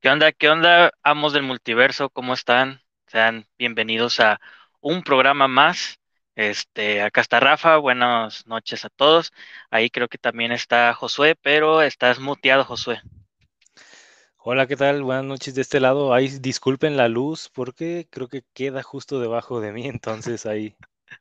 ¿Qué 0.00 0.08
onda? 0.08 0.32
¿Qué 0.32 0.48
onda, 0.48 0.92
amos 1.02 1.34
del 1.34 1.42
multiverso? 1.42 2.08
¿Cómo 2.08 2.32
están? 2.32 2.80
Sean 3.06 3.46
bienvenidos 3.58 4.18
a 4.20 4.40
un 4.80 5.02
programa 5.02 5.46
más. 5.46 6.00
Este, 6.34 7.02
acá 7.02 7.20
está 7.20 7.38
Rafa, 7.38 7.76
buenas 7.76 8.46
noches 8.46 8.86
a 8.86 8.88
todos. 8.88 9.30
Ahí 9.70 9.90
creo 9.90 10.08
que 10.08 10.16
también 10.16 10.52
está 10.52 10.94
Josué, 10.94 11.36
pero 11.42 11.82
estás 11.82 12.18
muteado, 12.18 12.64
Josué. 12.64 13.02
Hola, 14.38 14.66
¿qué 14.66 14.74
tal? 14.74 15.02
Buenas 15.02 15.26
noches 15.26 15.54
de 15.54 15.60
este 15.60 15.80
lado. 15.80 16.14
Ahí 16.14 16.28
disculpen 16.28 16.96
la 16.96 17.08
luz 17.08 17.50
porque 17.52 18.08
creo 18.10 18.28
que 18.28 18.42
queda 18.54 18.82
justo 18.82 19.20
debajo 19.20 19.60
de 19.60 19.70
mí, 19.70 19.86
entonces 19.86 20.46
ahí, 20.46 20.76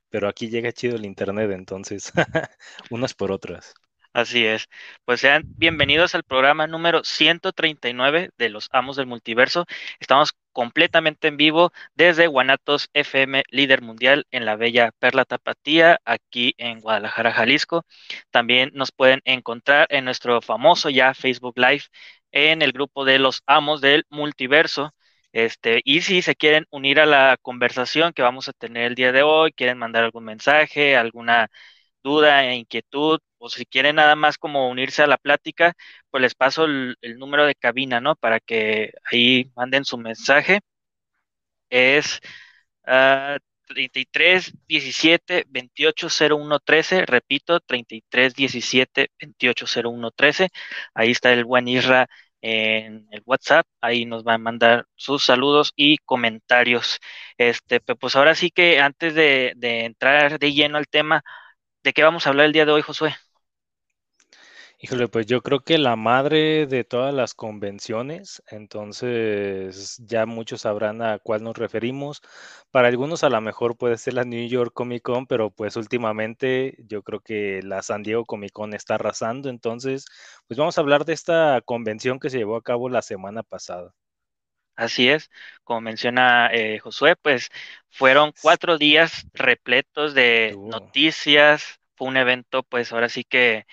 pero 0.09 0.29
aquí 0.29 0.49
llega 0.49 0.71
chido 0.71 0.95
el 0.95 1.05
internet, 1.05 1.51
entonces 1.51 2.13
unas 2.89 3.13
por 3.13 3.33
otras. 3.33 3.73
Así 4.13 4.45
es. 4.45 4.67
Pues 5.05 5.21
sean 5.21 5.43
bienvenidos 5.57 6.15
al 6.15 6.23
programa 6.23 6.65
número 6.67 7.03
139 7.03 8.31
de 8.37 8.49
Los 8.49 8.67
Amos 8.71 8.95
del 8.97 9.05
Multiverso. 9.05 9.65
Estamos 9.99 10.33
completamente 10.51 11.27
en 11.27 11.37
vivo 11.37 11.71
desde 11.93 12.27
Guanatos 12.27 12.89
FM, 12.93 13.43
líder 13.49 13.81
mundial 13.81 14.25
en 14.31 14.45
la 14.45 14.55
bella 14.55 14.91
Perla 14.99 15.25
Tapatía, 15.25 16.01
aquí 16.05 16.55
en 16.57 16.81
Guadalajara, 16.81 17.31
Jalisco. 17.31 17.85
También 18.31 18.71
nos 18.73 18.91
pueden 18.91 19.21
encontrar 19.25 19.87
en 19.91 20.05
nuestro 20.05 20.41
famoso 20.41 20.89
ya 20.89 21.13
Facebook 21.13 21.57
Live 21.57 21.83
en 22.31 22.61
el 22.63 22.71
grupo 22.71 23.05
de 23.05 23.19
Los 23.19 23.43
Amos 23.45 23.79
del 23.79 24.05
Multiverso. 24.09 24.93
Este, 25.31 25.81
y 25.85 26.01
si 26.01 26.21
se 26.23 26.35
quieren 26.35 26.65
unir 26.71 26.99
a 26.99 27.05
la 27.05 27.37
conversación 27.41 28.13
que 28.13 28.23
vamos 28.23 28.49
a 28.49 28.53
tener 28.53 28.85
el 28.85 28.95
día 28.95 29.11
de 29.11 29.21
hoy, 29.21 29.51
quieren 29.53 29.77
mandar 29.77 30.03
algún 30.03 30.25
mensaje, 30.25 30.97
alguna 30.97 31.49
duda 32.03 32.45
e 32.45 32.55
inquietud, 32.55 33.19
o 33.39 33.49
si 33.49 33.65
quieren 33.65 33.95
nada 33.97 34.15
más 34.15 34.37
como 34.37 34.69
unirse 34.69 35.03
a 35.03 35.07
la 35.07 35.17
plática, 35.17 35.73
pues 36.11 36.21
les 36.21 36.35
paso 36.35 36.65
el, 36.65 36.97
número 37.17 37.45
de 37.45 37.55
cabina, 37.55 38.01
¿no? 38.01 38.15
Para 38.15 38.39
que 38.39 38.93
ahí 39.11 39.51
manden 39.55 39.85
su 39.85 39.97
mensaje. 39.97 40.61
Es 41.69 42.19
uh, 42.87 43.37
33 43.67 44.53
17 44.67 45.45
28 45.49 46.07
01 46.09 46.59
13, 46.59 47.05
repito, 47.05 47.59
33 47.59 48.35
17 48.35 49.09
28 49.19 49.65
01 49.83 50.11
13. 50.11 50.49
Ahí 50.93 51.11
está 51.11 51.33
el 51.33 51.45
buen 51.45 51.67
Isra 51.67 52.07
en 52.41 53.07
el 53.11 53.21
WhatsApp, 53.25 53.67
ahí 53.81 54.05
nos 54.05 54.23
va 54.25 54.35
a 54.35 54.37
mandar 54.37 54.87
sus 54.95 55.25
saludos 55.25 55.73
y 55.75 55.97
comentarios. 55.99 56.99
Este, 57.37 57.81
pues 57.81 58.15
ahora 58.15 58.33
sí 58.35 58.49
que 58.51 58.79
antes 58.79 59.13
de, 59.13 59.53
de 59.57 59.85
entrar 59.85 60.39
de 60.39 60.53
lleno 60.53 60.77
al 60.77 60.87
tema, 60.87 61.23
¿De 61.83 61.93
qué 61.93 62.03
vamos 62.03 62.25
a 62.25 62.29
hablar 62.29 62.45
el 62.47 62.53
día 62.53 62.65
de 62.65 62.71
hoy, 62.73 62.81
Josué? 62.81 63.15
Híjole, 64.81 65.09
pues 65.09 65.25
yo 65.25 65.41
creo 65.41 65.59
que 65.59 65.77
la 65.77 65.97
madre 65.97 66.65
de 66.65 66.85
todas 66.85 67.13
las 67.13 67.33
convenciones, 67.33 68.41
entonces 68.47 69.97
ya 70.05 70.25
muchos 70.25 70.61
sabrán 70.61 71.01
a 71.01 71.19
cuál 71.19 71.43
nos 71.43 71.57
referimos. 71.57 72.21
Para 72.71 72.87
algunos 72.87 73.25
a 73.25 73.29
lo 73.29 73.41
mejor 73.41 73.75
puede 73.77 73.97
ser 73.97 74.13
la 74.13 74.23
New 74.23 74.47
York 74.47 74.71
Comic 74.73 75.03
Con, 75.03 75.27
pero 75.27 75.51
pues 75.51 75.75
últimamente 75.75 76.77
yo 76.87 77.03
creo 77.03 77.19
que 77.19 77.61
la 77.61 77.81
San 77.83 78.03
Diego 78.03 78.23
Comic 78.25 78.53
Con 78.53 78.73
está 78.73 78.95
arrasando, 78.95 79.49
entonces 79.49 80.05
pues 80.47 80.57
vamos 80.57 80.77
a 80.77 80.81
hablar 80.81 81.03
de 81.03 81.13
esta 81.13 81.61
convención 81.65 82.17
que 82.17 82.29
se 82.29 82.37
llevó 82.37 82.55
a 82.55 82.63
cabo 82.63 82.87
la 82.87 83.01
semana 83.01 83.43
pasada. 83.43 83.93
Así 84.75 85.09
es, 85.09 85.29
como 85.65 85.81
menciona 85.81 86.47
eh, 86.53 86.79
Josué, 86.79 87.17
pues 87.17 87.49
fueron 87.89 88.31
cuatro 88.41 88.77
días 88.77 89.27
repletos 89.33 90.13
de 90.13 90.55
noticias, 90.57 91.81
fue 91.95 92.07
un 92.07 92.15
evento, 92.15 92.63
pues 92.63 92.93
ahora 92.93 93.09
sí 93.09 93.25
que, 93.25 93.65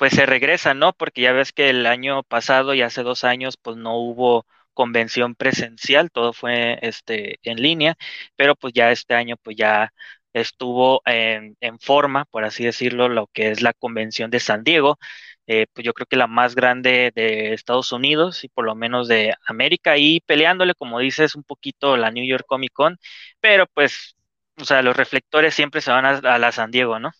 pues 0.00 0.14
se 0.14 0.24
regresa, 0.26 0.72
¿no? 0.72 0.94
Porque 0.94 1.20
ya 1.20 1.32
ves 1.32 1.52
que 1.52 1.68
el 1.68 1.84
año 1.86 2.22
pasado 2.22 2.72
y 2.72 2.80
hace 2.80 3.02
dos 3.02 3.22
años, 3.22 3.58
pues 3.58 3.76
no 3.76 3.98
hubo 3.98 4.46
convención 4.72 5.34
presencial, 5.34 6.10
todo 6.10 6.32
fue 6.32 6.78
este 6.80 7.38
en 7.42 7.60
línea, 7.62 7.96
pero 8.34 8.56
pues 8.56 8.72
ya 8.72 8.90
este 8.92 9.14
año, 9.14 9.36
pues 9.42 9.56
ya 9.58 9.92
estuvo 10.32 11.02
en, 11.04 11.56
forma, 11.80 12.24
por 12.26 12.44
así 12.44 12.64
decirlo, 12.64 13.10
lo 13.10 13.26
que 13.28 13.50
es 13.50 13.60
la 13.60 13.74
convención 13.74 14.30
de 14.30 14.40
San 14.40 14.64
Diego, 14.64 14.98
eh, 15.46 15.66
pues 15.74 15.84
yo 15.84 15.92
creo 15.92 16.06
que 16.06 16.16
la 16.16 16.26
más 16.28 16.54
grande 16.54 17.12
de 17.14 17.52
Estados 17.52 17.92
Unidos 17.92 18.42
y 18.44 18.48
por 18.48 18.64
lo 18.64 18.74
menos 18.74 19.06
de 19.08 19.34
América 19.46 19.98
y 19.98 20.20
peleándole, 20.20 20.74
como 20.74 20.98
dices, 21.00 21.34
un 21.34 21.44
poquito 21.44 21.96
la 21.98 22.10
New 22.10 22.24
York 22.26 22.44
Comic 22.46 22.72
Con, 22.72 22.98
pero 23.40 23.66
pues, 23.74 24.16
o 24.56 24.64
sea, 24.64 24.80
los 24.82 24.96
reflectores 24.96 25.54
siempre 25.54 25.82
se 25.82 25.90
van 25.90 26.06
a, 26.06 26.38
la 26.38 26.52
San 26.52 26.70
Diego, 26.70 26.98
¿no? 26.98 27.10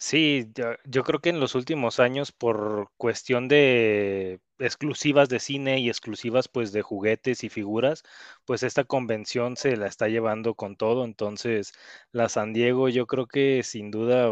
Sí, 0.00 0.52
yo, 0.84 1.02
creo 1.04 1.20
que 1.20 1.28
en 1.30 1.40
los 1.40 1.54
últimos 1.56 1.98
años, 1.98 2.30
por 2.32 2.90
cuestión 2.96 3.48
de 3.48 4.40
exclusivas 4.58 5.28
de 5.28 5.40
cine 5.40 5.80
y 5.80 5.88
exclusivas 5.88 6.46
pues 6.48 6.70
de 6.72 6.82
juguetes 6.82 7.42
y 7.44 7.48
figuras, 7.48 8.04
pues 8.44 8.62
esta 8.62 8.84
convención 8.84 9.56
se 9.56 9.76
la 9.76 9.86
está 9.88 10.06
llevando 10.08 10.54
con 10.54 10.76
todo. 10.76 11.04
Entonces, 11.04 11.72
la 12.12 12.28
San 12.28 12.52
Diego 12.52 12.88
yo 12.88 13.06
creo 13.06 13.26
que 13.26 13.62
sin 13.64 13.90
duda 13.90 14.30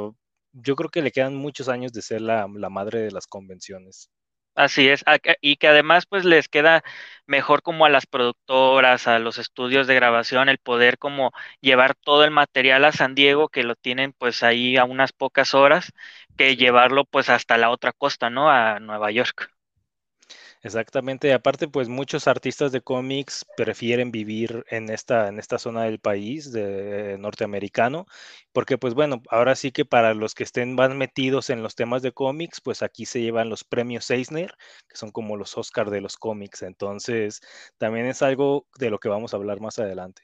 yo 0.53 0.77
creo 0.77 0.91
que 0.91 1.03
le 1.03 1.13
quedan 1.13 1.35
muchos 1.37 1.69
años 1.69 1.93
de 1.93 2.03
ser 2.03 2.23
la, 2.23 2.47
madre 2.49 3.01
de 3.01 3.11
las 3.11 3.27
convenciones. 3.27 4.11
Así 4.57 4.89
es, 4.89 5.05
y 5.43 5.57
que 5.57 5.69
además 5.69 6.07
pues 6.07 6.25
les 6.25 6.49
queda 6.49 6.83
mejor 7.27 7.61
como 7.63 7.85
a 7.85 7.91
las 7.91 8.07
productoras, 8.07 9.07
a 9.07 9.19
los 9.19 9.37
estudios 9.39 9.87
de 9.87 9.95
grabación, 9.95 10.49
el 10.49 10.57
poder 10.59 10.97
como 10.99 11.33
llevar 11.61 11.95
todo 11.95 12.25
el 12.25 12.31
material 12.31 12.85
a 12.87 12.93
San 12.93 13.15
Diego, 13.15 13.49
que 13.51 13.65
lo 13.65 13.77
tienen 13.77 14.15
pues 14.15 14.43
ahí 14.43 14.79
a 14.79 14.85
unas 14.87 15.13
pocas 15.13 15.53
horas, 15.55 15.93
que 16.37 16.57
llevarlo 16.57 17.05
pues 17.05 17.29
hasta 17.29 17.59
la 17.59 17.69
otra 17.71 17.93
costa, 17.93 18.31
¿no? 18.31 18.51
A 18.51 18.81
Nueva 18.81 19.11
York. 19.11 19.51
Exactamente, 20.63 21.33
aparte 21.33 21.69
pues 21.69 21.89
muchos 21.89 22.27
artistas 22.27 22.73
de 22.73 22.81
cómics 22.81 23.45
prefieren 23.57 24.11
vivir 24.11 24.65
en 24.69 24.91
esta, 24.91 25.29
en 25.29 25.39
esta 25.39 25.59
zona 25.59 25.85
del 25.85 26.01
país 26.01 26.51
de, 26.51 27.19
norteamericano, 27.19 28.07
porque 28.53 28.79
pues 28.79 28.95
bueno, 28.95 29.23
ahora 29.31 29.55
sí 29.55 29.71
que 29.71 29.85
para 29.85 30.15
los 30.15 30.35
que 30.35 30.43
estén 30.43 30.75
más 30.75 30.95
metidos 30.95 31.51
en 31.51 31.63
los 31.63 31.75
temas 31.75 32.03
de 32.03 32.13
cómics, 32.13 32.61
pues 32.61 32.83
aquí 32.83 33.07
se 33.07 33.21
llevan 33.21 33.49
los 33.49 33.65
premios 33.65 34.11
Eisner, 34.11 34.55
que 34.89 34.97
son 34.97 35.11
como 35.13 35.37
los 35.37 35.57
Oscar 35.57 35.91
de 35.91 36.01
los 36.01 36.17
cómics, 36.17 36.63
entonces 36.63 37.41
también 37.79 38.07
es 38.07 38.23
algo 38.23 38.67
de 38.79 38.91
lo 38.91 38.99
que 38.99 39.09
vamos 39.09 39.35
a 39.35 39.37
hablar 39.37 39.61
más 39.61 39.79
adelante. 39.79 40.23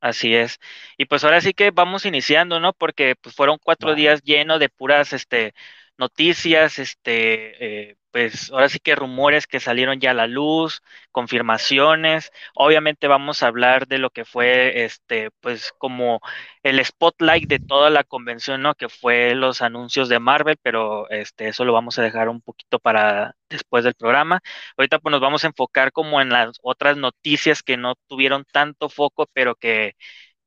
Así 0.00 0.34
es. 0.34 0.58
Y 0.98 1.06
pues 1.06 1.24
ahora 1.24 1.40
sí 1.40 1.52
que 1.54 1.70
vamos 1.70 2.06
iniciando, 2.06 2.60
¿no? 2.60 2.72
Porque 2.72 3.14
pues 3.16 3.34
fueron 3.34 3.58
cuatro 3.62 3.94
días 3.94 4.22
llenos 4.22 4.60
de 4.60 4.68
puras, 4.68 5.12
este, 5.12 5.54
noticias, 5.98 6.78
este, 6.78 7.90
eh, 7.90 7.96
pues 8.16 8.50
ahora 8.50 8.68
sí 8.70 8.78
que 8.78 8.94
rumores 8.94 9.46
que 9.46 9.60
salieron 9.60 10.00
ya 10.00 10.12
a 10.12 10.14
la 10.14 10.26
luz, 10.26 10.82
confirmaciones. 11.12 12.32
Obviamente 12.54 13.08
vamos 13.08 13.42
a 13.42 13.48
hablar 13.48 13.86
de 13.88 13.98
lo 13.98 14.08
que 14.10 14.24
fue, 14.24 14.84
este, 14.84 15.30
pues 15.40 15.72
como 15.78 16.20
el 16.62 16.82
spotlight 16.84 17.46
de 17.48 17.58
toda 17.58 17.90
la 17.90 18.04
convención, 18.04 18.62
¿no? 18.62 18.74
Que 18.74 18.88
fue 18.88 19.34
los 19.34 19.60
anuncios 19.62 20.08
de 20.08 20.18
Marvel, 20.18 20.56
pero 20.62 21.10
este, 21.10 21.48
eso 21.48 21.64
lo 21.66 21.74
vamos 21.74 21.98
a 21.98 22.02
dejar 22.02 22.28
un 22.30 22.40
poquito 22.40 22.78
para 22.78 23.36
después 23.50 23.84
del 23.84 23.94
programa. 23.94 24.40
Ahorita 24.78 24.98
pues 24.98 25.10
nos 25.12 25.20
vamos 25.20 25.44
a 25.44 25.48
enfocar 25.48 25.92
como 25.92 26.20
en 26.22 26.30
las 26.30 26.58
otras 26.62 26.96
noticias 26.96 27.62
que 27.62 27.76
no 27.76 27.94
tuvieron 28.08 28.44
tanto 28.50 28.88
foco, 28.88 29.26
pero 29.34 29.56
que, 29.56 29.94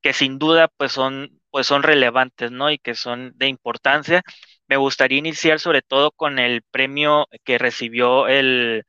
que 0.01 0.13
sin 0.13 0.39
duda 0.39 0.69
pues 0.77 0.91
son, 0.93 1.39
pues 1.51 1.67
son 1.67 1.83
relevantes, 1.83 2.51
¿no? 2.51 2.71
Y 2.71 2.79
que 2.79 2.95
son 2.95 3.33
de 3.37 3.47
importancia. 3.47 4.23
Me 4.69 4.77
gustaría 4.77 5.17
iniciar 5.19 5.59
sobre 5.59 5.81
todo 5.81 6.11
con 6.11 6.39
el 6.39 6.61
premio 6.63 7.27
que 7.43 7.57
recibió 7.57 8.27
el, 8.27 8.85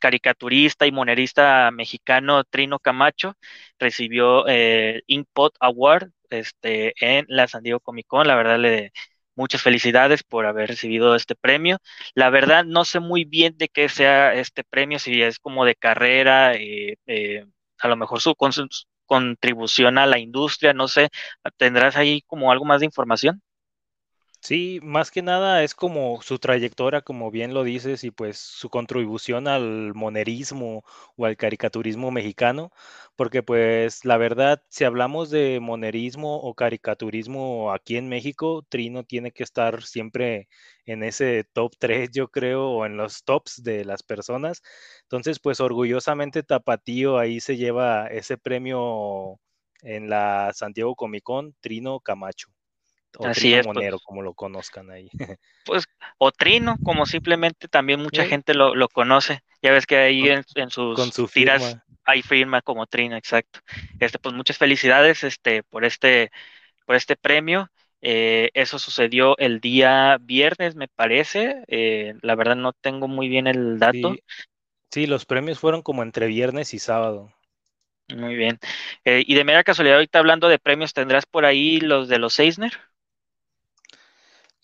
caricaturista 0.00 0.86
y 0.86 0.92
monerista 0.92 1.70
mexicano 1.70 2.44
Trino 2.44 2.78
Camacho. 2.80 3.36
Recibió 3.78 4.46
el 4.48 5.04
Inkpot 5.06 5.54
Award 5.60 6.10
este, 6.30 6.94
en 7.00 7.24
la 7.28 7.46
San 7.48 7.62
Diego 7.62 7.80
Comic 7.80 8.06
Con. 8.08 8.26
La 8.26 8.34
verdad 8.36 8.58
le 8.58 8.92
muchas 9.36 9.62
felicidades 9.62 10.22
por 10.24 10.46
haber 10.46 10.68
recibido 10.70 11.14
este 11.14 11.34
premio. 11.36 11.78
La 12.14 12.30
verdad 12.30 12.64
no 12.64 12.84
sé 12.84 13.00
muy 13.00 13.24
bien 13.24 13.56
de 13.58 13.68
qué 13.68 13.88
sea 13.88 14.34
este 14.34 14.64
premio, 14.64 14.98
si 14.98 15.22
es 15.22 15.38
como 15.38 15.64
de 15.64 15.76
carrera, 15.76 16.54
eh, 16.54 16.96
eh, 17.06 17.46
a 17.78 17.88
lo 17.88 17.96
mejor 17.96 18.20
su, 18.20 18.34
su 18.70 18.84
contribución 19.06 19.98
a 19.98 20.06
la 20.06 20.18
industria, 20.18 20.72
no 20.74 20.88
sé, 20.88 21.10
¿tendrás 21.56 21.96
ahí 21.96 22.22
como 22.22 22.50
algo 22.52 22.64
más 22.64 22.80
de 22.80 22.86
información? 22.86 23.42
Sí, 24.44 24.80
más 24.82 25.12
que 25.12 25.22
nada 25.22 25.62
es 25.62 25.72
como 25.72 26.20
su 26.20 26.38
trayectoria, 26.40 27.00
como 27.02 27.30
bien 27.30 27.54
lo 27.54 27.62
dices, 27.62 28.02
y 28.02 28.10
pues 28.10 28.38
su 28.38 28.70
contribución 28.70 29.46
al 29.46 29.94
monerismo 29.94 30.82
o 31.16 31.26
al 31.26 31.36
caricaturismo 31.36 32.10
mexicano, 32.10 32.72
porque 33.14 33.44
pues 33.44 34.04
la 34.04 34.16
verdad, 34.16 34.60
si 34.68 34.82
hablamos 34.82 35.30
de 35.30 35.60
monerismo 35.60 36.38
o 36.40 36.54
caricaturismo 36.54 37.72
aquí 37.72 37.96
en 37.96 38.08
México, 38.08 38.66
Trino 38.68 39.04
tiene 39.04 39.30
que 39.30 39.44
estar 39.44 39.84
siempre 39.84 40.48
en 40.86 41.04
ese 41.04 41.44
top 41.52 41.74
3, 41.78 42.10
yo 42.12 42.26
creo, 42.28 42.68
o 42.68 42.84
en 42.84 42.96
los 42.96 43.22
tops 43.22 43.62
de 43.62 43.84
las 43.84 44.02
personas. 44.02 44.60
Entonces, 45.04 45.38
pues 45.38 45.60
orgullosamente 45.60 46.42
Tapatío 46.42 47.16
ahí 47.16 47.38
se 47.38 47.56
lleva 47.56 48.08
ese 48.08 48.38
premio 48.38 49.38
en 49.82 50.10
la 50.10 50.50
Santiago 50.52 50.96
Comic 50.96 51.22
Con, 51.22 51.54
Trino 51.60 52.00
Camacho. 52.00 52.51
O 53.18 53.28
Así 53.28 53.32
Trino 53.32 53.60
es, 53.60 53.68
pues. 53.68 53.86
Monero, 53.86 54.00
como 54.00 54.22
lo 54.22 54.34
conozcan 54.34 54.90
ahí. 54.90 55.10
Pues, 55.64 55.84
o 56.18 56.32
Trino, 56.32 56.78
como 56.82 57.06
simplemente 57.06 57.68
también 57.68 58.00
mucha 58.00 58.24
Sí. 58.24 58.26
gente 58.26 58.54
lo, 58.54 58.74
lo 58.74 58.88
conoce. 58.88 59.40
Ya 59.62 59.70
ves 59.72 59.86
que 59.86 59.96
ahí 59.96 60.28
en, 60.28 60.44
en 60.54 60.70
sus 60.70 60.98
con 60.98 61.12
su 61.12 61.28
tiras 61.32 61.78
hay 62.04 62.22
firma 62.22 62.62
como 62.62 62.86
Trino, 62.86 63.16
exacto. 63.16 63.60
Este, 64.00 64.18
pues 64.18 64.34
muchas 64.34 64.58
felicidades, 64.58 65.22
este, 65.24 65.62
por 65.62 65.84
este, 65.84 66.32
por 66.86 66.96
este 66.96 67.16
premio. 67.16 67.70
Eh, 68.02 68.50
eso 68.54 68.78
sucedió 68.78 69.36
el 69.38 69.60
día 69.60 70.18
viernes, 70.20 70.76
me 70.76 70.88
parece. 70.88 71.64
Eh, 71.68 72.14
la 72.22 72.34
verdad 72.36 72.56
no 72.56 72.72
tengo 72.74 73.08
muy 73.08 73.28
bien 73.28 73.46
el 73.48 73.78
dato. 73.78 74.16
Sí, 74.16 74.22
sí, 74.92 75.06
los 75.06 75.26
premios 75.26 75.58
fueron 75.60 75.82
como 75.82 76.02
entre 76.02 76.26
viernes 76.28 76.74
y 76.74 76.78
sábado. 76.80 77.32
Muy 78.08 78.34
bien. 78.36 78.58
Eh, 79.04 79.24
y 79.26 79.34
de 79.34 79.44
mera 79.44 79.64
casualidad, 79.64 79.96
ahorita 79.96 80.18
hablando 80.18 80.48
de 80.48 80.58
premios, 80.58 80.92
¿tendrás 80.92 81.24
por 81.26 81.44
ahí 81.46 81.80
los 81.80 82.08
de 82.08 82.18
los 82.18 82.38
Eisner? 82.38 82.72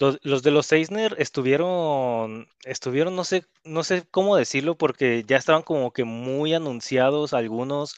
Los, 0.00 0.42
de 0.44 0.50
los 0.52 0.70
Eisner 0.72 1.16
estuvieron, 1.18 2.46
estuvieron, 2.64 3.16
no 3.16 3.24
sé, 3.24 3.44
no 3.64 3.82
sé 3.82 4.04
cómo 4.10 4.36
decirlo, 4.36 4.76
porque 4.78 5.24
ya 5.26 5.36
estaban 5.36 5.62
como 5.62 5.92
que 5.92 6.04
muy 6.04 6.54
anunciados 6.54 7.34
algunos 7.34 7.96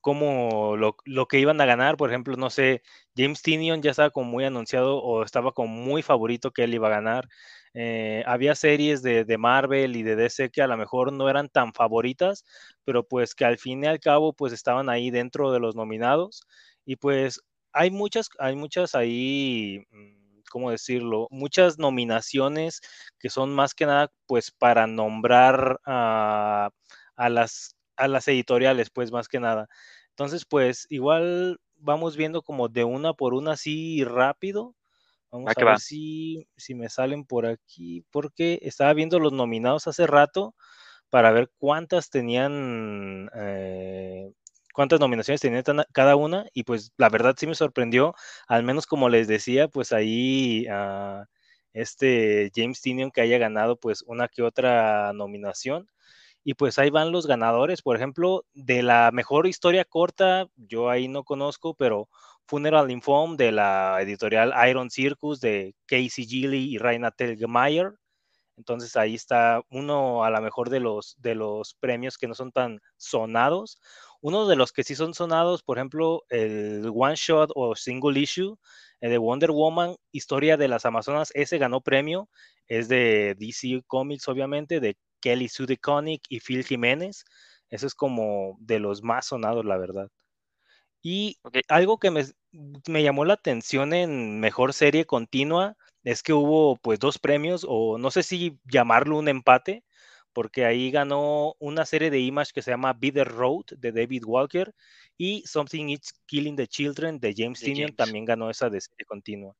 como 0.00 0.76
lo, 0.76 0.96
lo 1.04 1.26
que 1.26 1.40
iban 1.40 1.60
a 1.60 1.66
ganar. 1.66 1.96
Por 1.96 2.08
ejemplo, 2.10 2.36
no 2.36 2.50
sé, 2.50 2.82
James 3.16 3.42
Tinion 3.42 3.82
ya 3.82 3.90
estaba 3.90 4.10
como 4.10 4.30
muy 4.30 4.44
anunciado 4.44 4.98
o 5.02 5.24
estaba 5.24 5.50
como 5.52 5.74
muy 5.74 6.02
favorito 6.02 6.52
que 6.52 6.64
él 6.64 6.74
iba 6.74 6.86
a 6.88 6.90
ganar. 6.90 7.28
Eh, 7.74 8.22
había 8.26 8.54
series 8.54 9.02
de, 9.02 9.24
de 9.24 9.38
Marvel 9.38 9.96
y 9.96 10.02
de 10.04 10.16
DC 10.16 10.50
que 10.50 10.62
a 10.62 10.66
lo 10.68 10.76
mejor 10.76 11.12
no 11.12 11.28
eran 11.28 11.48
tan 11.48 11.72
favoritas, 11.74 12.44
pero 12.84 13.06
pues 13.06 13.34
que 13.34 13.44
al 13.44 13.58
fin 13.58 13.84
y 13.84 13.86
al 13.88 14.00
cabo 14.00 14.32
pues 14.32 14.52
estaban 14.52 14.88
ahí 14.88 15.10
dentro 15.10 15.50
de 15.52 15.60
los 15.60 15.74
nominados. 15.76 16.42
Y 16.84 16.96
pues 16.96 17.40
hay 17.72 17.90
muchas, 17.90 18.28
hay 18.38 18.56
muchas 18.56 18.94
ahí, 18.94 19.84
mm, 19.90 20.19
¿cómo 20.50 20.72
decirlo? 20.72 21.28
Muchas 21.30 21.78
nominaciones 21.78 22.82
que 23.20 23.30
son 23.30 23.54
más 23.54 23.74
que 23.74 23.86
nada 23.86 24.12
pues 24.26 24.52
para 24.52 24.86
nombrar 24.88 25.80
a, 25.86 26.70
a 27.16 27.30
las, 27.30 27.76
a 27.96 28.08
las 28.08 28.28
editoriales, 28.28 28.90
pues 28.90 29.12
más 29.12 29.28
que 29.28 29.40
nada. 29.40 29.68
Entonces, 30.10 30.44
pues 30.46 30.86
igual 30.90 31.60
vamos 31.76 32.16
viendo 32.18 32.42
como 32.42 32.68
de 32.68 32.84
una 32.84 33.14
por 33.14 33.34
una 33.34 33.52
así 33.52 34.04
rápido. 34.04 34.76
Vamos 35.30 35.52
Va 35.52 35.54
a 35.56 35.62
ver 35.62 35.70
va. 35.70 35.78
si, 35.78 36.48
si 36.56 36.74
me 36.74 36.88
salen 36.88 37.24
por 37.24 37.46
aquí, 37.46 38.04
porque 38.10 38.58
estaba 38.62 38.92
viendo 38.94 39.18
los 39.20 39.32
nominados 39.32 39.86
hace 39.86 40.06
rato 40.06 40.54
para 41.10 41.32
ver 41.32 41.50
cuántas 41.58 42.10
tenían, 42.10 43.30
eh, 43.36 44.32
cuántas 44.80 45.00
nominaciones 45.00 45.40
tenían 45.40 45.62
tan- 45.64 45.84
cada 45.92 46.16
una, 46.16 46.46
y 46.54 46.64
pues 46.64 46.92
la 46.96 47.08
verdad 47.10 47.34
sí 47.38 47.46
me 47.46 47.54
sorprendió, 47.54 48.14
al 48.48 48.62
menos 48.64 48.86
como 48.86 49.08
les 49.08 49.28
decía, 49.28 49.68
pues 49.68 49.92
ahí 49.92 50.66
ah, 50.70 51.24
este 51.72 52.50
James 52.54 52.80
Tinion 52.80 53.10
que 53.10 53.20
haya 53.22 53.38
ganado 53.38 53.76
pues 53.78 54.02
una 54.06 54.28
que 54.28 54.42
otra 54.42 55.12
nominación. 55.14 55.88
Y 56.44 56.54
pues 56.54 56.78
ahí 56.78 56.90
van 56.90 57.12
los 57.12 57.26
ganadores, 57.26 57.82
por 57.82 57.96
ejemplo, 57.96 58.44
de 58.54 58.82
la 58.82 59.10
mejor 59.12 59.46
historia 59.46 59.84
corta, 59.84 60.46
yo 60.56 60.90
ahí 60.90 61.08
no 61.08 61.24
conozco, 61.24 61.74
pero 61.74 62.08
Funeral 62.46 62.90
in 62.90 63.02
Foam 63.02 63.36
de 63.36 63.52
la 63.52 63.98
editorial 64.02 64.52
Iron 64.68 64.90
Circus 64.90 65.40
de 65.40 65.74
Casey 65.86 66.26
Gilly 66.26 66.74
y 66.74 66.78
Raina 66.78 67.10
Telgemeier. 67.10 67.92
Entonces 68.56 68.96
ahí 68.96 69.14
está 69.14 69.62
uno 69.70 70.24
a 70.24 70.30
lo 70.30 70.40
mejor 70.42 70.68
de 70.70 70.80
los, 70.80 71.16
de 71.20 71.34
los 71.34 71.74
premios 71.74 72.18
que 72.18 72.28
no 72.28 72.34
son 72.34 72.52
tan 72.52 72.80
sonados. 72.96 73.80
Uno 74.22 74.46
de 74.46 74.56
los 74.56 74.72
que 74.72 74.84
sí 74.84 74.94
son 74.94 75.14
sonados, 75.14 75.62
por 75.62 75.78
ejemplo, 75.78 76.24
el 76.28 76.90
One 76.94 77.14
Shot 77.16 77.50
o 77.54 77.74
Single 77.74 78.18
Issue 78.20 78.58
eh, 79.00 79.08
de 79.08 79.18
Wonder 79.18 79.50
Woman, 79.50 79.96
Historia 80.12 80.56
de 80.56 80.68
las 80.68 80.84
Amazonas, 80.84 81.30
ese 81.34 81.58
ganó 81.58 81.80
premio, 81.80 82.28
es 82.68 82.88
de 82.88 83.34
DC 83.38 83.82
Comics 83.86 84.28
obviamente, 84.28 84.80
de 84.80 84.96
Kelly 85.20 85.48
Sue 85.48 85.66
DeConnick 85.66 86.22
y 86.28 86.40
Phil 86.40 86.64
Jiménez. 86.64 87.24
Eso 87.70 87.86
es 87.86 87.94
como 87.94 88.56
de 88.60 88.78
los 88.80 89.02
más 89.02 89.26
sonados, 89.26 89.64
la 89.64 89.78
verdad. 89.78 90.08
Y 91.02 91.38
algo 91.68 91.98
que 91.98 92.10
me, 92.10 92.24
me 92.86 93.02
llamó 93.02 93.24
la 93.24 93.34
atención 93.34 93.94
en 93.94 94.40
Mejor 94.40 94.74
Serie 94.74 95.06
Continua 95.06 95.76
es 96.04 96.22
que 96.22 96.32
hubo 96.32 96.76
pues 96.76 96.98
dos 96.98 97.18
premios, 97.18 97.64
o 97.68 97.98
no 97.98 98.10
sé 98.10 98.22
si 98.22 98.58
llamarlo 98.64 99.18
un 99.18 99.28
empate, 99.28 99.84
porque 100.32 100.64
ahí 100.64 100.90
ganó 100.90 101.54
una 101.58 101.84
serie 101.86 102.10
de 102.10 102.20
Image 102.20 102.52
que 102.54 102.62
se 102.62 102.70
llama 102.70 102.92
Bitter 102.94 103.26
Road 103.28 103.64
de 103.78 103.92
David 103.92 104.24
Walker 104.26 104.74
y 105.16 105.42
Something 105.46 105.88
Is 105.90 106.14
Killing 106.26 106.56
the 106.56 106.66
Children 106.66 107.20
de 107.20 107.34
James 107.36 107.60
James. 107.60 107.96
también 107.96 108.24
ganó 108.24 108.50
esa 108.50 108.70
de 108.70 108.80
serie 108.80 109.04
continua. 109.06 109.54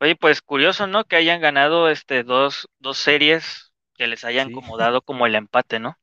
Oye, 0.00 0.16
pues 0.16 0.42
curioso, 0.42 0.86
¿no? 0.86 1.04
Que 1.04 1.16
hayan 1.16 1.40
ganado 1.40 1.88
este 1.90 2.22
dos, 2.22 2.68
dos 2.78 2.98
series 2.98 3.72
que 3.94 4.06
les 4.06 4.24
hayan 4.24 4.48
Sí. 4.48 4.54
como 4.54 4.76
dado 4.76 5.02
como 5.02 5.26
el 5.26 5.34
empate, 5.34 5.80
¿no? 5.80 5.96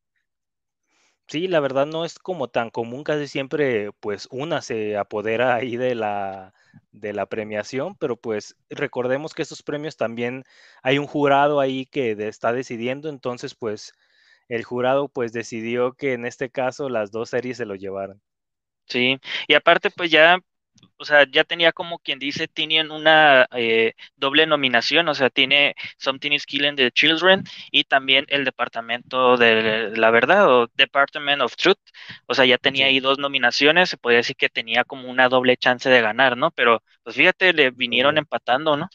Sí, 1.34 1.48
la 1.48 1.60
verdad 1.60 1.88
no 1.88 2.06
es 2.06 2.20
como 2.20 2.48
tan 2.48 2.70
común, 2.70 3.04
casi 3.04 3.28
siempre 3.28 3.92
pues 4.02 4.28
una 4.30 4.62
se 4.62 4.98
apodera 4.98 5.56
ahí 5.56 5.78
de 5.78 5.96
la, 5.96 6.54
de 6.92 7.12
la 7.12 7.26
premiación, 7.26 7.96
pero 7.96 8.18
pues 8.18 8.56
recordemos 8.70 9.34
que 9.34 9.42
estos 9.42 9.64
premios 9.64 9.98
también 9.98 10.44
hay 10.84 11.00
un 11.00 11.08
jurado 11.08 11.60
ahí 11.60 11.88
que 11.88 12.12
está 12.12 12.54
decidiendo, 12.54 13.10
entonces 13.10 13.56
pues 13.56 13.94
el 14.48 14.64
jurado 14.64 15.08
pues 15.08 15.34
decidió 15.34 15.94
que 15.94 16.14
en 16.14 16.28
este 16.28 16.52
caso 16.52 16.88
las 16.88 17.10
dos 17.10 17.32
series 17.32 17.58
se 17.58 17.66
lo 17.66 17.74
llevaran. 17.74 18.22
Sí. 18.86 19.18
Y 19.48 19.56
aparte, 19.56 19.90
pues 19.90 20.12
ya, 20.12 20.38
o 20.98 21.06
sea, 21.06 21.26
ya 21.30 21.44
tenía 21.44 21.72
como 21.72 22.00
quien 22.00 22.20
dice, 22.20 22.48
tienen 22.48 22.92
una 22.92 23.48
eh, 23.52 23.94
doble 24.16 24.46
nominación, 24.48 25.08
o 25.10 25.14
sea, 25.16 25.30
tiene 25.30 25.76
Something 25.98 26.32
is 26.32 26.46
Killing 26.46 26.76
the 26.76 26.92
Children 26.92 27.44
y 27.72 27.84
también 27.84 28.26
el 28.30 28.46
Departamento 28.46 29.38
de 29.38 29.92
la 29.96 30.12
Verdad 30.12 30.50
o 30.50 30.68
Department 30.76 31.42
of 31.42 31.56
Truth. 31.56 31.80
O 32.28 32.34
sea, 32.34 32.46
ya 32.46 32.58
tenía 32.58 32.88
ahí 32.88 33.00
dos 33.00 33.20
nominaciones, 33.20 33.90
se 33.90 33.98
podría 33.98 34.20
decir 34.20 34.36
que 34.36 34.50
tenía 34.50 34.84
como 34.86 35.10
una 35.10 35.30
doble 35.30 35.58
chance 35.58 35.90
de 35.90 36.02
ganar, 36.02 36.38
¿no? 36.38 36.52
Pero, 36.52 36.84
pues 37.04 37.16
fíjate, 37.16 37.54
le 37.54 37.72
vinieron 37.72 38.18
empatando, 38.18 38.78
¿no? 38.78 38.90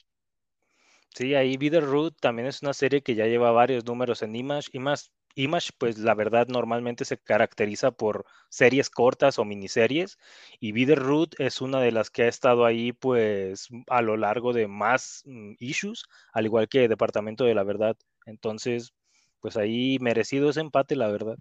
Sí, 1.15 1.35
ahí 1.35 1.57
Bitter 1.57 1.85
Root 1.85 2.17
también 2.21 2.49
es 2.49 2.63
una 2.63 2.73
serie 2.73 3.03
que 3.03 3.15
ya 3.15 3.27
lleva 3.27 3.51
varios 3.51 3.85
números 3.85 4.23
en 4.23 4.37
Image. 4.37 4.69
Image, 4.73 5.05
Image, 5.39 5.71
pues 5.79 5.99
la 5.99 6.15
verdad 6.15 6.49
normalmente 6.49 7.05
se 7.05 7.17
caracteriza 7.17 7.93
por 7.93 8.27
series 8.49 8.91
cortas 8.91 9.39
o 9.39 9.45
miniseries 9.45 10.19
y 10.59 10.73
Root 10.95 11.39
es 11.39 11.61
una 11.61 11.81
de 11.81 11.93
las 11.93 12.11
que 12.11 12.25
ha 12.25 12.29
estado 12.29 12.65
ahí 12.65 12.93
pues 12.93 13.69
a 13.87 14.03
lo 14.03 14.17
largo 14.17 14.53
de 14.53 14.67
más 14.67 15.23
mm, 15.27 15.53
issues, 15.61 16.05
al 16.33 16.47
igual 16.47 16.69
que 16.69 16.89
Departamento 16.89 17.45
de 17.45 17.55
la 17.55 17.63
Verdad. 17.63 17.97
Entonces, 18.27 18.93
pues 19.41 19.57
ahí 19.57 19.99
merecido 20.01 20.51
ese 20.51 20.61
empate, 20.61 20.97
la 20.97 21.09
verdad. 21.09 21.37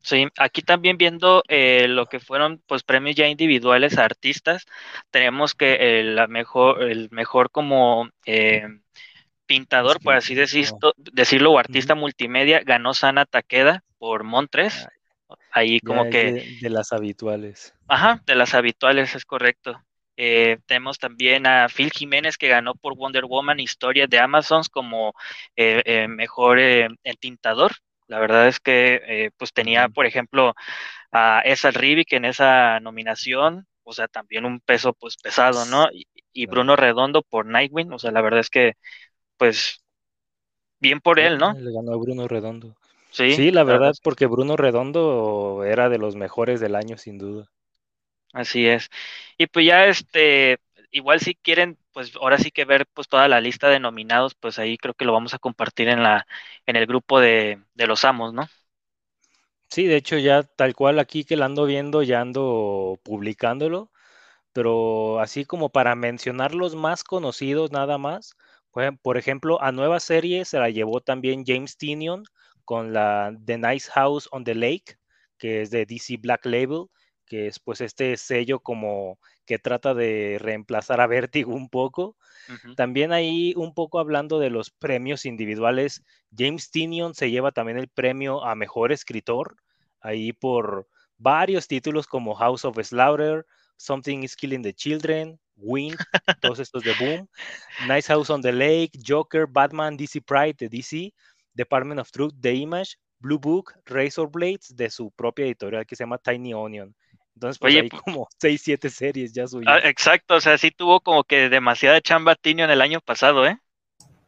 Sí, 0.00 0.26
aquí 0.38 0.62
también 0.62 0.96
viendo 0.96 1.42
eh, 1.48 1.86
lo 1.88 2.06
que 2.06 2.20
fueron 2.20 2.62
pues 2.66 2.82
premios 2.82 3.16
ya 3.16 3.26
individuales 3.26 3.96
a 3.98 4.04
artistas, 4.04 4.64
tenemos 5.10 5.54
que 5.54 6.02
la 6.04 6.26
mejor, 6.26 6.82
el 6.82 7.08
mejor 7.10 7.50
como 7.50 8.10
eh, 8.26 8.68
pintador, 9.46 10.00
por 10.02 10.14
así 10.14 10.34
decirlo, 10.34 10.94
decirlo, 10.96 11.52
o 11.52 11.58
artista 11.58 11.94
multimedia, 11.94 12.60
ganó 12.64 12.94
Sana 12.94 13.26
Takeda 13.26 13.84
por 13.98 14.24
Montres. 14.24 14.88
Ahí 15.50 15.80
Ya 15.80 15.82
como 15.82 16.06
que, 16.08 16.32
de, 16.32 16.48
de 16.48 16.68
las 16.70 16.92
habituales. 16.92 17.74
ajá, 17.88 18.22
de 18.26 18.34
las 18.34 18.54
habituales, 18.54 19.14
es 19.14 19.24
correcto. 19.24 19.80
Eh, 20.16 20.58
tenemos 20.66 20.98
también 20.98 21.46
a 21.46 21.68
Phil 21.68 21.90
Jiménez 21.90 22.36
que 22.38 22.48
ganó 22.48 22.74
por 22.74 22.96
Wonder 22.96 23.24
Woman 23.24 23.58
Historia 23.60 24.06
de 24.06 24.18
Amazons 24.20 24.68
como 24.68 25.12
eh, 25.56 25.82
eh, 25.84 26.08
mejor 26.08 26.58
eh, 26.60 26.88
entintador. 27.02 27.72
La 28.06 28.20
verdad 28.20 28.46
es 28.48 28.60
que 28.60 29.00
eh, 29.06 29.30
pues 29.36 29.52
tenía, 29.52 29.88
por 29.88 30.06
ejemplo, 30.06 30.54
a 31.12 31.42
Esa 31.44 31.70
Rivik 31.72 32.12
en 32.14 32.24
esa 32.26 32.80
nominación, 32.80 33.66
o 33.84 33.92
sea, 33.94 34.08
también 34.08 34.44
un 34.46 34.60
peso 34.60 34.94
pues 34.94 35.16
pesado, 35.18 35.66
¿no? 35.66 35.88
Y, 35.92 36.06
y. 36.34 36.46
Bruno 36.46 36.76
Redondo 36.76 37.22
por 37.22 37.46
Nightwing, 37.46 37.92
o 37.92 37.98
sea, 37.98 38.12
la 38.12 38.22
verdad 38.22 38.40
es 38.40 38.50
que 38.50 38.74
pues 39.36 39.84
bien 40.80 41.00
por 41.00 41.20
él, 41.20 41.38
¿no? 41.38 41.56
Le 41.62 41.72
ganó 41.72 41.92
a 41.92 41.96
Bruno 41.96 42.28
Redondo. 42.28 42.76
Sí, 43.10 43.38
Sí, 43.38 43.50
la 43.50 43.64
verdad 43.64 43.94
porque 44.02 44.26
Bruno 44.26 44.56
Redondo 44.56 45.64
era 45.64 45.88
de 45.88 45.98
los 45.98 46.16
mejores 46.16 46.60
del 46.60 46.74
año, 46.74 46.98
sin 46.98 47.18
duda. 47.18 47.50
así 48.32 48.66
es. 48.66 48.90
Y 49.38 49.46
pues 49.46 49.66
ya 49.66 49.86
este, 49.86 50.58
igual 50.90 51.20
si 51.20 51.34
quieren, 51.34 51.78
pues 51.92 52.14
ahora 52.16 52.38
sí 52.38 52.50
que 52.50 52.64
ver 52.64 52.86
pues 52.92 53.08
toda 53.08 53.28
la 53.28 53.40
lista 53.40 53.68
de 53.68 53.80
nominados, 53.80 54.34
pues 54.34 54.58
ahí 54.58 54.76
creo 54.78 54.94
que 54.94 55.04
lo 55.04 55.12
vamos 55.12 55.34
a 55.34 55.38
compartir 55.38 55.88
en 55.88 56.02
la, 56.02 56.26
en 56.66 56.76
el 56.76 56.86
grupo 56.86 57.20
de, 57.20 57.62
de 57.74 57.86
los 57.86 58.04
amos, 58.04 58.32
¿no? 58.34 58.48
Sí, 59.68 59.86
de 59.86 59.96
hecho 59.96 60.18
ya 60.18 60.42
tal 60.44 60.74
cual 60.74 60.98
aquí 60.98 61.24
que 61.24 61.36
la 61.36 61.46
ando 61.46 61.66
viendo, 61.66 62.02
ya 62.02 62.20
ando 62.20 62.98
publicándolo, 63.02 63.90
pero 64.52 65.20
así 65.20 65.44
como 65.46 65.70
para 65.70 65.94
mencionar 65.96 66.54
los 66.54 66.76
más 66.76 67.04
conocidos 67.04 67.72
nada 67.72 67.98
más, 67.98 68.36
por 69.02 69.16
ejemplo, 69.16 69.62
a 69.62 69.72
nueva 69.72 70.00
serie 70.00 70.44
se 70.44 70.58
la 70.58 70.70
llevó 70.70 71.00
también 71.00 71.44
James 71.46 71.76
Tinion 71.76 72.24
con 72.64 72.92
la 72.92 73.36
The 73.44 73.58
Nice 73.58 73.90
House 73.92 74.28
on 74.32 74.44
the 74.44 74.54
Lake, 74.54 74.96
que 75.38 75.62
es 75.62 75.70
de 75.70 75.86
DC 75.86 76.16
Black 76.18 76.44
Label, 76.46 76.86
que 77.26 77.46
es 77.46 77.58
pues 77.58 77.80
este 77.80 78.16
sello 78.16 78.60
como 78.60 79.18
que 79.46 79.58
trata 79.58 79.94
de 79.94 80.38
reemplazar 80.40 81.00
a 81.00 81.06
Vertigo 81.06 81.54
un 81.54 81.68
poco. 81.68 82.16
También 82.76 83.12
ahí 83.12 83.54
un 83.56 83.74
poco 83.74 83.98
hablando 83.98 84.38
de 84.38 84.50
los 84.50 84.70
premios 84.70 85.24
individuales, 85.24 86.02
James 86.36 86.70
Tinion 86.70 87.14
se 87.14 87.30
lleva 87.30 87.52
también 87.52 87.78
el 87.78 87.88
premio 87.88 88.44
a 88.44 88.54
mejor 88.54 88.92
escritor, 88.92 89.56
ahí 90.00 90.32
por 90.32 90.88
varios 91.16 91.68
títulos 91.68 92.06
como 92.06 92.34
House 92.34 92.64
of 92.64 92.78
Slaughter, 92.82 93.46
Something 93.76 94.22
is 94.22 94.36
Killing 94.36 94.62
the 94.62 94.74
Children, 94.74 95.40
Wind, 95.56 95.96
todos 96.40 96.58
estos 96.58 96.82
de 96.82 96.92
Boom, 96.94 97.28
Nice 97.88 98.08
House 98.08 98.30
on 98.30 98.42
the 98.42 98.52
Lake, 98.52 98.98
Joker, 99.06 99.46
Batman, 99.46 99.96
DC 99.96 100.20
Pride 100.22 100.54
de 100.58 100.68
DC, 100.68 101.12
Department 101.54 102.00
of 102.00 102.10
Truth 102.10 102.34
The 102.40 102.54
Image, 102.54 102.96
Blue 103.18 103.38
Book, 103.38 103.72
Razor 103.86 104.30
Blades 104.30 104.74
de 104.74 104.90
su 104.90 105.10
propia 105.12 105.46
editorial 105.46 105.86
que 105.86 105.96
se 105.96 106.02
llama 106.02 106.18
Tiny 106.18 106.52
Onion. 106.54 106.94
Entonces, 107.34 107.58
pues 107.58 107.74
hay 107.74 107.88
como 107.88 108.28
6, 108.38 108.60
7 108.62 108.90
series 108.90 109.32
ya 109.32 109.46
suyas. 109.46 109.72
Ah, 109.74 109.88
exacto, 109.88 110.36
o 110.36 110.40
sea, 110.40 110.58
sí 110.58 110.70
tuvo 110.70 111.00
como 111.00 111.24
que 111.24 111.48
demasiada 111.48 112.00
chamba 112.00 112.34
Tinion 112.36 112.70
el 112.70 112.80
año 112.80 113.00
pasado, 113.00 113.46
¿eh? 113.46 113.58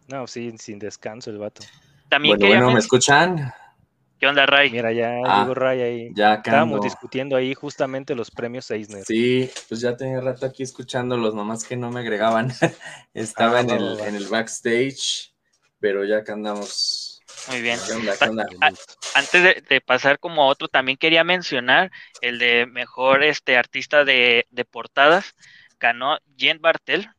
No, 0.08 0.26
sí, 0.26 0.54
sin 0.58 0.78
descanso 0.78 1.30
el 1.30 1.38
vato. 1.38 1.62
También 2.08 2.38
bueno, 2.38 2.54
bueno, 2.54 2.70
¿me 2.72 2.78
escuchan? 2.78 3.52
¿Qué 4.18 4.26
onda, 4.26 4.46
Ray? 4.46 4.70
Mira, 4.70 4.92
ya 4.92 5.20
ah, 5.26 5.42
digo 5.42 5.54
Ray 5.54 5.80
ahí. 5.82 6.10
Ya 6.14 6.34
Estábamos 6.34 6.80
discutiendo 6.80 7.36
ahí 7.36 7.54
justamente 7.54 8.14
los 8.14 8.30
premios 8.30 8.70
Eisner. 8.70 9.04
Sí, 9.04 9.50
pues 9.68 9.80
ya 9.80 9.96
tenía 9.96 10.20
rato 10.20 10.46
aquí 10.46 10.62
escuchándolos, 10.62 11.34
nomás 11.34 11.64
que 11.64 11.76
no 11.76 11.90
me 11.90 12.00
agregaban. 12.00 12.50
Estaba 13.14 13.58
ah, 13.58 13.60
en, 13.60 13.70
el, 13.70 14.00
en 14.00 14.14
el 14.14 14.26
backstage, 14.28 15.34
pero 15.78 16.04
ya 16.04 16.24
que 16.24 16.32
andamos. 16.32 17.22
Muy 17.48 17.60
bien. 17.60 17.78
Antes 19.14 19.68
de, 19.68 19.80
pasar 19.82 20.18
como 20.18 20.42
a 20.42 20.46
otro, 20.46 20.68
también 20.68 20.96
quería 20.96 21.22
mencionar 21.22 21.90
el 22.22 22.38
de 22.38 22.66
mejor 22.66 23.22
este 23.22 23.56
artista 23.56 24.04
de, 24.04 24.46
de 24.50 24.64
portadas. 24.64 25.34
Ganó 25.78 26.18
Jen 26.38 26.58
Bartel, 26.62 27.10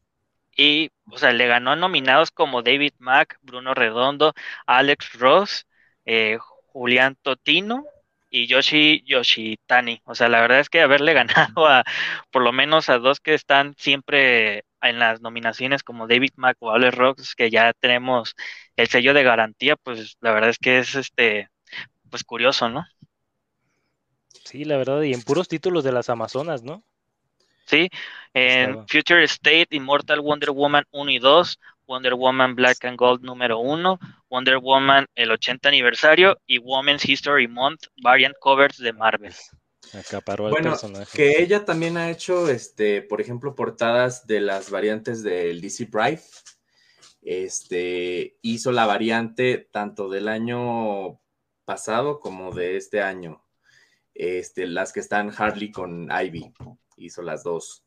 y, 0.57 0.91
o 1.11 1.19
sea, 1.19 1.31
le 1.31 1.45
ganó 1.45 1.75
nominados 1.75 2.31
como 2.31 2.63
David 2.63 2.93
Mack, 2.97 3.37
Bruno 3.43 3.75
Redondo, 3.75 4.33
Alex 4.65 5.13
Ross, 5.13 5.67
eh, 6.05 6.39
Julián 6.77 7.17
Totino 7.23 7.85
y 8.29 8.45
Yoshi 8.45 9.03
Yoshitani. 9.05 10.01
O 10.05 10.13
sea, 10.13 10.29
la 10.29 10.41
verdad 10.41 10.59
es 10.59 10.69
que 10.69 10.81
haberle 10.81 11.13
ganado 11.55 11.65
a 11.65 11.83
por 12.31 12.43
lo 12.43 12.51
menos 12.51 12.89
a 12.89 12.99
dos 12.99 13.19
que 13.19 13.33
están 13.33 13.73
siempre 13.77 14.63
en 14.81 14.99
las 14.99 15.21
nominaciones 15.21 15.81
como 15.81 16.07
David 16.07 16.33
Mack 16.35 16.57
o 16.59 16.71
Alex 16.71 16.95
Rocks, 16.95 17.35
que 17.35 17.49
ya 17.49 17.73
tenemos 17.73 18.35
el 18.75 18.87
sello 18.87 19.15
de 19.15 19.23
garantía, 19.23 19.75
pues 19.75 20.17
la 20.21 20.31
verdad 20.31 20.51
es 20.51 20.59
que 20.59 20.77
es 20.77 20.93
este 20.93 21.49
pues 22.11 22.23
curioso, 22.23 22.69
¿no? 22.69 22.85
Sí, 24.45 24.63
la 24.63 24.77
verdad, 24.77 25.01
y 25.01 25.13
en 25.13 25.23
puros 25.23 25.47
títulos 25.47 25.83
de 25.83 25.91
las 25.91 26.09
Amazonas, 26.09 26.63
¿no? 26.63 26.83
Sí, 27.65 27.89
en 28.33 28.87
Future 28.87 29.23
State, 29.25 29.67
Immortal 29.71 30.21
Wonder 30.21 30.51
Woman 30.51 30.85
1 30.91 31.11
y 31.11 31.19
2, 31.19 31.59
Wonder 31.87 32.13
Woman 32.15 32.55
Black 32.55 32.83
and 32.85 32.97
Gold 32.97 33.23
número 33.23 33.59
1, 33.59 33.99
Wonder 34.29 34.57
Woman 34.57 35.07
el 35.15 35.31
80 35.31 35.69
aniversario 35.69 36.37
y 36.45 36.59
Women's 36.59 37.07
History 37.07 37.47
Month 37.47 37.85
variant 38.03 38.35
covers 38.39 38.77
de 38.77 38.93
Marvel. 38.93 39.33
Acaparó 39.93 40.49
bueno, 40.49 40.71
personaje. 40.71 41.15
que 41.15 41.41
ella 41.41 41.63
también 41.63 41.97
ha 41.97 42.09
hecho, 42.09 42.49
este, 42.49 43.01
por 43.01 43.21
ejemplo, 43.21 43.55
portadas 43.55 44.27
de 44.27 44.41
las 44.41 44.69
variantes 44.69 45.23
del 45.23 45.61
DC 45.61 45.87
Pride. 45.87 46.21
Este, 47.21 48.37
hizo 48.41 48.71
la 48.71 48.85
variante 48.85 49.69
tanto 49.71 50.09
del 50.09 50.27
año 50.27 51.21
pasado 51.65 52.19
como 52.19 52.53
de 52.53 52.77
este 52.77 53.01
año. 53.01 53.43
Este, 54.13 54.67
las 54.67 54.91
que 54.91 54.99
están 54.99 55.31
Harley 55.35 55.71
con 55.71 56.09
Ivy, 56.11 56.53
hizo 56.97 57.21
las 57.21 57.43
dos. 57.43 57.86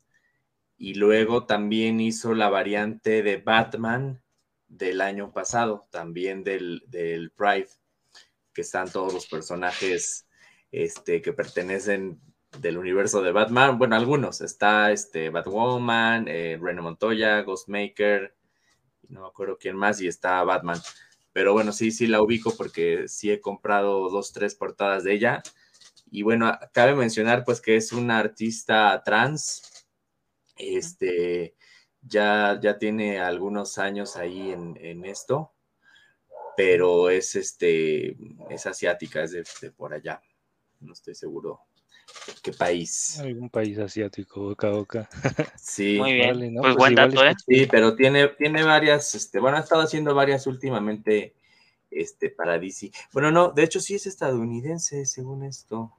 Y 0.83 0.95
luego 0.95 1.45
también 1.45 1.99
hizo 1.99 2.33
la 2.33 2.49
variante 2.49 3.21
de 3.21 3.37
Batman 3.37 4.19
del 4.67 5.01
año 5.01 5.31
pasado, 5.31 5.87
también 5.91 6.43
del, 6.43 6.81
del 6.87 7.29
Pride, 7.29 7.69
que 8.51 8.61
están 8.61 8.91
todos 8.91 9.13
los 9.13 9.27
personajes 9.27 10.27
este, 10.71 11.21
que 11.21 11.33
pertenecen 11.33 12.19
del 12.59 12.79
universo 12.79 13.21
de 13.21 13.31
Batman. 13.31 13.77
Bueno, 13.77 13.95
algunos. 13.95 14.41
Está 14.41 14.91
este, 14.91 15.29
Batwoman, 15.29 16.27
eh, 16.27 16.57
Rene 16.59 16.81
Montoya, 16.81 17.43
Ghostmaker, 17.43 18.35
no 19.07 19.21
me 19.21 19.27
acuerdo 19.27 19.59
quién 19.59 19.75
más, 19.75 20.01
y 20.01 20.07
está 20.07 20.43
Batman. 20.43 20.81
Pero 21.31 21.53
bueno, 21.53 21.73
sí, 21.73 21.91
sí 21.91 22.07
la 22.07 22.23
ubico 22.23 22.57
porque 22.57 23.07
sí 23.07 23.29
he 23.29 23.39
comprado 23.39 24.09
dos, 24.09 24.33
tres 24.33 24.55
portadas 24.55 25.03
de 25.03 25.13
ella. 25.13 25.43
Y 26.09 26.23
bueno, 26.23 26.57
cabe 26.73 26.95
mencionar 26.95 27.45
pues 27.45 27.61
que 27.61 27.75
es 27.75 27.91
una 27.91 28.17
artista 28.17 28.99
trans, 29.05 29.80
este, 30.61 31.55
ya, 32.01 32.59
ya 32.61 32.77
tiene 32.77 33.19
algunos 33.19 33.77
años 33.77 34.15
ahí 34.15 34.51
en, 34.51 35.05
esto, 35.05 35.53
pero 36.57 37.09
es, 37.09 37.35
este, 37.35 38.17
es 38.49 38.65
asiática, 38.65 39.23
es 39.23 39.31
de, 39.31 39.71
por 39.71 39.93
allá. 39.93 40.21
No 40.79 40.93
estoy 40.93 41.15
seguro 41.15 41.61
qué 42.41 42.51
país. 42.51 43.19
Algún 43.19 43.49
país 43.49 43.77
asiático, 43.77 44.41
boca 44.41 44.69
boca. 44.69 45.09
Sí. 45.57 45.97
Muy 45.99 46.13
bien. 46.13 46.55
Pues, 46.55 46.61
pues, 46.61 46.75
buen 46.75 46.95
dato, 46.95 47.23
¿eh? 47.23 47.35
Sí, 47.47 47.67
pero 47.69 47.95
tiene, 47.95 48.29
tiene 48.29 48.63
varias, 48.63 49.13
este, 49.15 49.39
bueno, 49.39 49.57
ha 49.57 49.61
estado 49.61 49.81
haciendo 49.81 50.13
varias 50.15 50.47
últimamente, 50.47 51.35
este, 51.89 52.29
para 52.29 52.57
DC. 52.57 52.91
Bueno, 53.13 53.31
no, 53.31 53.51
de 53.51 53.63
hecho 53.63 53.79
sí 53.79 53.95
es 53.95 54.07
estadounidense, 54.07 55.05
según 55.05 55.43
esto, 55.43 55.93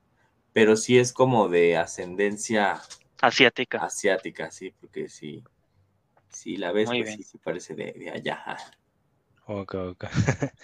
pero 0.52 0.76
sí 0.76 0.98
es 0.98 1.12
como 1.12 1.48
de 1.48 1.76
ascendencia 1.76 2.82
Asiática. 3.22 3.78
Asiática, 3.78 4.50
sí, 4.50 4.74
porque 4.80 5.08
sí. 5.08 5.42
Sí, 6.28 6.56
la 6.56 6.72
ves, 6.72 6.88
pues 6.88 7.14
sí, 7.14 7.38
parece 7.38 7.74
de, 7.74 8.10
allá. 8.12 8.56
Ok, 9.46 9.74
ok. 9.74 10.04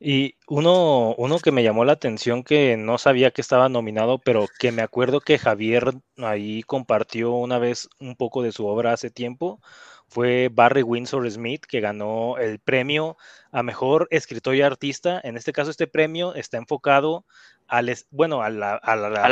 y 0.00 0.34
uno, 0.46 1.14
uno 1.16 1.38
que 1.38 1.52
me 1.52 1.62
llamó 1.62 1.86
la 1.86 1.92
atención 1.92 2.44
que 2.44 2.76
no 2.76 2.98
sabía 2.98 3.30
que 3.30 3.40
estaba 3.40 3.70
nominado, 3.70 4.18
pero 4.18 4.46
que 4.58 4.72
me 4.72 4.82
acuerdo 4.82 5.20
que 5.20 5.38
Javier 5.38 5.94
ahí 6.18 6.62
compartió 6.64 7.32
una 7.32 7.58
vez 7.58 7.88
un 7.98 8.14
poco 8.14 8.42
de 8.42 8.52
su 8.52 8.66
obra 8.66 8.92
hace 8.92 9.10
tiempo, 9.10 9.60
fue 10.08 10.48
Barry 10.52 10.82
Windsor 10.82 11.30
Smith, 11.30 11.64
que 11.66 11.80
ganó 11.80 12.38
el 12.38 12.58
premio 12.58 13.16
a 13.50 13.62
mejor 13.62 14.08
escritor 14.10 14.54
y 14.54 14.62
artista. 14.62 15.20
En 15.24 15.36
este 15.36 15.52
caso, 15.52 15.70
este 15.70 15.86
premio 15.86 16.34
está 16.34 16.56
enfocado 16.58 17.24
al, 17.68 17.94
bueno, 18.10 18.42
a 18.42 18.50
la, 18.50 18.80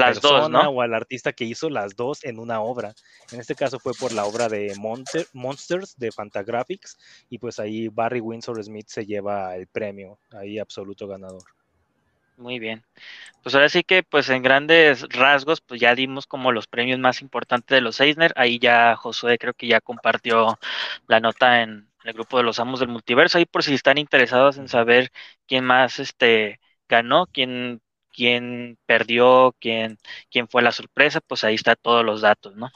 persona 0.06 0.68
o 0.68 0.82
al 0.82 0.94
artista 0.94 1.32
que 1.32 1.44
hizo 1.44 1.70
las 1.70 1.94
dos 1.96 2.24
en 2.24 2.38
una 2.38 2.60
obra. 2.60 2.94
En 3.32 3.40
este 3.40 3.54
caso 3.54 3.78
fue 3.78 3.92
por 3.94 4.12
la 4.12 4.24
obra 4.24 4.48
de 4.48 4.74
Monsters 5.32 5.96
de 5.96 6.10
Fantagraphics 6.10 6.98
y 7.30 7.38
pues 7.38 7.58
ahí 7.58 7.88
Barry 7.88 8.20
Windsor 8.20 8.62
Smith 8.62 8.88
se 8.88 9.06
lleva 9.06 9.56
el 9.56 9.66
premio, 9.68 10.18
ahí 10.32 10.58
absoluto 10.58 11.06
ganador. 11.06 11.44
Muy 12.36 12.58
bien. 12.58 12.84
Pues 13.42 13.54
ahora 13.54 13.68
sí 13.68 13.84
que, 13.84 14.02
pues 14.02 14.28
en 14.30 14.42
grandes 14.42 15.02
rasgos, 15.10 15.60
pues 15.60 15.80
ya 15.80 15.94
dimos 15.94 16.26
como 16.26 16.52
los 16.52 16.66
premios 16.66 16.98
más 16.98 17.22
importantes 17.22 17.76
de 17.76 17.80
los 17.82 18.00
Eisner. 18.00 18.32
Ahí 18.36 18.58
ya 18.58 18.96
Josué 18.96 19.38
creo 19.38 19.54
que 19.54 19.68
ya 19.68 19.80
compartió 19.80 20.58
la 21.08 21.20
nota 21.20 21.62
en 21.62 21.90
el 22.04 22.12
grupo 22.14 22.38
de 22.38 22.44
los 22.44 22.58
amos 22.60 22.80
del 22.80 22.88
multiverso. 22.90 23.38
Ahí 23.38 23.46
por 23.46 23.62
si 23.64 23.74
están 23.74 23.98
interesados 23.98 24.58
en 24.58 24.68
saber 24.68 25.10
quién 25.46 25.64
más 25.64 26.00
este 26.00 26.60
ganó, 26.88 27.26
quién, 27.28 27.82
quién 28.12 28.78
perdió, 28.86 29.54
quién, 29.60 29.98
quién 30.30 30.48
fue 30.48 30.62
la 30.62 30.72
sorpresa, 30.72 31.20
pues 31.20 31.44
ahí 31.44 31.54
está 31.56 31.76
todos 31.76 32.04
los 32.04 32.22
datos, 32.22 32.56
¿no? 32.56 32.70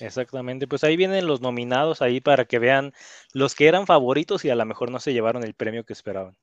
Exactamente, 0.00 0.68
pues 0.68 0.84
ahí 0.84 0.96
vienen 0.96 1.26
los 1.26 1.40
nominados 1.40 2.02
ahí 2.02 2.20
para 2.20 2.44
que 2.46 2.58
vean 2.60 2.92
los 3.32 3.54
que 3.54 3.68
eran 3.68 3.86
favoritos 3.86 4.44
y 4.44 4.50
a 4.50 4.54
lo 4.56 4.64
mejor 4.64 4.90
no 4.90 5.00
se 5.00 5.12
llevaron 5.12 5.44
el 5.44 5.54
premio 5.54 5.84
que 5.84 5.92
esperaban. 5.92 6.36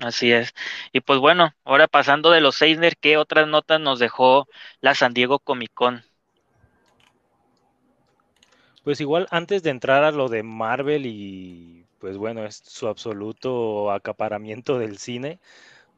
Así 0.00 0.32
es. 0.32 0.54
Y 0.92 1.00
pues 1.00 1.20
bueno, 1.20 1.54
ahora 1.64 1.86
pasando 1.86 2.30
de 2.30 2.40
los 2.40 2.60
Eisner, 2.62 2.96
¿qué 2.96 3.16
otras 3.18 3.46
notas 3.48 3.80
nos 3.80 3.98
dejó 4.00 4.48
la 4.80 4.94
San 4.94 5.14
Diego 5.14 5.38
Comic 5.38 5.72
Con? 5.74 6.04
Pues 8.84 9.00
igual 9.00 9.26
antes 9.30 9.62
de 9.62 9.70
entrar 9.70 10.04
a 10.04 10.10
lo 10.10 10.28
de 10.28 10.42
Marvel 10.42 11.06
y 11.06 11.86
pues 11.98 12.16
bueno, 12.16 12.44
es 12.46 12.56
su 12.56 12.88
absoluto 12.88 13.90
acaparamiento 13.90 14.78
del 14.78 14.98
cine, 14.98 15.38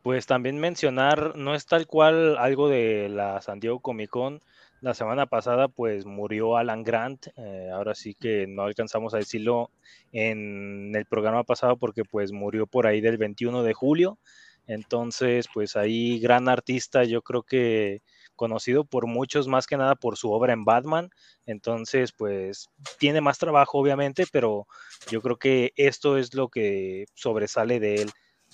pues 0.02 0.26
también 0.26 0.58
mencionar, 0.60 1.36
no 1.36 1.54
es 1.54 1.66
tal 1.66 1.86
cual 1.86 2.36
algo 2.38 2.68
de 2.68 3.08
la 3.08 3.40
San 3.42 3.60
Diego 3.60 3.80
Comic 3.80 4.10
Con, 4.10 4.40
la 4.82 4.94
semana 4.94 5.26
pasada 5.26 5.68
pues 5.68 6.04
murió 6.04 6.56
Alan 6.56 6.82
Grant, 6.82 7.28
eh, 7.36 7.70
ahora 7.72 7.94
sí 7.94 8.14
que 8.14 8.46
no 8.48 8.64
alcanzamos 8.64 9.14
a 9.14 9.18
decirlo 9.18 9.70
en 10.10 10.92
el 10.94 11.06
programa 11.06 11.44
pasado 11.44 11.76
porque 11.76 12.04
pues 12.04 12.32
murió 12.32 12.66
por 12.66 12.88
ahí 12.88 13.00
del 13.00 13.16
21 13.16 13.62
de 13.62 13.74
julio, 13.74 14.18
entonces 14.66 15.46
pues 15.54 15.76
ahí 15.76 16.18
gran 16.18 16.48
artista, 16.48 17.04
yo 17.04 17.22
creo 17.22 17.44
que 17.44 18.02
conocido 18.34 18.84
por 18.84 19.06
muchos 19.06 19.46
más 19.46 19.68
que 19.68 19.76
nada 19.76 19.94
por 19.94 20.16
su 20.16 20.32
obra 20.32 20.52
en 20.52 20.64
Batman, 20.64 21.10
entonces 21.46 22.10
pues 22.10 22.68
tiene 22.98 23.20
más 23.20 23.38
trabajo 23.38 23.78
obviamente, 23.78 24.24
pero 24.32 24.66
yo 25.08 25.22
creo 25.22 25.36
que 25.36 25.72
esto 25.76 26.18
es 26.18 26.34
lo 26.34 26.48
que 26.48 27.06
sobresale 27.14 27.78
de 27.78 28.02
él 28.02 28.10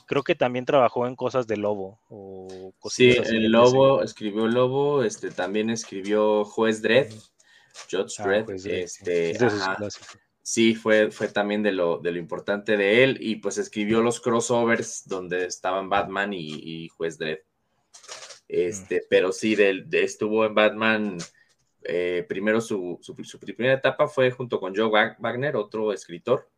creo 0.09 0.25
que 0.25 0.35
también 0.35 0.65
trabajó 0.65 1.07
en 1.07 1.15
cosas 1.15 1.47
de 1.47 1.59
Lobo. 1.59 2.01
O 2.09 2.73
sí, 2.91 3.11
el 3.11 3.53
Lobo, 3.53 4.03
escribió 4.03 4.49
Lobo, 4.49 5.05
este, 5.05 5.31
también 5.31 5.69
escribió 5.69 6.47
Juez 6.47 6.81
Dredd, 6.81 7.13
Judge 7.91 8.15
ah, 8.19 8.25
Dredd, 8.25 8.51
este, 8.67 9.37
sí, 10.43 10.75
fue, 10.75 11.11
fue 11.11 11.29
también 11.29 11.63
de 11.63 11.73
lo, 11.73 11.99
de 11.99 12.13
lo 12.13 12.19
importante 12.19 12.79
de 12.79 13.05
él, 13.05 13.19
y 13.21 13.37
pues 13.37 13.59
escribió 13.59 14.01
los 14.01 14.21
crossovers 14.21 15.07
donde 15.07 15.45
estaban 15.45 15.91
Batman 15.91 16.33
y, 16.33 16.89
Juez 16.89 17.19
Dredd. 17.19 17.41
Este, 18.49 19.05
pero 19.11 19.31
sí, 19.31 19.55
de, 19.55 19.85
estuvo 19.93 20.47
en 20.47 20.55
Batman. 20.55 21.19
Eh, 21.85 22.25
primero 22.29 22.61
su, 22.61 22.99
su, 23.03 23.15
su, 23.25 23.39
primera 23.39 23.75
etapa 23.75 24.09
fue 24.09 24.31
junto 24.31 24.59
con 24.59 24.75
Joe 24.75 25.15
Wagner, 25.19 25.55
otro 25.55 25.93
escritor, 25.93 26.51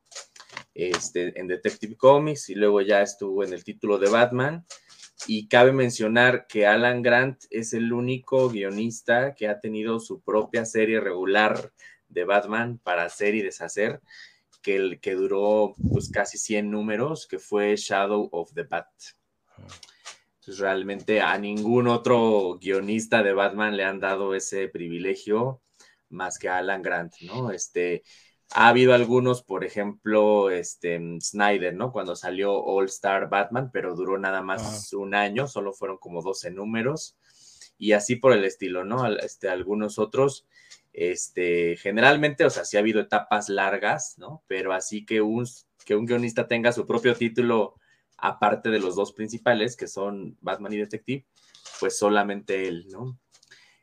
este, 0.74 1.38
en 1.38 1.46
Detective 1.46 1.96
Comics 1.96 2.48
y 2.48 2.54
luego 2.54 2.80
ya 2.80 3.02
estuvo 3.02 3.44
en 3.44 3.52
el 3.52 3.64
título 3.64 3.98
de 3.98 4.10
Batman. 4.10 4.66
Y 5.26 5.48
cabe 5.48 5.72
mencionar 5.72 6.46
que 6.46 6.66
Alan 6.66 7.02
Grant 7.02 7.44
es 7.50 7.74
el 7.74 7.92
único 7.92 8.48
guionista 8.48 9.34
que 9.34 9.48
ha 9.48 9.60
tenido 9.60 10.00
su 10.00 10.22
propia 10.22 10.64
serie 10.64 10.98
regular 10.98 11.72
de 12.08 12.24
Batman 12.24 12.78
para 12.82 13.04
hacer 13.04 13.34
y 13.34 13.42
deshacer, 13.42 14.00
que, 14.62 14.76
el, 14.76 15.00
que 15.00 15.14
duró 15.14 15.74
pues 15.92 16.10
casi 16.10 16.38
100 16.38 16.70
números, 16.70 17.26
que 17.26 17.38
fue 17.38 17.76
Shadow 17.76 18.28
of 18.32 18.52
the 18.54 18.62
Bat. 18.64 18.88
Entonces 20.40 20.58
realmente 20.58 21.20
a 21.20 21.36
ningún 21.38 21.86
otro 21.86 22.58
guionista 22.58 23.22
de 23.22 23.34
Batman 23.34 23.76
le 23.76 23.84
han 23.84 24.00
dado 24.00 24.34
ese 24.34 24.68
privilegio 24.68 25.60
más 26.08 26.38
que 26.38 26.48
a 26.48 26.58
Alan 26.58 26.82
Grant, 26.82 27.14
¿no? 27.20 27.50
Este, 27.50 28.02
ha 28.52 28.68
habido 28.68 28.94
algunos, 28.94 29.42
por 29.42 29.64
ejemplo, 29.64 30.50
este, 30.50 31.00
Snyder, 31.20 31.74
¿no? 31.74 31.92
Cuando 31.92 32.16
salió 32.16 32.52
All 32.54 32.86
Star 32.86 33.28
Batman, 33.28 33.70
pero 33.72 33.94
duró 33.94 34.18
nada 34.18 34.42
más 34.42 34.92
un 34.92 35.14
año, 35.14 35.46
solo 35.46 35.72
fueron 35.72 35.98
como 35.98 36.20
12 36.20 36.50
números, 36.50 37.16
y 37.78 37.92
así 37.92 38.16
por 38.16 38.32
el 38.32 38.44
estilo, 38.44 38.84
¿no? 38.84 39.06
Este, 39.06 39.48
algunos 39.48 39.98
otros, 39.98 40.48
este, 40.92 41.76
generalmente, 41.76 42.44
o 42.44 42.50
sea, 42.50 42.64
sí 42.64 42.76
ha 42.76 42.80
habido 42.80 43.00
etapas 43.00 43.48
largas, 43.48 44.18
¿no? 44.18 44.42
Pero 44.48 44.72
así 44.72 45.04
que 45.04 45.20
un, 45.20 45.46
que 45.84 45.94
un 45.94 46.06
guionista 46.06 46.48
tenga 46.48 46.72
su 46.72 46.86
propio 46.86 47.14
título, 47.14 47.76
aparte 48.18 48.70
de 48.70 48.80
los 48.80 48.96
dos 48.96 49.12
principales, 49.12 49.76
que 49.76 49.86
son 49.86 50.36
Batman 50.40 50.72
y 50.72 50.78
Detective, 50.78 51.24
pues 51.78 51.96
solamente 51.96 52.66
él, 52.66 52.88
¿no? 52.90 53.16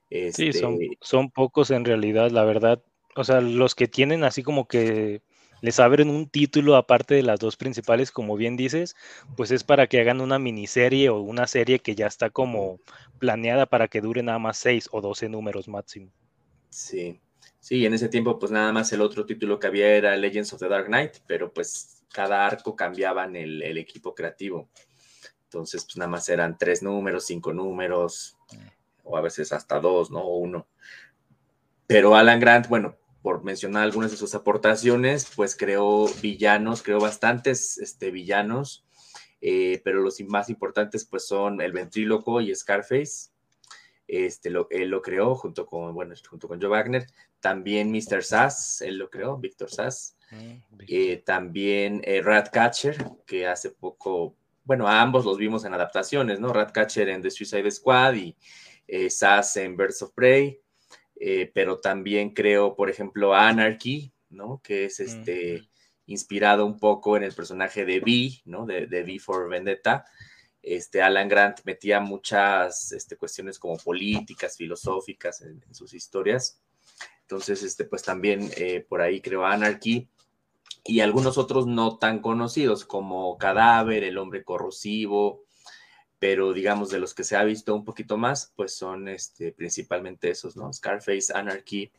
Sí, 0.09 0.53
son, 0.53 0.73
este 0.81 0.97
son 1.01 1.31
pocos 1.31 1.71
en 1.71 1.83
realidad, 1.83 2.31
la 2.31 2.45
verdad 2.45 2.81
o 3.17 3.23
sea, 3.23 3.41
los 3.41 3.75
que 3.75 3.87
tienen 3.87 4.23
así 4.23 4.43
como 4.43 4.67
que 4.67 5.21
les 5.61 5.79
abren 5.79 6.09
un 6.09 6.29
título 6.29 6.75
aparte 6.75 7.15
de 7.15 7.23
las 7.23 7.39
dos 7.39 7.57
principales, 7.57 8.11
como 8.11 8.35
bien 8.35 8.57
dices, 8.57 8.95
pues 9.35 9.51
es 9.51 9.63
para 9.63 9.87
que 9.87 9.99
hagan 9.99 10.21
una 10.21 10.39
miniserie 10.39 11.09
o 11.09 11.19
una 11.19 11.47
serie 11.47 11.79
que 11.79 11.95
ya 11.95 12.07
está 12.07 12.29
como 12.29 12.79
planeada 13.19 13.65
para 13.65 13.87
que 13.87 14.01
dure 14.01 14.21
nada 14.21 14.39
más 14.39 14.57
seis 14.57 14.87
o 14.91 15.01
doce 15.01 15.29
números 15.29 15.67
máximo. 15.67 16.11
Sí, 16.69 17.19
sí, 17.59 17.85
en 17.85 17.93
ese 17.93 18.09
tiempo 18.09 18.37
pues 18.37 18.51
nada 18.51 18.71
más 18.71 18.91
el 18.93 19.01
otro 19.01 19.25
título 19.25 19.59
que 19.59 19.67
había 19.67 19.89
era 19.95 20.15
Legends 20.15 20.53
of 20.53 20.59
the 20.59 20.67
Dark 20.67 20.85
Knight, 20.85 21.17
pero 21.25 21.51
pues 21.51 22.05
cada 22.13 22.45
arco 22.45 22.75
cambiaban 22.75 23.35
el, 23.35 23.63
el 23.63 23.77
equipo 23.77 24.13
creativo. 24.13 24.69
Entonces 25.45 25.83
pues 25.85 25.97
nada 25.97 26.09
más 26.09 26.29
eran 26.29 26.57
tres 26.57 26.83
números, 26.83 27.25
cinco 27.25 27.53
números, 27.53 28.37
o 29.03 29.17
a 29.17 29.21
veces 29.21 29.53
hasta 29.53 29.79
dos, 29.79 30.11
¿no? 30.11 30.19
O 30.19 30.37
uno. 30.37 30.67
Pero 31.87 32.15
Alan 32.15 32.39
Grant, 32.39 32.67
bueno, 32.67 32.97
por 33.27 33.43
mencionar 33.43 33.83
algunas 33.83 34.11
de 34.11 34.15
sus 34.15 34.35
aportaciones, 34.35 35.29
pues 35.35 35.57
creó 35.57 36.07
villanos, 36.21 36.81
creó 36.81 37.01
bastantes 37.01 37.77
este, 37.77 38.09
villanos, 38.09 38.85
eh, 39.41 39.81
pero 39.83 39.99
los 39.99 40.17
más 40.29 40.49
importantes 40.49 41.03
pues 41.03 41.27
son 41.27 41.59
el 41.59 41.73
ventríloco 41.73 42.39
y 42.39 42.55
Scarface. 42.55 43.31
Este, 44.07 44.49
lo, 44.49 44.69
él 44.69 44.87
lo 44.87 45.01
creó 45.01 45.35
junto 45.35 45.65
con, 45.65 45.93
bueno, 45.93 46.15
junto 46.25 46.47
con 46.47 46.61
Joe 46.61 46.69
Wagner. 46.69 47.05
También 47.41 47.91
Mr. 47.91 48.23
Sass, 48.23 48.79
él 48.79 48.97
lo 48.97 49.09
creó, 49.09 49.35
Víctor 49.35 49.71
Sass. 49.71 50.15
Mm, 50.31 50.77
eh, 50.87 51.17
también 51.25 51.99
eh, 52.05 52.21
Ratcatcher, 52.21 52.95
que 53.25 53.45
hace 53.45 53.71
poco, 53.71 54.37
bueno, 54.63 54.87
a 54.87 55.01
ambos 55.01 55.25
los 55.25 55.37
vimos 55.37 55.65
en 55.65 55.73
adaptaciones, 55.73 56.39
¿no? 56.39 56.53
Ratcatcher 56.53 57.09
en 57.09 57.21
The 57.21 57.31
Suicide 57.31 57.69
Squad 57.71 58.13
y 58.13 58.37
Sass 59.09 59.57
en 59.57 59.75
Birds 59.75 60.01
of 60.01 60.13
Prey. 60.13 60.61
Eh, 61.19 61.51
pero 61.53 61.79
también 61.79 62.31
creo, 62.31 62.75
por 62.75 62.89
ejemplo, 62.89 63.33
Anarchy, 63.33 64.13
¿no? 64.29 64.61
Que 64.63 64.85
es 64.85 64.99
este, 64.99 65.69
inspirado 66.05 66.65
un 66.65 66.79
poco 66.79 67.17
en 67.17 67.23
el 67.23 67.33
personaje 67.33 67.85
de 67.85 67.99
V, 67.99 68.41
¿no? 68.45 68.65
De, 68.65 68.87
de 68.87 69.03
V 69.03 69.19
for 69.19 69.49
Vendetta. 69.49 70.05
Este, 70.61 71.01
Alan 71.01 71.29
Grant 71.29 71.61
metía 71.63 71.99
muchas 71.99 72.91
este, 72.91 73.15
cuestiones 73.15 73.57
como 73.57 73.77
políticas, 73.77 74.57
filosóficas 74.57 75.41
en, 75.41 75.63
sus 75.73 75.93
historias. 75.93 76.61
Entonces, 77.21 77.63
este, 77.63 77.85
pues 77.85 78.03
también 78.03 78.49
eh, 78.57 78.85
por 78.87 79.01
ahí 79.01 79.21
creo 79.21 79.45
Anarchy 79.45 80.09
y 80.83 80.99
algunos 81.01 81.37
otros 81.37 81.67
no 81.67 81.97
tan 81.97 82.19
conocidos 82.19 82.85
como 82.85 83.37
Cadáver, 83.37 84.03
El 84.03 84.17
Hombre 84.17 84.43
Corrosivo, 84.43 85.45
pero 86.19 86.53
digamos 86.53 86.89
de 86.89 86.99
los 86.99 87.13
que 87.13 87.23
se 87.23 87.35
ha 87.35 87.43
visto 87.43 87.75
un 87.75 87.85
poquito 87.85 88.17
más, 88.17 88.51
pues 88.55 88.75
son 88.75 89.07
este, 89.07 89.51
principalmente 89.51 90.29
esos, 90.29 90.55
¿no? 90.55 90.71
Scarface, 90.73 91.31
Anarchy, 91.33 91.91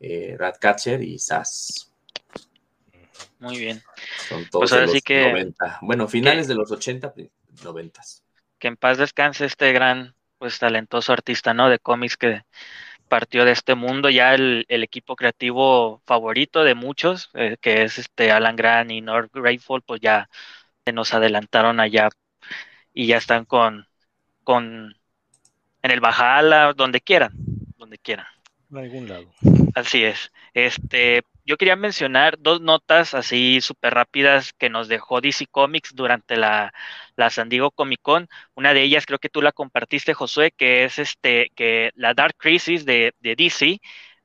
eh, 0.00 0.36
Ratcatcher 0.38 1.02
y 1.02 1.18
Sass. 1.18 1.90
Muy 3.38 3.58
bien. 3.58 3.82
Son 4.28 4.38
pues 4.50 4.50
todos 4.50 4.70
de 4.70 4.86
los 4.86 5.02
que, 5.02 5.30
90. 5.30 5.78
Bueno, 5.82 6.08
finales 6.08 6.48
de 6.48 6.54
los 6.54 6.70
80, 6.70 7.14
90. 7.62 8.00
Que 8.58 8.68
en 8.68 8.76
paz 8.76 8.98
descanse 8.98 9.46
este 9.46 9.72
gran, 9.72 10.14
pues 10.38 10.58
talentoso 10.58 11.12
artista, 11.12 11.54
¿no? 11.54 11.68
De 11.68 11.78
cómics 11.78 12.16
que 12.16 12.42
partió 13.08 13.44
de 13.44 13.52
este 13.52 13.74
mundo, 13.74 14.10
ya 14.10 14.34
el, 14.34 14.66
equipo 14.68 15.16
creativo 15.16 16.02
favorito 16.04 16.64
de 16.64 16.74
muchos, 16.74 17.30
eh, 17.34 17.56
que 17.60 17.82
es 17.84 17.98
este 17.98 18.32
Alan 18.32 18.56
Grant 18.56 18.90
y 18.90 19.00
North 19.00 19.30
Grateful, 19.32 19.82
pues 19.82 20.00
ya 20.00 20.28
se 20.84 20.92
nos 20.92 21.14
adelantaron 21.14 21.80
allá 21.80 22.08
y 22.94 23.08
ya 23.08 23.18
están 23.18 23.44
con, 23.44 23.86
con 24.44 24.94
en 25.82 25.90
el 25.90 26.00
Bajala, 26.00 26.72
donde 26.72 27.00
quieran, 27.00 27.32
donde 27.76 27.98
quieran. 27.98 28.26
En 28.70 28.78
algún 28.78 29.08
lado. 29.08 29.26
Así 29.74 30.04
es. 30.04 30.32
Este, 30.54 31.22
yo 31.44 31.56
quería 31.56 31.76
mencionar 31.76 32.38
dos 32.38 32.60
notas 32.60 33.12
así 33.12 33.60
súper 33.60 33.92
rápidas 33.92 34.52
que 34.52 34.70
nos 34.70 34.88
dejó 34.88 35.20
DC 35.20 35.46
Comics 35.46 35.94
durante 35.94 36.36
la, 36.36 36.72
la, 37.16 37.28
San 37.28 37.48
Diego 37.48 37.70
Comic 37.70 38.00
Con. 38.00 38.28
Una 38.54 38.72
de 38.72 38.82
ellas 38.82 39.04
creo 39.04 39.18
que 39.18 39.28
tú 39.28 39.42
la 39.42 39.52
compartiste, 39.52 40.14
Josué, 40.14 40.52
que 40.52 40.84
es 40.84 40.98
este, 40.98 41.50
que 41.54 41.90
la 41.96 42.14
Dark 42.14 42.36
Crisis 42.38 42.84
de, 42.84 43.12
de 43.20 43.36
DC 43.36 43.80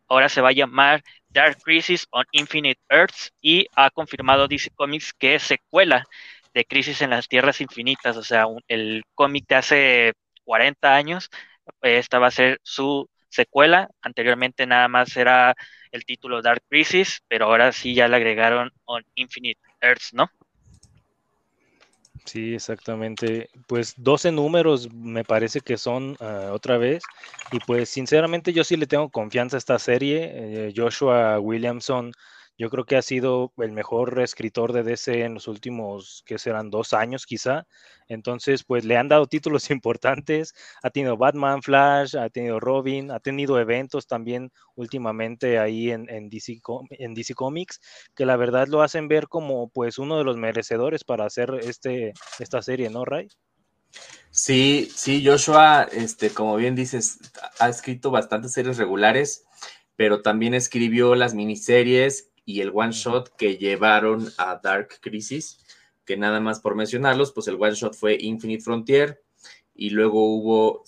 ahora 0.07 0.29
se 0.29 0.41
va 0.41 0.49
a 0.49 0.53
llamar 0.53 1.03
Dark 1.29 1.57
Crisis 1.63 2.07
on 2.11 2.25
Infinite 2.31 2.79
Earths 2.89 3.33
y 3.41 3.67
ha 3.75 3.89
confirmado 3.89 4.47
DC 4.47 4.71
Comics 4.71 5.13
que 5.13 5.35
es 5.35 5.43
secuela 5.43 6.05
de 6.53 6.65
Crisis 6.65 7.01
en 7.01 7.11
las 7.11 7.27
Tierras 7.27 7.61
Infinitas, 7.61 8.17
o 8.17 8.23
sea, 8.23 8.45
el 8.67 9.03
cómic 9.15 9.47
de 9.47 9.55
hace 9.55 10.13
40 10.43 10.95
años, 10.95 11.29
esta 11.81 12.19
va 12.19 12.27
a 12.27 12.31
ser 12.31 12.59
su 12.63 13.09
secuela, 13.29 13.89
anteriormente 14.01 14.65
nada 14.65 14.87
más 14.87 15.15
era 15.15 15.55
el 15.91 16.05
título 16.05 16.41
Dark 16.41 16.63
Crisis, 16.67 17.21
pero 17.27 17.45
ahora 17.45 17.71
sí 17.71 17.93
ya 17.93 18.07
le 18.07 18.15
agregaron 18.15 18.71
On 18.85 19.03
Infinite 19.15 19.59
Earths, 19.81 20.13
¿no? 20.13 20.29
Sí, 22.25 22.53
exactamente. 22.53 23.49
Pues 23.67 23.95
12 23.97 24.31
números 24.31 24.93
me 24.93 25.23
parece 25.23 25.61
que 25.61 25.77
son 25.77 26.15
ah, 26.19 26.49
otra 26.51 26.77
vez. 26.77 27.01
Y 27.51 27.59
pues 27.59 27.89
sinceramente 27.89 28.53
yo 28.53 28.63
sí 28.63 28.77
le 28.77 28.85
tengo 28.85 29.09
confianza 29.09 29.57
a 29.57 29.59
esta 29.59 29.79
serie. 29.79 30.31
Eh, 30.33 30.73
Joshua 30.75 31.39
Williamson 31.39 32.11
yo 32.59 32.69
creo 32.69 32.83
que 32.83 32.97
ha 32.97 33.01
sido 33.01 33.53
el 33.57 33.71
mejor 33.71 34.19
escritor 34.19 34.73
de 34.73 34.83
DC 34.83 35.23
en 35.23 35.33
los 35.33 35.47
últimos, 35.47 36.23
que 36.25 36.37
serán 36.37 36.69
dos 36.69 36.91
años 36.91 37.25
quizá. 37.25 37.65
Entonces, 38.09 38.65
pues 38.65 38.83
le 38.83 38.97
han 38.97 39.07
dado 39.07 39.27
títulos 39.27 39.69
importantes. 39.71 40.53
Ha 40.83 40.89
tenido 40.89 41.15
Batman, 41.15 41.63
Flash, 41.63 42.17
ha 42.17 42.29
tenido 42.29 42.59
Robin, 42.59 43.11
ha 43.11 43.21
tenido 43.21 43.61
eventos 43.61 44.07
también 44.07 44.51
últimamente 44.75 45.57
ahí 45.57 45.89
en, 45.89 46.05
DC, 46.29 46.59
en 46.91 47.13
DC 47.13 47.33
Comics, 47.33 47.79
que 48.13 48.25
la 48.25 48.35
verdad 48.35 48.67
lo 48.67 48.81
hacen 48.81 49.07
ver 49.07 49.29
como 49.29 49.69
pues 49.69 49.97
uno 49.97 50.17
de 50.17 50.25
los 50.25 50.35
merecedores 50.35 51.05
para 51.05 51.25
hacer 51.25 51.61
este, 51.63 52.11
esta 52.39 52.61
serie, 52.61 52.89
¿no, 52.89 53.05
Ray? 53.05 53.29
Sí, 54.31 54.91
sí, 54.93 55.25
Joshua, 55.25 55.87
este, 55.93 56.31
como 56.31 56.57
bien 56.57 56.75
dices, 56.75 57.19
ha 57.57 57.69
escrito 57.69 58.11
bastantes 58.11 58.51
series 58.51 58.77
regulares, 58.77 59.45
pero 59.95 60.21
también 60.21 60.53
escribió 60.53 61.15
las 61.15 61.33
miniseries 61.33 62.28
y 62.49 62.61
el 62.61 62.71
one 62.73 62.91
shot 62.91 63.35
que 63.37 63.57
llevaron 63.57 64.27
a 64.39 64.59
Dark 64.63 64.99
Crisis, 65.01 65.63
que 66.03 66.17
nada 66.17 66.39
más 66.39 66.59
por 66.59 66.73
mencionarlos, 66.73 67.31
pues 67.31 67.47
el 67.47 67.61
one 67.61 67.75
shot 67.75 67.93
fue 67.93 68.17
Infinite 68.19 68.63
Frontier 68.63 69.21
y 69.75 69.91
luego 69.91 70.33
hubo 70.33 70.83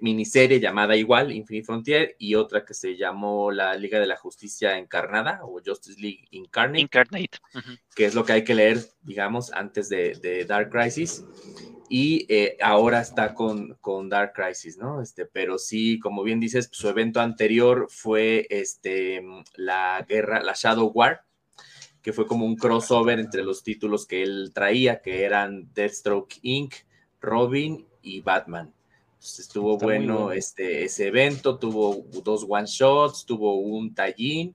miniserie 0.00 0.58
llamada 0.58 0.96
igual, 0.96 1.30
Infinite 1.30 1.64
Frontier, 1.64 2.16
y 2.18 2.34
otra 2.34 2.64
que 2.64 2.74
se 2.74 2.96
llamó 2.96 3.52
la 3.52 3.76
Liga 3.76 4.00
de 4.00 4.08
la 4.08 4.16
Justicia 4.16 4.78
Encarnada 4.78 5.42
o 5.44 5.60
Justice 5.64 6.00
League 6.00 6.26
Incarnate, 6.32 6.80
Incarnate. 6.80 7.38
que 7.94 8.06
es 8.06 8.16
lo 8.16 8.24
que 8.24 8.32
hay 8.32 8.42
que 8.42 8.56
leer, 8.56 8.84
digamos, 9.02 9.52
antes 9.52 9.88
de, 9.88 10.44
Dark 10.48 10.70
Crisis. 10.70 11.24
Y 11.88 12.26
eh, 12.28 12.56
ahora 12.60 13.00
está 13.00 13.34
con, 13.34 13.76
con, 13.80 14.08
Dark 14.08 14.32
Crisis, 14.34 14.76
¿no? 14.76 15.00
Este, 15.00 15.24
pero 15.26 15.58
sí, 15.58 15.98
como 15.98 16.22
bien 16.22 16.40
dices, 16.40 16.68
su 16.72 16.88
evento 16.88 17.20
anterior 17.20 17.86
fue 17.88 18.46
este, 18.50 19.22
la 19.54 20.04
guerra, 20.08 20.42
la 20.42 20.54
Shadow 20.54 20.90
War, 20.92 21.22
que 22.02 22.12
fue 22.12 22.26
como 22.26 22.44
un 22.44 22.56
crossover 22.56 23.18
entre 23.18 23.42
los 23.42 23.62
títulos 23.62 24.06
que 24.06 24.22
él 24.22 24.50
traía, 24.54 25.00
que 25.00 25.24
eran 25.24 25.72
Deathstroke 25.74 26.38
Inc., 26.42 26.74
Robin 27.20 27.86
y 28.02 28.20
Batman. 28.20 28.72
estuvo 29.20 29.76
bueno, 29.78 30.32
Este, 30.32 30.84
ese 30.84 31.08
evento, 31.08 31.58
tuvo 31.58 32.04
dos 32.22 32.46
one 32.48 32.66
shots, 32.66 33.26
tuvo 33.26 33.56
un 33.56 33.94
tallín 33.94 34.54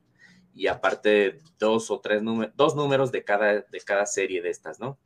y 0.53 0.67
aparte 0.67 1.39
dos 1.59 1.91
o 1.91 1.99
tres 1.99 2.21
números, 2.21 2.53
dos 2.55 2.75
números 2.75 3.11
de 3.11 3.23
cada, 3.23 3.61
de 3.61 3.81
cada 3.85 4.05
serie 4.05 4.41
de 4.41 4.49
estas, 4.49 4.79
¿no? 4.79 4.97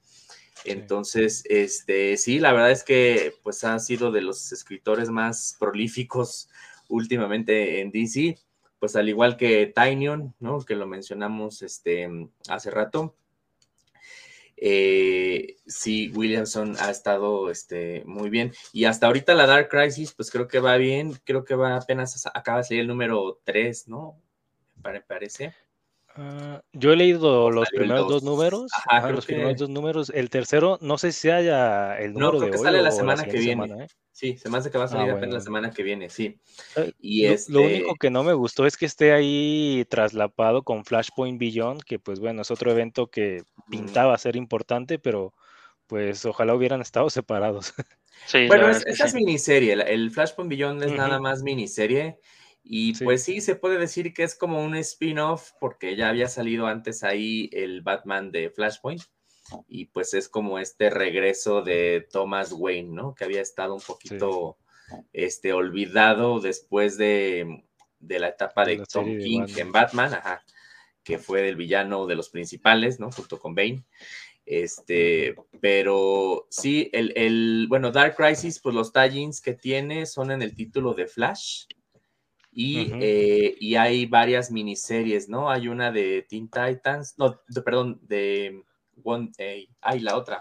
Entonces, 0.64 1.44
este, 1.50 2.18
sí, 2.18 2.40
la 2.40 2.54
verdad 2.54 2.72
es 2.72 2.84
que 2.84 3.34
pues 3.44 3.64
ha 3.64 3.78
sido 3.80 4.12
de 4.12 4.22
los 4.22 4.52
escritores 4.52 5.10
más 5.10 5.56
prolíficos 5.60 6.50
últimamente 6.88 7.82
en 7.82 7.92
DC, 7.92 8.38
pues 8.80 8.96
al 8.96 9.10
igual 9.10 9.38
que 9.38 9.72
Tynion, 9.76 10.34
¿no? 10.40 10.64
Que 10.64 10.76
lo 10.76 10.88
mencionamos 10.88 11.62
este, 11.62 12.10
hace 12.48 12.72
rato, 12.72 13.16
eh, 14.58 15.58
sí, 15.66 16.12
Williamson 16.16 16.76
ha 16.80 16.90
estado 16.90 17.50
este, 17.52 18.04
muy 18.06 18.30
bien. 18.30 18.54
Y 18.74 18.86
hasta 18.86 19.08
ahorita 19.08 19.34
la 19.34 19.48
Dark 19.48 19.70
Crisis, 19.70 20.14
pues 20.14 20.32
creo 20.32 20.48
que 20.48 20.60
va 20.60 20.78
bien. 20.78 21.14
Creo 21.26 21.44
que 21.44 21.56
va 21.56 21.76
apenas, 21.76 22.26
acaba 22.34 22.60
de 22.60 22.64
salir 22.66 22.82
el 22.82 22.88
número 22.88 23.42
3, 23.44 23.88
¿no? 23.88 24.22
Me 24.84 25.02
parece. 25.02 25.54
Ah, 26.18 26.62
yo 26.72 26.94
he 26.94 26.96
leído 26.96 27.52
los 27.52 27.70
primeros 27.70 28.08
dos 28.08 28.24
números. 28.24 28.72
los 29.12 29.26
primeros 29.26 29.58
dos 29.58 29.70
números. 29.70 30.12
El 30.14 30.30
tercero, 30.30 30.78
no 30.82 30.98
sé 30.98 31.12
si 31.12 31.30
haya 31.30 32.00
el 32.00 32.14
número 32.14 32.40
de 32.40 32.52
hoy. 32.52 32.58
sale 32.58 32.82
la 32.82 32.92
semana 32.92 33.26
que 33.26 33.38
viene. 33.38 33.84
¿eh? 33.84 33.88
Sí, 34.16 34.38
se 34.38 34.50
me 34.50 34.58
hace 34.58 34.72
que 34.72 34.78
va 34.78 34.86
a 34.86 34.88
salir 34.88 35.12
ah, 35.12 35.18
apenas 35.18 35.34
la 35.34 35.42
semana 35.42 35.72
que 35.72 35.84
viene, 35.84 36.10
sí. 36.10 36.40
Eh, 36.78 36.94
y 37.02 37.28
lo, 37.50 37.64
único 37.64 37.88
este 37.88 38.00
que 38.00 38.10
no 38.10 38.24
me 38.24 38.34
gustó 38.34 38.66
es 38.66 38.78
que 38.78 38.86
esté 38.86 39.12
ahí 39.12 39.86
traslapado 39.90 40.64
con 40.64 40.86
Flashpoint 40.86 41.38
Beyond, 41.38 41.84
que 41.84 42.00
pues 42.00 42.22
bueno, 42.22 42.44
es 42.44 42.50
otro 42.50 42.72
evento 42.72 43.08
que 43.08 43.44
pintaba 43.70 44.18
ser 44.18 44.38
importante, 44.38 45.00
pero 45.00 45.34
pues 45.86 46.26
ojalá 46.26 46.56
hubieran 46.56 46.80
estado 46.80 47.10
separados. 47.10 47.74
Sí, 48.26 48.48
bueno, 48.48 48.70
esa 48.70 49.06
es 49.06 49.14
miniserie. 49.14 49.74
El, 49.74 50.10
Flashpoint 50.12 50.50
Beyond 50.50 50.84
es 50.84 50.94
nada 50.94 51.20
más 51.20 51.44
miniserie. 51.44 52.18
Y 52.68 52.96
pues 53.04 53.24
sí, 53.24 53.42
se 53.42 53.56
puede 53.56 53.78
decir 53.78 54.12
que 54.12 54.24
es 54.24 54.34
como 54.36 54.64
un 54.64 54.76
spin-off, 54.76 55.52
porque 55.60 55.96
ya 55.96 56.10
había 56.10 56.28
salido 56.28 56.66
antes 56.66 57.04
ahí 57.04 57.48
el 57.54 57.82
Batman 57.82 58.32
de 58.32 58.50
Flashpoint 58.50 59.04
y 59.68 59.86
pues 59.86 60.14
es 60.14 60.28
como 60.28 60.60
este 60.60 60.90
regreso 60.90 61.62
de 61.62 62.08
Thomas 62.12 62.52
Wayne, 62.52 62.90
¿no? 62.92 63.14
Que 63.14 63.26
había 63.26 63.42
estado 63.42 63.76
un 63.76 63.82
poquito 63.82 64.58
este, 65.14 65.54
olvidado 65.54 66.40
después 66.40 66.98
de, 66.98 67.64
la 68.00 68.30
etapa 68.30 68.66
de, 68.66 68.84
Tom 68.92 69.06
King 69.06 69.46
en 69.58 69.72
Batman, 69.72 70.16
ajá, 70.16 70.44
que 71.04 71.20
fue 71.20 71.48
el 71.48 71.56
villano 71.56 72.08
de 72.08 72.16
los 72.16 72.30
principales, 72.30 73.00
¿no? 73.00 73.12
Junto 73.12 73.40
con 73.40 73.54
Bane. 73.54 73.84
Este, 74.46 75.36
pero 75.60 76.48
sí, 76.50 76.90
el, 76.94 77.14
el, 77.16 77.66
bueno, 77.68 77.92
Dark 77.92 78.16
Crisis, 78.16 78.60
pues 78.60 78.76
los 78.76 78.92
tallings 78.92 79.42
que 79.42 79.54
tiene 79.54 80.06
son 80.06 80.32
en 80.32 80.42
el 80.42 80.56
título 80.56 80.94
de 80.94 81.08
Flash. 81.08 81.66
Y, 82.58 82.90
eh, 83.02 83.58
y 83.60 83.76
hay 83.76 84.06
varias 84.06 84.50
miniseries, 84.50 85.28
¿no? 85.28 85.52
Hay 85.52 85.68
una 85.68 85.92
de 85.92 86.26
Teen 86.30 86.50
Titans, 86.50 87.16
no, 87.18 87.42
perdón, 87.66 88.00
de 88.04 88.64
One, 89.04 89.30
eh, 89.38 89.68
ay, 89.82 90.00
la 90.00 90.16
otra, 90.16 90.40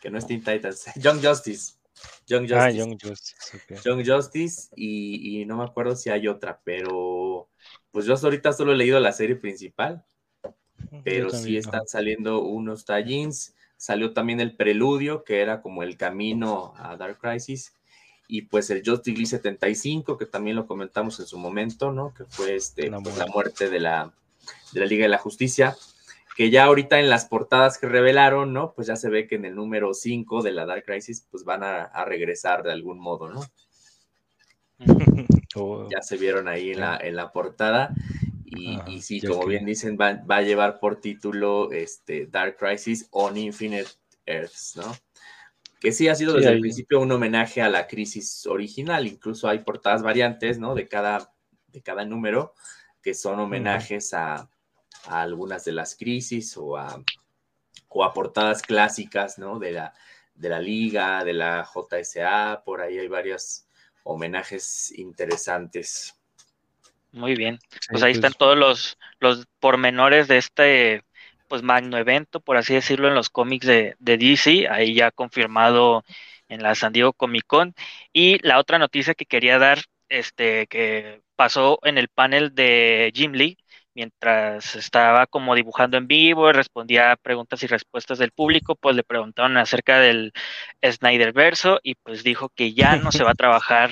que 0.00 0.08
no 0.08 0.16
es 0.16 0.26
Teen 0.26 0.42
Titans, 0.42 0.86
Young 0.96 1.22
Justice. 1.22 1.74
Young 2.26 2.46
ah, 2.52 2.64
Justice. 2.64 2.64
Ah, 2.64 2.70
Young 2.70 2.98
Justice. 2.98 3.82
Young 3.84 4.06
Justice 4.06 4.68
y, 4.74 5.44
no 5.44 5.58
me 5.58 5.64
acuerdo 5.64 5.94
si 5.96 6.08
hay 6.08 6.28
otra, 6.28 6.62
pero 6.64 7.50
pues 7.90 8.06
yo 8.06 8.14
ahorita 8.14 8.54
solo 8.54 8.72
he 8.72 8.76
leído 8.76 8.98
la 8.98 9.12
serie 9.12 9.36
principal, 9.36 10.06
pero 11.04 11.28
sí 11.28 11.58
están 11.58 11.86
saliendo 11.86 12.40
unos 12.40 12.86
tallings. 12.86 13.54
Salió 13.76 14.14
también 14.14 14.40
el 14.40 14.56
preludio, 14.56 15.24
que 15.24 15.42
era 15.42 15.60
como 15.60 15.82
el 15.82 15.98
camino 15.98 16.72
a 16.78 16.96
Dark 16.96 17.18
Crisis, 17.18 17.74
y 18.28 18.42
pues 18.42 18.70
el 18.70 18.82
Justice 18.84 19.16
League 19.16 19.26
75, 19.26 20.16
que 20.16 20.26
también 20.26 20.54
lo 20.54 20.66
comentamos 20.66 21.18
en 21.18 21.26
su 21.26 21.38
momento, 21.38 21.90
¿no? 21.90 22.14
Que 22.14 22.24
fue 22.24 22.54
este, 22.54 22.90
pues, 22.90 23.16
la 23.16 23.26
muerte 23.26 23.68
de 23.68 23.80
la, 23.80 24.12
de 24.72 24.80
la 24.80 24.86
Liga 24.86 25.02
de 25.02 25.08
la 25.08 25.18
Justicia 25.18 25.76
que 26.38 26.50
ya 26.50 26.66
ahorita 26.66 27.00
en 27.00 27.10
las 27.10 27.24
portadas 27.24 27.78
que 27.78 27.88
revelaron, 27.88 28.52
¿no? 28.52 28.72
Pues 28.72 28.86
ya 28.86 28.94
se 28.94 29.10
ve 29.10 29.26
que 29.26 29.34
en 29.34 29.44
el 29.44 29.56
número 29.56 29.92
5 29.92 30.40
de 30.40 30.52
la 30.52 30.66
Dark 30.66 30.84
Crisis, 30.84 31.26
pues 31.28 31.42
van 31.42 31.64
a, 31.64 32.04
regresar 32.04 32.62
de 32.62 32.70
algún 32.70 33.00
modo, 33.00 33.28
¿no? 33.28 33.40
Oh. 35.56 35.88
Ya 35.90 36.02
se 36.02 36.16
vieron 36.18 36.46
ahí 36.46 36.70
en 36.70 36.80
la, 36.80 36.96
en 36.98 37.16
la 37.16 37.32
portada. 37.32 37.92
Y, 38.44 39.00
sí, 39.00 39.20
como 39.20 39.46
bien 39.46 39.64
dicen, 39.64 39.98
va, 40.00 40.22
a 40.28 40.42
llevar 40.42 40.78
por 40.78 41.00
título 41.00 41.72
este, 41.72 42.26
Dark 42.26 42.56
Crisis 42.58 43.08
on 43.10 43.36
Infinite 43.36 43.88
Earths, 44.24 44.76
¿no? 44.76 44.94
Que 45.80 45.92
sí 45.92 46.08
ha 46.08 46.14
sido 46.14 46.34
desde 46.34 46.50
el 46.50 46.60
principio 46.60 47.00
un 47.00 47.12
homenaje 47.12 47.62
a 47.62 47.68
la 47.68 47.86
crisis 47.86 48.46
original. 48.46 49.06
Incluso 49.06 49.48
hay 49.48 49.60
portadas 49.60 50.02
variantes, 50.02 50.58
¿no? 50.58 50.74
De 50.74 50.88
cada, 50.88 51.32
de 51.68 51.82
cada 51.82 52.04
número 52.04 52.54
que 53.02 53.14
son 53.14 53.38
homenajes 53.38 54.12
a, 54.12 54.50
a 55.06 55.22
algunas 55.22 55.64
de 55.64 55.72
las 55.72 55.96
crisis 55.96 56.56
o 56.56 56.76
a, 56.76 57.02
o 57.88 58.12
portadas 58.12 58.62
clásicas, 58.62 59.38
¿no? 59.38 59.58
De 59.58 59.72
la, 59.72 59.94
de 60.34 60.48
la 60.48 60.60
liga, 60.60 61.24
de 61.24 61.32
la 61.32 61.64
JSA, 61.64 62.62
por 62.64 62.80
ahí 62.80 62.98
hay 62.98 63.08
varios 63.08 63.66
homenajes 64.04 64.92
interesantes. 64.96 66.14
Muy 67.12 67.34
bien, 67.34 67.58
pues 67.90 68.02
ahí 68.02 68.12
están 68.12 68.32
pues 68.32 68.38
todos 68.38 68.56
los, 68.56 68.98
los 69.18 69.46
pormenores 69.60 70.28
de 70.28 70.38
este 70.38 71.02
pues 71.48 71.62
magno 71.62 71.98
evento, 71.98 72.40
por 72.40 72.56
así 72.56 72.74
decirlo, 72.74 73.08
en 73.08 73.14
los 73.14 73.30
cómics 73.30 73.66
de, 73.66 73.96
de 73.98 74.16
DC, 74.18 74.68
ahí 74.68 74.94
ya 74.94 75.10
confirmado 75.10 76.04
en 76.48 76.62
la 76.62 76.74
San 76.74 76.92
Diego 76.92 77.12
Comic 77.12 77.44
Con. 77.46 77.74
Y 78.12 78.38
la 78.46 78.58
otra 78.58 78.78
noticia 78.78 79.14
que 79.14 79.26
quería 79.26 79.58
dar, 79.58 79.80
este, 80.08 80.66
que 80.68 81.22
pasó 81.36 81.78
en 81.82 81.98
el 81.98 82.08
panel 82.08 82.54
de 82.54 83.12
Jim 83.14 83.32
Lee, 83.32 83.58
mientras 83.98 84.76
estaba 84.76 85.26
como 85.26 85.56
dibujando 85.56 85.96
en 85.96 86.06
vivo, 86.06 86.52
respondía 86.52 87.10
a 87.10 87.16
preguntas 87.16 87.64
y 87.64 87.66
respuestas 87.66 88.18
del 88.18 88.30
público, 88.30 88.76
pues 88.76 88.94
le 88.94 89.02
preguntaron 89.02 89.56
acerca 89.56 89.98
del 89.98 90.32
Snyder 90.88 91.32
verso 91.32 91.80
y 91.82 91.96
pues 91.96 92.22
dijo 92.22 92.48
que 92.48 92.74
ya 92.74 92.94
no 92.94 93.10
se 93.10 93.24
va 93.24 93.32
a 93.32 93.34
trabajar 93.42 93.90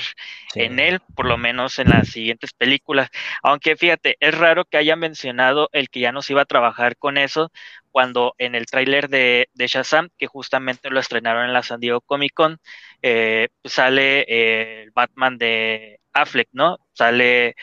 en 0.55 0.79
él, 0.79 1.01
por 1.16 1.27
lo 1.27 1.37
menos 1.38 1.81
en 1.81 1.90
las 1.90 2.07
siguientes 2.09 2.53
películas. 2.53 3.11
Aunque 3.42 3.75
fíjate, 3.75 4.16
es 4.21 4.33
raro 4.38 4.64
que 4.64 4.77
haya 4.77 4.95
mencionado 4.95 5.71
el 5.73 5.90
que 5.90 5.99
ya 5.99 6.12
no 6.12 6.23
se 6.23 6.35
iba 6.35 6.42
a 6.42 6.45
trabajar 6.45 6.97
con 6.97 7.19
eso, 7.19 7.51
cuando 7.90 8.35
en 8.38 8.55
el 8.55 8.66
tráiler 8.66 9.09
de, 9.09 9.49
de, 9.55 9.66
Shazam, 9.66 10.11
que 10.19 10.29
justamente 10.29 10.88
lo 10.88 11.01
estrenaron 11.01 11.47
en 11.47 11.53
la 11.53 11.64
San 11.64 11.81
Diego 11.81 12.01
Comic 12.01 12.33
Con, 12.33 12.61
eh, 13.03 13.49
sale 13.64 14.21
eh, 14.29 14.83
el 14.85 14.92
Batman 14.92 15.37
de 15.37 15.99
Affleck, 16.12 16.49
¿no? 16.53 16.79
Sale 16.92 17.57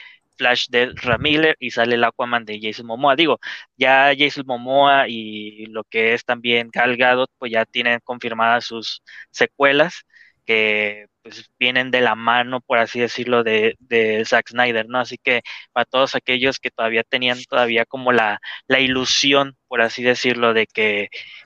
Flash 0.44 0.68
de 0.70 0.92
Ramiller 0.96 1.56
y 1.60 1.72
sale 1.72 1.96
el 1.96 2.04
Aquaman 2.04 2.46
de 2.46 2.60
Jason 2.62 2.86
Momoa. 2.86 3.16
Digo, 3.16 3.40
ya 3.78 4.14
Jason 4.18 4.44
Momoa 4.48 5.08
y 5.08 5.66
lo 5.68 5.84
que 5.86 6.14
es 6.14 6.26
también 6.26 6.70
Gal 6.72 6.98
Gadot, 6.98 7.30
pues 7.38 7.52
ya 7.52 7.66
tienen 7.66 8.00
confirmadas 8.04 8.66
sus 8.66 9.04
secuelas 9.32 10.06
que 10.46 11.06
pues 11.22 11.50
vienen 11.58 11.90
de 11.92 12.02
la 12.02 12.16
mano, 12.16 12.60
por 12.62 12.80
así 12.80 13.00
decirlo, 13.00 13.44
de, 13.44 13.76
de 13.80 14.26
Zack 14.26 14.50
Snyder, 14.50 14.88
¿no? 14.90 15.00
Así 15.00 15.18
que 15.18 15.42
para 15.72 15.86
todos 15.86 16.16
aquellos 16.16 16.60
que 16.60 16.70
todavía 16.72 17.04
tenían 17.04 17.38
todavía 17.50 17.86
como 17.86 18.12
la, 18.12 18.40
la 18.68 18.80
ilusión, 18.82 19.58
por 19.68 19.82
así 19.82 20.04
decirlo, 20.04 20.54
de 20.54 20.68
que 20.68 21.04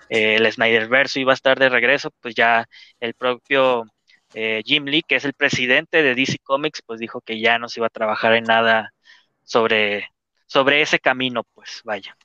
eh, 0.09 0.35
el 0.35 0.51
Snyder 0.51 0.87
verso 0.89 1.19
iba 1.19 1.31
a 1.33 1.35
estar 1.35 1.59
de 1.59 1.69
regreso, 1.69 2.11
pues 2.21 2.33
ya 2.35 2.65
el 2.99 3.13
propio 3.13 3.85
eh, 4.33 4.61
Jim 4.65 4.85
Lee, 4.85 5.03
que 5.03 5.15
es 5.15 5.25
el 5.25 5.33
presidente 5.33 6.03
de 6.03 6.15
DC 6.15 6.37
Comics, 6.43 6.81
pues 6.85 6.99
dijo 6.99 7.21
que 7.21 7.39
ya 7.39 7.59
no 7.59 7.69
se 7.69 7.79
iba 7.79 7.87
a 7.87 7.91
trabajar 7.91 8.33
en 8.33 8.45
nada 8.45 8.93
sobre, 9.43 10.09
sobre 10.45 10.81
ese 10.81 10.99
camino, 10.99 11.43
pues 11.53 11.81
vaya. 11.83 12.15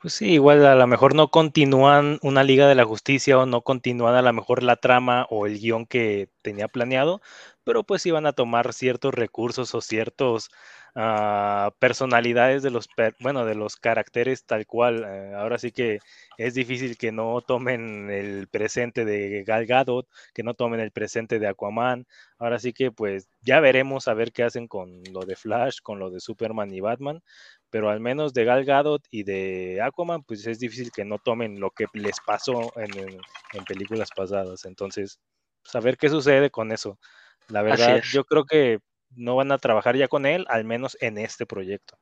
Pues 0.00 0.14
sí, 0.14 0.30
igual 0.30 0.64
a 0.64 0.76
lo 0.76 0.86
mejor 0.86 1.16
no 1.16 1.28
continúan 1.28 2.20
una 2.22 2.44
Liga 2.44 2.68
de 2.68 2.76
la 2.76 2.84
Justicia 2.84 3.36
o 3.36 3.46
no 3.46 3.62
continúan 3.62 4.14
a 4.14 4.22
lo 4.22 4.32
mejor 4.32 4.62
la 4.62 4.76
trama 4.76 5.26
o 5.28 5.46
el 5.46 5.58
guion 5.58 5.86
que 5.86 6.28
tenía 6.40 6.68
planeado, 6.68 7.20
pero 7.64 7.82
pues 7.82 8.06
iban 8.06 8.24
a 8.24 8.32
tomar 8.32 8.72
ciertos 8.72 9.12
recursos 9.12 9.74
o 9.74 9.80
ciertos 9.80 10.50
personalidades 11.78 12.62
de 12.62 12.70
los, 12.70 12.88
bueno, 13.20 13.44
de 13.44 13.54
los 13.54 13.76
caracteres 13.76 14.44
tal 14.44 14.66
cual. 14.66 15.04
Eh, 15.06 15.34
ahora 15.34 15.58
sí 15.58 15.70
que 15.72 15.98
es 16.36 16.54
difícil 16.54 16.96
que 16.96 17.12
no 17.12 17.40
tomen 17.40 18.10
el 18.10 18.48
presente 18.48 19.04
de 19.04 19.44
Gal 19.44 19.66
Gadot, 19.66 20.08
que 20.34 20.42
no 20.42 20.54
tomen 20.54 20.80
el 20.80 20.90
presente 20.90 21.38
de 21.38 21.46
Aquaman. 21.46 22.06
Ahora 22.38 22.58
sí 22.58 22.72
que 22.72 22.90
pues 22.90 23.28
ya 23.40 23.60
veremos 23.60 24.08
a 24.08 24.14
ver 24.14 24.32
qué 24.32 24.42
hacen 24.42 24.66
con 24.66 25.02
lo 25.12 25.20
de 25.20 25.36
Flash, 25.36 25.78
con 25.82 25.98
lo 25.98 26.10
de 26.10 26.20
Superman 26.20 26.72
y 26.72 26.80
Batman, 26.80 27.22
pero 27.70 27.90
al 27.90 28.00
menos 28.00 28.32
de 28.32 28.44
Gal 28.44 28.64
Gadot 28.64 29.02
y 29.10 29.24
de 29.24 29.80
Aquaman, 29.82 30.22
pues 30.22 30.46
es 30.46 30.58
difícil 30.58 30.90
que 30.90 31.04
no 31.04 31.18
tomen 31.18 31.60
lo 31.60 31.70
que 31.70 31.86
les 31.92 32.16
pasó 32.26 32.72
en, 32.76 32.90
en 32.98 33.64
películas 33.66 34.10
pasadas. 34.14 34.64
Entonces, 34.64 35.20
saber 35.64 35.96
pues, 35.96 36.00
qué 36.00 36.16
sucede 36.16 36.50
con 36.50 36.72
eso. 36.72 36.98
La 37.48 37.62
verdad, 37.62 38.02
yo 38.12 38.24
creo 38.24 38.44
que 38.44 38.80
no 39.14 39.36
van 39.36 39.52
a 39.52 39.58
trabajar 39.58 39.96
ya 39.96 40.08
con 40.08 40.26
él, 40.26 40.46
al 40.48 40.64
menos 40.64 40.96
en 41.00 41.18
este 41.18 41.46
proyecto. 41.46 41.98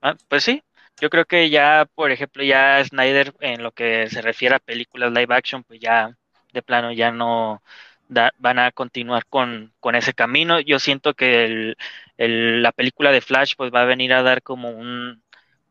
Ah, 0.00 0.16
pues 0.28 0.44
sí, 0.44 0.62
yo 1.00 1.10
creo 1.10 1.24
que 1.24 1.50
ya, 1.50 1.86
por 1.94 2.10
ejemplo, 2.10 2.42
ya 2.44 2.84
Snyder 2.84 3.34
en 3.40 3.62
lo 3.62 3.72
que 3.72 4.08
se 4.08 4.22
refiere 4.22 4.56
a 4.56 4.60
películas 4.60 5.12
live 5.12 5.34
action, 5.34 5.64
pues 5.64 5.80
ya 5.80 6.16
de 6.52 6.62
plano 6.62 6.92
ya 6.92 7.10
no 7.10 7.62
van 8.38 8.58
a 8.58 8.72
continuar 8.72 9.26
con, 9.26 9.72
con, 9.80 9.94
ese 9.94 10.14
camino. 10.14 10.60
Yo 10.60 10.78
siento 10.78 11.14
que 11.14 11.74
la 12.16 12.72
película 12.72 13.12
de 13.12 13.20
Flash 13.20 13.54
pues 13.56 13.72
va 13.72 13.82
a 13.82 13.84
venir 13.84 14.12
a 14.12 14.22
dar 14.22 14.42
como 14.42 14.70
un, 14.70 15.22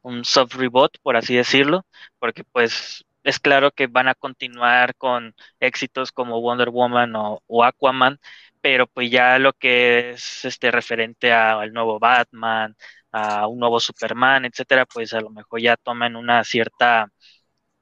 un 0.02 0.26
soft 0.26 0.56
reboot, 0.56 0.98
por 1.02 1.18
así 1.18 1.36
decirlo, 1.36 1.86
porque 2.20 2.44
pues 2.44 3.06
es 3.24 3.40
claro 3.40 3.72
que 3.72 3.88
van 3.88 4.08
a 4.08 4.16
continuar 4.16 4.96
con 4.96 5.36
éxitos 5.60 6.12
como 6.12 6.42
Wonder 6.42 6.70
Woman 6.70 7.14
o, 7.16 7.64
Aquaman, 7.64 8.20
pero 8.68 8.86
pues 8.86 9.10
ya 9.10 9.40
lo 9.40 9.54
que 9.54 10.12
es 10.12 10.44
este 10.44 10.72
referente 10.72 11.32
al 11.32 11.72
nuevo 11.72 12.00
Batman, 12.00 12.76
a 13.14 13.48
un 13.48 13.60
nuevo 13.60 13.80
Superman, 13.80 14.44
etcétera, 14.44 14.86
pues 14.86 15.14
a 15.14 15.22
lo 15.22 15.30
mejor 15.30 15.62
ya 15.62 15.78
toman 15.78 16.18
una 16.18 16.44
cierta 16.44 17.08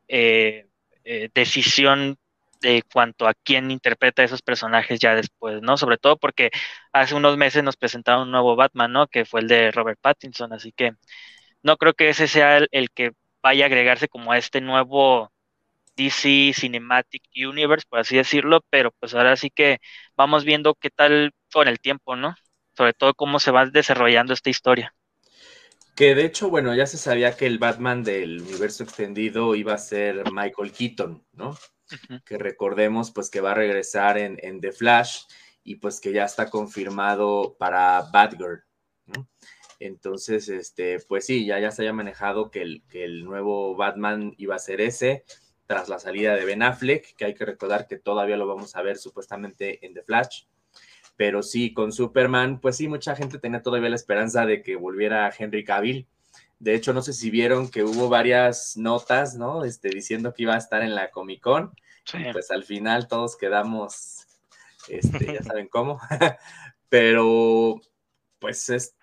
eh, 0.08 0.68
eh, 1.04 1.30
decisión 1.34 2.18
de 2.62 2.84
cuanto 2.94 3.28
a 3.28 3.34
quién 3.34 3.72
interpreta 3.72 4.22
a 4.22 4.26
esos 4.26 4.44
personajes 4.44 5.00
ya 5.00 5.16
después, 5.16 5.60
¿no? 5.64 5.76
Sobre 5.78 5.98
todo 5.98 6.18
porque 6.18 6.52
hace 6.94 7.16
unos 7.16 7.36
meses 7.36 7.64
nos 7.64 7.78
presentaron 7.78 8.24
un 8.24 8.32
nuevo 8.32 8.56
Batman, 8.56 8.92
¿no? 8.92 9.08
Que 9.08 9.26
fue 9.26 9.42
el 9.42 9.48
de 9.48 9.72
Robert 9.72 10.00
Pattinson, 10.00 10.54
así 10.54 10.72
que 10.72 10.92
no 11.64 11.78
creo 11.78 11.94
que 11.96 12.10
ese 12.10 12.28
sea 12.28 12.60
el 12.72 12.92
que 12.92 13.14
vaya 13.42 13.66
a 13.66 13.68
agregarse 13.68 14.08
como 14.08 14.32
a 14.32 14.38
este 14.38 14.62
nuevo 14.62 15.32
DC 15.96 16.54
Cinematic 16.56 17.24
Universe, 17.36 17.86
por 17.90 18.00
así 18.00 18.18
decirlo, 18.18 18.62
pero 18.70 18.92
pues 19.00 19.14
ahora 19.14 19.36
sí 19.36 19.50
que 19.50 19.80
vamos 20.16 20.46
viendo 20.46 20.76
qué 20.76 20.90
tal 20.90 21.34
con 21.52 21.68
el 21.68 21.80
tiempo, 21.80 22.16
¿no? 22.16 22.36
Sobre 22.76 22.94
todo 22.94 23.14
cómo 23.14 23.40
se 23.40 23.52
va 23.52 23.66
desarrollando 23.66 24.34
esta 24.34 24.50
historia. 24.50 24.94
Que 25.96 26.14
de 26.14 26.26
hecho, 26.26 26.50
bueno, 26.50 26.76
ya 26.76 26.86
se 26.86 26.98
sabía 26.98 27.38
que 27.38 27.46
el 27.46 27.58
Batman 27.58 28.04
del 28.04 28.42
universo 28.42 28.84
extendido 28.84 29.56
iba 29.56 29.74
a 29.74 29.78
ser 29.78 30.30
Michael 30.32 30.74
Keaton, 30.74 31.26
¿no? 31.32 31.58
Que 32.26 32.38
recordemos 32.38 33.12
pues 33.12 33.30
que 33.30 33.40
va 33.40 33.52
a 33.52 33.56
regresar 33.56 34.18
en, 34.18 34.38
en, 34.42 34.60
The 34.60 34.74
Flash 34.74 35.22
y 35.64 35.76
pues 35.76 36.02
que 36.02 36.12
ya 36.12 36.26
está 36.26 36.50
confirmado 36.50 37.56
para 37.58 38.02
Batgirl, 38.12 38.64
¿no? 39.06 39.30
Entonces, 39.80 40.50
este, 40.50 41.00
pues 41.08 41.26
sí, 41.26 41.46
ya, 41.46 41.60
ya 41.60 41.72
se 41.72 41.84
había 41.84 41.94
manejado 41.94 42.50
que 42.50 42.62
el, 42.62 42.84
que 42.90 43.06
el 43.06 43.24
nuevo 43.24 43.76
Batman 43.76 44.34
iba 44.38 44.56
a 44.56 44.60
ser 44.60 44.82
ese 44.82 45.24
tras 45.68 45.90
la 45.90 46.00
salida 46.00 46.36
de 46.36 46.46
Ben 46.46 46.64
Affleck, 46.64 47.16
que 47.16 47.26
hay 47.26 47.34
que 47.34 47.46
recordar 47.46 47.88
que 47.88 47.98
todavía 47.98 48.38
lo 48.38 48.48
vamos 48.48 48.76
a 48.76 48.82
ver 48.82 48.98
supuestamente 48.98 49.86
en 49.86 49.94
The 49.94 50.04
Flash. 50.04 50.44
Pero 51.18 51.44
sí, 51.44 51.74
con 51.74 51.92
Superman, 51.92 52.60
pues 52.60 52.78
sí, 52.78 52.88
mucha 52.88 53.16
gente 53.16 53.40
tenía 53.40 53.62
todavía 53.62 53.90
la 53.90 53.96
esperanza 53.96 54.46
de 54.46 54.62
que 54.62 54.76
volviera 54.76 55.34
Henry 55.38 55.64
Cavill. 55.64 56.08
De 56.60 56.76
hecho, 56.76 56.94
no 56.94 57.02
sé 57.02 57.14
si 57.14 57.30
vieron 57.30 57.70
que 57.70 57.84
hubo 57.84 58.10
varias 58.10 58.78
notas, 58.78 59.36
¿no? 59.36 59.64
Este, 59.64 59.90
diciendo 59.90 60.34
que 60.34 60.44
iba 60.44 60.56
a 60.56 60.60
estar 60.60 60.82
en 60.82 60.94
la 60.94 61.12
Comic 61.12 61.42
Con. 61.42 61.74
pues 62.32 62.52
al 62.52 62.64
final 62.64 63.08
todos 63.08 63.38
quedamos, 63.38 64.28
este, 64.88 65.34
ya 65.34 65.44
saben 65.44 65.68
cómo. 65.68 66.00
Pero, 66.90 67.82
pues 68.40 68.70
es, 68.70 68.96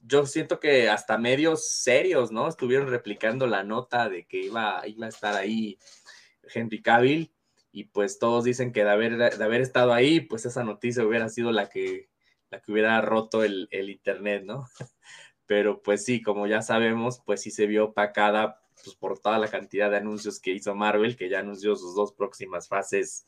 yo 0.00 0.24
siento 0.24 0.60
que 0.60 0.88
hasta 0.88 1.18
medios 1.18 1.68
serios, 1.68 2.30
¿no? 2.30 2.48
Estuvieron 2.48 2.88
replicando 2.88 3.46
la 3.46 3.64
nota 3.64 4.08
de 4.08 4.24
que 4.26 4.38
iba, 4.38 4.82
iba 4.86 5.06
a 5.06 5.08
estar 5.08 5.34
ahí 5.34 5.78
Henry 6.52 6.82
Cavill, 6.82 7.32
y 7.72 7.84
pues 7.84 8.18
todos 8.18 8.44
dicen 8.44 8.72
que 8.72 8.84
de 8.84 8.90
haber, 8.90 9.16
de 9.16 9.44
haber 9.44 9.60
estado 9.60 9.92
ahí, 9.92 10.20
pues 10.20 10.46
esa 10.46 10.64
noticia 10.64 11.04
hubiera 11.04 11.28
sido 11.28 11.52
la 11.52 11.68
que, 11.68 12.08
la 12.50 12.60
que 12.60 12.72
hubiera 12.72 13.00
roto 13.02 13.44
el, 13.44 13.68
internet, 13.70 14.44
¿no? 14.44 14.66
Pero 15.46 15.82
pues 15.82 16.04
sí, 16.04 16.22
como 16.22 16.46
ya 16.46 16.62
sabemos, 16.62 17.20
pues 17.24 17.42
sí 17.42 17.50
se 17.50 17.66
vio 17.66 17.86
opacada 17.86 18.62
pues, 18.82 18.96
por 18.96 19.18
toda 19.18 19.38
la 19.38 19.48
cantidad 19.48 19.90
de 19.90 19.98
anuncios 19.98 20.40
que 20.40 20.52
hizo 20.52 20.74
Marvel, 20.74 21.16
que 21.16 21.28
ya 21.28 21.40
anunció 21.40 21.76
sus 21.76 21.94
dos 21.94 22.12
próximas 22.14 22.66
fases 22.66 23.26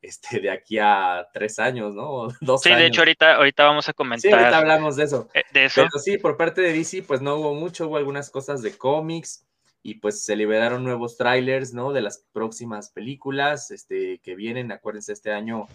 este, 0.00 0.40
de 0.40 0.50
aquí 0.50 0.78
a 0.78 1.28
tres 1.32 1.58
años, 1.58 1.94
¿no? 1.94 2.28
Dos 2.40 2.62
sí, 2.62 2.74
de 2.74 2.86
hecho 2.86 3.02
ahorita, 3.02 3.36
ahorita 3.36 3.64
vamos 3.64 3.88
a 3.88 3.92
comentar. 3.92 4.30
Sí, 4.30 4.36
ahorita 4.36 4.58
hablamos 4.58 4.96
de 4.96 5.04
eso. 5.04 5.28
Eh, 5.34 5.42
de 5.52 5.66
eso. 5.66 5.82
Pero 5.82 6.02
sí, 6.02 6.18
por 6.18 6.36
parte 6.36 6.60
de 6.60 6.72
DC, 6.72 7.04
pues 7.04 7.20
no 7.20 7.36
hubo 7.36 7.54
mucho, 7.54 7.86
hubo 7.88 7.98
algunas 7.98 8.30
cosas 8.30 8.62
de 8.62 8.76
cómics, 8.76 9.46
y 9.82 9.94
pues 9.94 10.24
se 10.24 10.36
liberaron 10.36 10.84
nuevos 10.84 11.16
trailers, 11.16 11.74
¿no? 11.74 11.92
De 11.92 12.00
las 12.00 12.24
próximas 12.32 12.90
películas 12.90 13.70
este, 13.70 14.20
que 14.20 14.36
vienen. 14.36 14.70
Acuérdense, 14.70 15.12
este 15.12 15.32
año, 15.32 15.66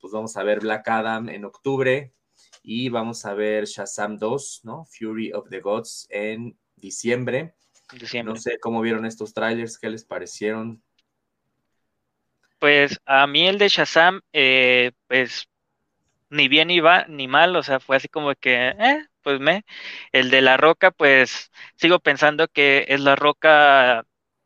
pues 0.00 0.12
vamos 0.12 0.36
a 0.36 0.42
ver 0.42 0.60
Black 0.60 0.86
Adam 0.88 1.28
en 1.28 1.44
octubre 1.44 2.12
y 2.62 2.88
vamos 2.90 3.24
a 3.24 3.34
ver 3.34 3.64
Shazam 3.64 4.18
2, 4.18 4.60
¿no? 4.64 4.84
Fury 4.84 5.32
of 5.32 5.48
the 5.48 5.60
Gods 5.60 6.06
en 6.10 6.58
diciembre. 6.76 7.54
No 8.24 8.36
sé 8.36 8.58
cómo 8.58 8.80
vieron 8.80 9.06
estos 9.06 9.32
trailers, 9.32 9.78
qué 9.78 9.88
les 9.88 10.04
parecieron. 10.04 10.82
Pues 12.58 12.98
a 13.04 13.26
mí 13.26 13.46
el 13.46 13.58
de 13.58 13.68
Shazam, 13.68 14.20
eh, 14.32 14.92
pues 15.06 15.48
ni 16.30 16.48
bien 16.48 16.68
ni 16.68 16.80
va, 16.80 17.04
ni 17.06 17.28
mal, 17.28 17.54
o 17.56 17.62
sea, 17.62 17.80
fue 17.80 17.96
así 17.96 18.08
como 18.08 18.34
que, 18.34 18.68
eh, 18.68 19.06
pues 19.24 19.40
me. 19.40 19.64
El 20.12 20.30
de 20.30 20.42
la 20.42 20.56
roca, 20.58 20.92
pues 20.92 21.50
sigo 21.76 22.00
pensando 22.00 22.48
que 22.48 22.86
es 22.88 23.00
la 23.00 23.16
roca 23.16 24.04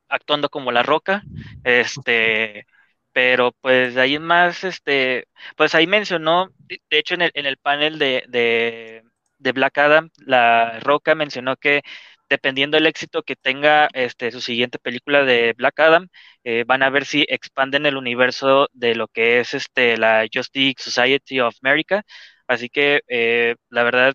actuando 0.08 0.48
como 0.50 0.72
la 0.72 0.82
roca. 0.82 1.22
Este, 1.64 2.66
pero 3.12 3.52
pues 3.60 3.96
ahí 3.96 4.14
es 4.16 4.20
más, 4.20 4.64
este, 4.64 5.26
pues 5.56 5.74
ahí 5.74 5.86
mencionó, 5.86 6.48
de 6.68 6.80
hecho 6.98 7.14
en 7.14 7.22
el, 7.22 7.30
en 7.34 7.46
el 7.46 7.56
panel 7.58 7.98
de, 7.98 8.24
de, 8.28 9.02
de 9.38 9.52
Black 9.52 9.78
Adam, 9.78 10.10
la 10.18 10.80
roca 10.80 11.14
mencionó 11.14 11.56
que 11.56 11.82
dependiendo 12.28 12.76
del 12.76 12.86
éxito 12.86 13.22
que 13.22 13.36
tenga 13.36 13.88
este, 13.94 14.30
su 14.30 14.40
siguiente 14.40 14.78
película 14.78 15.24
de 15.24 15.54
Black 15.56 15.80
Adam, 15.80 16.08
eh, 16.44 16.64
van 16.66 16.82
a 16.82 16.90
ver 16.90 17.04
si 17.06 17.24
expanden 17.28 17.86
el 17.86 17.96
universo 17.96 18.68
de 18.72 18.94
lo 18.94 19.08
que 19.08 19.40
es 19.40 19.54
este, 19.54 19.96
la 19.96 20.26
Justice 20.32 20.74
Society 20.90 21.40
of 21.40 21.54
America. 21.62 22.02
Así 22.46 22.68
que 22.68 23.00
eh, 23.08 23.56
la 23.70 23.82
verdad 23.82 24.14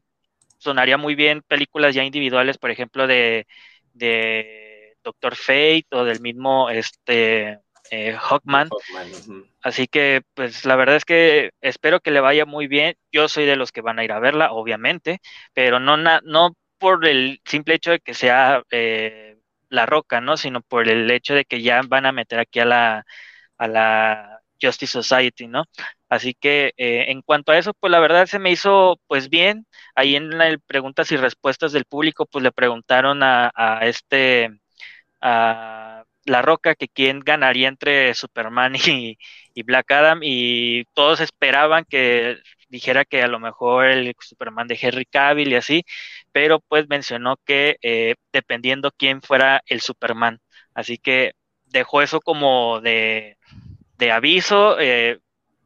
sonaría 0.63 0.97
muy 0.97 1.15
bien 1.15 1.41
películas 1.41 1.93
ya 1.93 2.03
individuales, 2.03 2.57
por 2.57 2.71
ejemplo, 2.71 3.07
de, 3.07 3.47
de 3.93 4.95
Doctor 5.03 5.35
Fate 5.35 5.87
o 5.91 6.03
del 6.03 6.21
mismo 6.21 6.69
este 6.69 7.59
eh, 7.91 8.17
Hawkman. 8.19 8.69
Así 9.61 9.87
que, 9.87 10.21
pues 10.33 10.65
la 10.65 10.75
verdad 10.75 10.95
es 10.95 11.05
que 11.05 11.51
espero 11.61 11.99
que 11.99 12.11
le 12.11 12.19
vaya 12.19 12.45
muy 12.45 12.67
bien. 12.67 12.95
Yo 13.11 13.27
soy 13.27 13.45
de 13.45 13.55
los 13.55 13.71
que 13.71 13.81
van 13.81 13.99
a 13.99 14.03
ir 14.03 14.11
a 14.11 14.19
verla, 14.19 14.51
obviamente, 14.51 15.19
pero 15.53 15.79
no, 15.79 15.97
no 15.97 16.55
por 16.77 17.05
el 17.05 17.39
simple 17.45 17.75
hecho 17.75 17.91
de 17.91 17.99
que 17.99 18.13
sea 18.13 18.63
eh, 18.71 19.37
la 19.69 19.85
roca, 19.85 20.21
¿no? 20.21 20.37
Sino 20.37 20.61
por 20.61 20.89
el 20.89 21.09
hecho 21.11 21.33
de 21.33 21.45
que 21.45 21.61
ya 21.61 21.81
van 21.87 22.05
a 22.05 22.11
meter 22.11 22.39
aquí 22.39 22.59
a 22.59 22.65
la, 22.65 23.05
a 23.57 23.67
la 23.67 24.42
Justice 24.63 24.91
Society, 24.91 25.47
¿no? 25.47 25.65
Así 26.09 26.33
que 26.33 26.73
eh, 26.77 27.05
en 27.09 27.21
cuanto 27.21 27.51
a 27.51 27.57
eso, 27.57 27.73
pues 27.79 27.91
la 27.91 27.99
verdad 27.99 28.27
se 28.27 28.39
me 28.39 28.51
hizo 28.51 28.99
pues 29.07 29.29
bien. 29.29 29.65
Ahí 29.95 30.15
en 30.15 30.37
las 30.37 30.57
preguntas 30.67 31.11
y 31.11 31.17
respuestas 31.17 31.71
del 31.71 31.85
público, 31.85 32.25
pues 32.25 32.43
le 32.43 32.51
preguntaron 32.51 33.21
a, 33.23 33.51
este, 33.83 34.49
a 35.21 36.03
La 36.25 36.41
Roca, 36.41 36.75
que 36.75 36.87
quién 36.89 37.19
ganaría 37.21 37.67
entre 37.67 38.13
Superman 38.13 38.75
y, 39.55 39.63
Black 39.63 39.91
Adam, 39.91 40.19
y 40.23 40.85
todos 40.93 41.19
esperaban 41.21 41.85
que 41.89 42.37
dijera 42.69 43.05
que 43.05 43.21
a 43.23 43.27
lo 43.27 43.39
mejor 43.39 43.85
el 43.85 44.15
Superman 44.19 44.67
de 44.67 44.79
Henry 44.81 45.05
Cavill 45.05 45.51
y 45.51 45.55
así, 45.55 45.83
pero 46.31 46.59
pues 46.61 46.87
mencionó 46.89 47.37
que 47.45 47.77
eh, 47.81 48.15
dependiendo 48.33 48.91
quién 48.97 49.21
fuera 49.21 49.61
el 49.67 49.81
Superman. 49.81 50.39
Así 50.73 50.97
que 50.97 51.33
dejó 51.65 52.01
eso 52.01 52.19
como 52.21 52.81
de, 52.81 53.37
de 54.03 54.11
aviso. 54.11 54.79
Eh, 54.79 55.19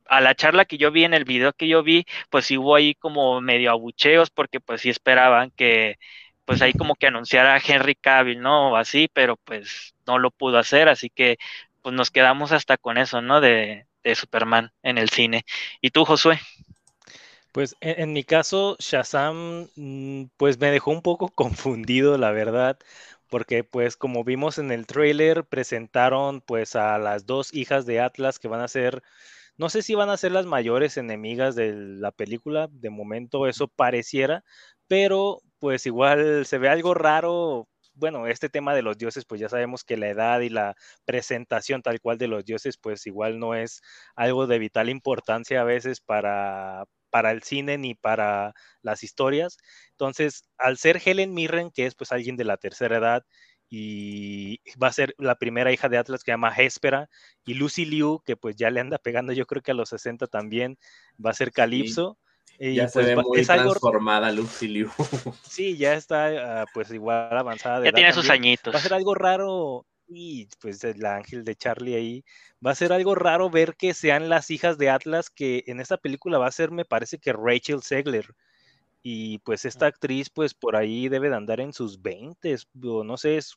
a 0.09 0.21
la 0.21 0.35
charla 0.35 0.65
que 0.65 0.77
yo 0.77 0.91
vi 0.91 1.03
en 1.03 1.13
el 1.13 1.25
video 1.25 1.53
que 1.53 1.67
yo 1.67 1.83
vi, 1.83 2.05
pues 2.29 2.49
hubo 2.51 2.75
ahí 2.75 2.95
como 2.95 3.41
medio 3.41 3.71
abucheos 3.71 4.29
porque 4.29 4.59
pues 4.59 4.81
sí 4.81 4.89
esperaban 4.89 5.51
que 5.51 5.97
pues 6.45 6.61
ahí 6.61 6.71
como 6.71 6.95
que 6.95 7.07
anunciara 7.07 7.55
a 7.55 7.61
Henry 7.65 7.95
Cavill, 7.95 8.39
¿no? 8.39 8.71
O 8.71 8.75
así, 8.77 9.09
pero 9.11 9.35
pues 9.35 9.95
no 10.05 10.17
lo 10.17 10.31
pudo 10.31 10.57
hacer, 10.59 10.87
así 10.87 11.09
que 11.09 11.37
pues 11.81 11.93
nos 11.93 12.09
quedamos 12.09 12.53
hasta 12.53 12.77
con 12.77 12.97
eso, 12.97 13.21
¿no? 13.21 13.41
De, 13.41 13.85
de 14.03 14.15
Superman 14.15 14.71
en 14.81 14.97
el 14.97 15.09
cine. 15.09 15.43
¿Y 15.81 15.89
tú, 15.89 16.05
Josué? 16.05 16.39
Pues 17.51 17.75
en, 17.81 18.13
mi 18.13 18.23
caso, 18.23 18.77
Shazam, 18.79 19.67
mm, 19.75 20.25
pues 20.37 20.59
me 20.59 20.69
dejó 20.69 20.91
un 20.91 21.01
poco 21.01 21.27
confundido, 21.35 22.17
la 22.17 22.31
verdad, 22.31 22.77
porque 23.29 23.63
pues 23.63 23.97
como 23.97 24.23
vimos 24.23 24.57
en 24.57 24.71
el 24.71 24.87
trailer, 24.87 25.45
presentaron 25.45 26.41
pues 26.41 26.75
a 26.75 26.97
las 26.97 27.25
dos 27.25 27.53
hijas 27.53 27.85
de 27.85 27.99
Atlas 28.01 28.39
que 28.39 28.47
van 28.47 28.61
a 28.61 28.67
ser, 28.67 29.03
no 29.57 29.69
sé 29.69 29.81
si 29.83 29.95
van 29.95 30.09
a 30.09 30.17
ser 30.17 30.31
las 30.33 30.45
mayores 30.45 30.97
enemigas 30.97 31.55
de 31.55 31.73
la 31.73 32.11
película, 32.11 32.67
de 32.71 32.89
momento 32.89 33.47
eso 33.47 33.67
pareciera, 33.67 34.43
pero 34.87 35.41
pues 35.59 35.85
igual 35.85 36.45
se 36.45 36.57
ve 36.59 36.69
algo 36.69 36.93
raro 36.93 37.67
bueno, 37.97 38.27
este 38.27 38.49
tema 38.49 38.75
de 38.75 38.83
los 38.83 38.97
dioses, 38.97 39.25
pues 39.25 39.41
ya 39.41 39.49
sabemos 39.49 39.83
que 39.83 39.97
la 39.97 40.09
edad 40.09 40.41
y 40.41 40.49
la 40.49 40.75
presentación 41.05 41.81
tal 41.81 41.99
cual 41.99 42.17
de 42.19 42.27
los 42.27 42.45
dioses, 42.45 42.77
pues 42.77 43.07
igual 43.07 43.39
no 43.39 43.55
es 43.55 43.81
algo 44.15 44.47
de 44.47 44.59
vital 44.59 44.89
importancia 44.89 45.61
a 45.61 45.63
veces 45.63 45.99
para, 46.01 46.85
para 47.09 47.31
el 47.31 47.43
cine 47.43 47.77
ni 47.77 47.95
para 47.95 48.53
las 48.81 49.03
historias. 49.03 49.57
Entonces, 49.91 50.43
al 50.57 50.77
ser 50.77 51.01
Helen 51.03 51.33
Mirren, 51.33 51.71
que 51.71 51.85
es 51.85 51.95
pues 51.95 52.11
alguien 52.11 52.37
de 52.37 52.45
la 52.45 52.57
tercera 52.57 52.97
edad, 52.97 53.23
y 53.69 54.59
va 54.81 54.87
a 54.87 54.93
ser 54.93 55.13
la 55.17 55.35
primera 55.35 55.73
hija 55.73 55.89
de 55.89 55.97
Atlas 55.97 56.23
que 56.23 56.31
se 56.31 56.33
llama 56.33 56.53
Hespera, 56.55 57.09
y 57.45 57.53
Lucy 57.55 57.85
Liu, 57.85 58.21
que 58.25 58.37
pues 58.37 58.55
ya 58.55 58.69
le 58.69 58.79
anda 58.79 58.97
pegando 58.97 59.33
yo 59.33 59.45
creo 59.45 59.61
que 59.61 59.71
a 59.71 59.75
los 59.75 59.89
60 59.89 60.27
también, 60.27 60.77
va 61.23 61.31
a 61.31 61.33
ser 61.33 61.51
Calypso 61.51 62.17
ya 62.59 62.87
se 62.87 62.93
pues 62.93 63.07
ve 63.07 63.15
muy 63.15 63.45
transformada 63.45 64.31
Lucy 64.31 64.67
Liu. 64.67 64.91
Sí, 65.47 65.77
ya 65.77 65.93
está 65.93 66.61
ah, 66.61 66.65
pues 66.73 66.91
igual 66.91 67.37
avanzada. 67.37 67.85
ya 67.85 67.91
tiene 67.91 68.13
sus 68.13 68.29
añitos. 68.29 68.73
Va 68.73 68.79
a 68.79 68.81
ser 68.81 68.93
algo 68.93 69.13
raro 69.13 69.85
y 70.07 70.47
pues 70.61 70.83
el 70.83 71.05
ángel 71.05 71.43
de 71.43 71.55
Charlie 71.55 71.95
ahí. 71.95 72.25
Va 72.65 72.71
a 72.71 72.75
ser 72.75 72.93
algo 72.93 73.15
raro 73.15 73.49
ver 73.49 73.75
que 73.75 73.93
sean 73.93 74.29
las 74.29 74.49
hijas 74.51 74.77
de 74.77 74.89
Atlas, 74.89 75.29
que 75.29 75.63
en 75.67 75.79
esta 75.79 75.97
película 75.97 76.37
va 76.37 76.47
a 76.47 76.51
ser, 76.51 76.71
me 76.71 76.85
parece 76.85 77.19
que 77.19 77.33
Rachel 77.33 77.81
Segler. 77.83 78.27
Y 79.03 79.39
pues 79.39 79.65
esta 79.65 79.87
actriz, 79.87 80.29
pues 80.29 80.53
por 80.53 80.75
ahí 80.75 81.09
debe 81.09 81.29
de 81.29 81.35
andar 81.37 81.61
en 81.61 81.73
sus 81.73 82.01
20, 82.01 82.55
o 82.83 83.03
no 83.03 83.17
sé, 83.17 83.37
es 83.37 83.55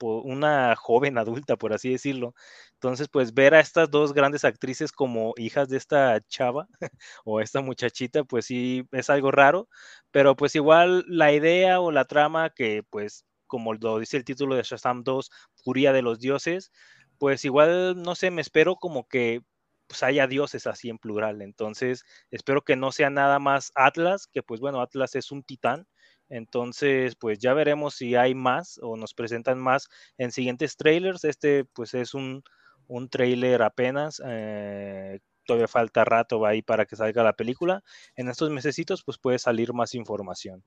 una 0.00 0.76
joven 0.76 1.18
adulta, 1.18 1.56
por 1.56 1.72
así 1.72 1.90
decirlo. 1.90 2.34
Entonces, 2.74 3.08
pues 3.08 3.34
ver 3.34 3.54
a 3.54 3.60
estas 3.60 3.90
dos 3.90 4.12
grandes 4.12 4.44
actrices 4.44 4.92
como 4.92 5.34
hijas 5.36 5.68
de 5.68 5.78
esta 5.78 6.20
chava 6.28 6.68
o 7.24 7.40
esta 7.40 7.60
muchachita, 7.62 8.24
pues 8.24 8.46
sí 8.46 8.86
es 8.92 9.10
algo 9.10 9.30
raro, 9.30 9.68
pero 10.10 10.36
pues 10.36 10.54
igual 10.56 11.04
la 11.08 11.32
idea 11.32 11.80
o 11.80 11.90
la 11.92 12.04
trama 12.06 12.50
que 12.50 12.82
pues 12.90 13.24
como 13.46 13.74
lo 13.74 13.98
dice 14.00 14.16
el 14.16 14.24
título 14.24 14.56
de 14.56 14.62
Shazam 14.64 15.04
2, 15.04 15.30
Furia 15.64 15.92
de 15.92 16.02
los 16.02 16.20
Dioses, 16.20 16.70
pues 17.18 17.44
igual, 17.44 18.02
no 18.02 18.14
sé, 18.14 18.30
me 18.30 18.42
espero 18.42 18.76
como 18.76 19.08
que 19.08 19.40
pues 19.86 20.02
haya 20.02 20.26
dioses 20.26 20.66
así 20.66 20.88
en 20.88 20.98
plural. 20.98 21.42
Entonces, 21.42 22.04
espero 22.30 22.62
que 22.62 22.76
no 22.76 22.92
sea 22.92 23.10
nada 23.10 23.38
más 23.38 23.72
Atlas, 23.74 24.26
que 24.26 24.42
pues 24.42 24.60
bueno, 24.60 24.80
Atlas 24.80 25.14
es 25.14 25.30
un 25.30 25.42
titán, 25.42 25.86
entonces, 26.28 27.16
pues 27.16 27.38
ya 27.38 27.54
veremos 27.54 27.94
si 27.94 28.14
hay 28.14 28.34
más 28.34 28.78
o 28.82 28.96
nos 28.96 29.14
presentan 29.14 29.58
más 29.58 29.88
en 30.18 30.32
siguientes 30.32 30.76
trailers. 30.76 31.24
Este, 31.24 31.64
pues 31.64 31.94
es 31.94 32.14
un, 32.14 32.42
un 32.88 33.08
trailer 33.08 33.62
apenas. 33.62 34.22
Eh, 34.26 35.20
todavía 35.46 35.68
falta 35.68 36.04
rato 36.04 36.44
ahí 36.46 36.62
para 36.62 36.86
que 36.86 36.96
salga 36.96 37.22
la 37.22 37.34
película. 37.34 37.82
En 38.16 38.28
estos 38.28 38.50
mesecitos, 38.50 39.04
pues 39.04 39.18
puede 39.18 39.38
salir 39.38 39.72
más 39.72 39.94
información. 39.94 40.62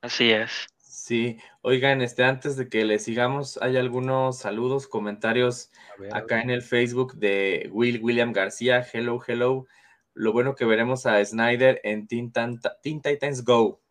Así 0.00 0.30
es. 0.32 0.66
Sí, 0.94 1.38
oigan, 1.62 2.02
este, 2.02 2.22
antes 2.22 2.56
de 2.56 2.68
que 2.68 2.84
le 2.84 3.00
sigamos, 3.00 3.58
hay 3.60 3.76
algunos 3.76 4.38
saludos, 4.38 4.86
comentarios 4.86 5.72
acá 6.12 6.40
en 6.40 6.50
el 6.50 6.62
Facebook 6.62 7.16
de 7.16 7.68
Will 7.72 8.00
William 8.00 8.32
García. 8.32 8.86
Hello, 8.90 9.20
hello. 9.26 9.66
Lo 10.14 10.32
bueno 10.32 10.54
que 10.54 10.64
veremos 10.64 11.04
a 11.04 11.22
Snyder 11.24 11.80
en 11.82 12.06
Teen 12.06 12.32
Titans 13.02 13.44
Go. 13.44 13.82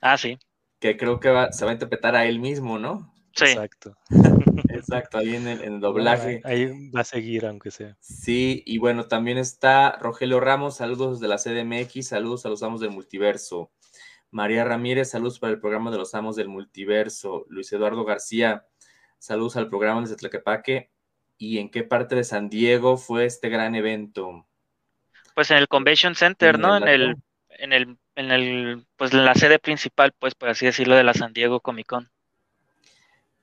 Ah, 0.00 0.16
sí. 0.16 0.38
Que 0.78 0.96
creo 0.96 1.18
que 1.18 1.48
se 1.50 1.64
va 1.64 1.72
a 1.72 1.74
interpretar 1.74 2.14
a 2.14 2.24
él 2.24 2.38
mismo, 2.38 2.78
¿no? 2.78 3.12
Sí. 3.34 3.46
Exacto. 3.46 3.96
Exacto, 4.70 5.18
ahí 5.18 5.34
en 5.34 5.48
el, 5.48 5.80
doblaje. 5.80 6.40
ahí 6.44 6.90
va 6.90 7.00
a 7.00 7.04
seguir, 7.04 7.44
aunque 7.44 7.72
sea. 7.72 7.96
Sí, 7.98 8.62
y 8.66 8.78
bueno, 8.78 9.08
también 9.08 9.36
está 9.36 9.98
Rogelio 10.00 10.38
Ramos, 10.38 10.76
saludos 10.76 11.18
de 11.18 11.26
la 11.26 11.38
CDMX, 11.38 12.06
saludos 12.06 12.46
a 12.46 12.48
los 12.48 12.62
amos 12.62 12.80
del 12.80 12.90
multiverso. 12.90 13.72
María 14.30 14.64
Ramírez, 14.64 15.10
saludos 15.10 15.38
para 15.38 15.52
el 15.52 15.60
programa 15.60 15.90
de 15.90 15.98
los 15.98 16.14
amos 16.14 16.36
del 16.36 16.48
multiverso. 16.48 17.46
Luis 17.48 17.72
Eduardo 17.72 18.04
García, 18.04 18.66
saludos 19.18 19.56
al 19.56 19.68
programa 19.68 20.06
de 20.06 20.16
Tlaquepaque. 20.16 20.90
¿Y 21.36 21.58
en 21.58 21.70
qué 21.70 21.82
parte 21.82 22.14
de 22.16 22.24
San 22.24 22.48
Diego 22.48 22.96
fue 22.96 23.24
este 23.24 23.48
gran 23.48 23.74
evento? 23.74 24.46
Pues 25.34 25.50
en 25.50 25.56
el 25.56 25.68
Convention 25.68 26.14
Center, 26.14 26.58
¿no? 26.58 26.76
En 26.76 26.86
el, 26.86 27.16
en 27.48 27.72
el 27.72 27.98
en 28.20 28.30
el, 28.30 28.86
pues 28.96 29.14
la 29.14 29.34
sede 29.34 29.58
principal, 29.58 30.12
pues 30.18 30.34
por 30.34 30.50
así 30.50 30.66
decirlo, 30.66 30.94
de 30.94 31.04
la 31.04 31.14
San 31.14 31.32
Diego 31.32 31.60
Comic 31.60 31.86
Con. 31.86 32.10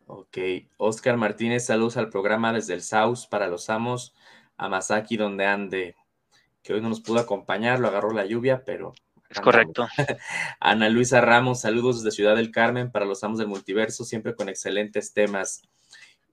Ok, 0.05 0.37
Oscar 0.77 1.17
Martínez, 1.17 1.65
saludos 1.65 1.97
al 1.97 2.09
programa 2.09 2.53
desde 2.53 2.75
el 2.75 2.81
South 2.81 3.27
para 3.29 3.47
los 3.47 3.69
amos, 3.69 4.15
a 4.55 4.69
Masaki 4.69 5.17
donde 5.17 5.45
ande, 5.45 5.95
que 6.63 6.73
hoy 6.73 6.81
no 6.81 6.89
nos 6.89 7.01
pudo 7.01 7.19
acompañar, 7.19 7.79
lo 7.79 7.87
agarró 7.87 8.11
la 8.11 8.25
lluvia, 8.25 8.63
pero... 8.65 8.93
Es 9.29 9.39
correcto. 9.41 9.87
Ana 10.59 10.89
Luisa 10.89 11.21
Ramos, 11.21 11.61
saludos 11.61 12.03
desde 12.03 12.15
Ciudad 12.15 12.35
del 12.35 12.51
Carmen 12.51 12.91
para 12.91 13.05
los 13.05 13.23
amos 13.23 13.39
del 13.39 13.47
multiverso, 13.47 14.05
siempre 14.05 14.35
con 14.35 14.49
excelentes 14.49 15.13
temas. 15.13 15.61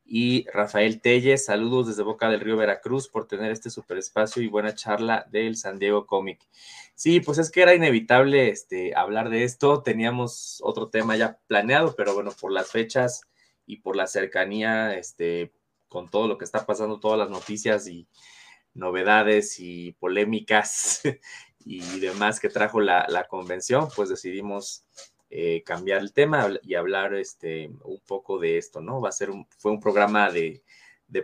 Y 0.06 0.46
Rafael 0.52 1.00
Telles, 1.00 1.46
saludos 1.46 1.88
desde 1.88 2.02
Boca 2.02 2.28
del 2.28 2.40
Río 2.40 2.56
Veracruz 2.56 3.08
por 3.08 3.26
tener 3.26 3.50
este 3.50 3.70
super 3.70 3.96
espacio 3.96 4.42
y 4.42 4.48
buena 4.48 4.74
charla 4.74 5.26
del 5.30 5.56
San 5.56 5.78
Diego 5.78 6.06
Comic. 6.06 6.46
Sí, 6.94 7.20
pues 7.20 7.38
es 7.38 7.50
que 7.50 7.62
era 7.62 7.74
inevitable 7.74 8.50
este, 8.50 8.94
hablar 8.94 9.30
de 9.30 9.44
esto. 9.44 9.82
Teníamos 9.82 10.60
otro 10.62 10.88
tema 10.88 11.16
ya 11.16 11.38
planeado, 11.46 11.94
pero 11.96 12.14
bueno, 12.14 12.32
por 12.38 12.52
las 12.52 12.70
fechas 12.70 13.22
y 13.66 13.78
por 13.78 13.96
la 13.96 14.06
cercanía, 14.06 14.94
este, 14.94 15.52
con 15.88 16.10
todo 16.10 16.28
lo 16.28 16.36
que 16.36 16.44
está 16.44 16.66
pasando, 16.66 17.00
todas 17.00 17.18
las 17.18 17.30
noticias 17.30 17.88
y 17.88 18.06
novedades 18.74 19.58
y 19.58 19.92
polémicas 19.92 21.00
y 21.64 22.00
demás 22.00 22.40
que 22.40 22.48
trajo 22.48 22.80
la, 22.80 23.06
la 23.08 23.24
convención, 23.24 23.88
pues 23.94 24.08
decidimos 24.08 24.84
eh, 25.36 25.64
cambiar 25.64 26.00
el 26.00 26.12
tema 26.12 26.48
y 26.62 26.76
hablar 26.76 27.12
este, 27.14 27.68
un 27.82 28.00
poco 28.06 28.38
de 28.38 28.56
esto, 28.56 28.80
¿no? 28.80 29.00
Va 29.00 29.08
a 29.08 29.12
ser 29.12 29.30
un, 29.30 29.48
fue 29.58 29.72
un 29.72 29.80
programa 29.80 30.30
de, 30.30 30.62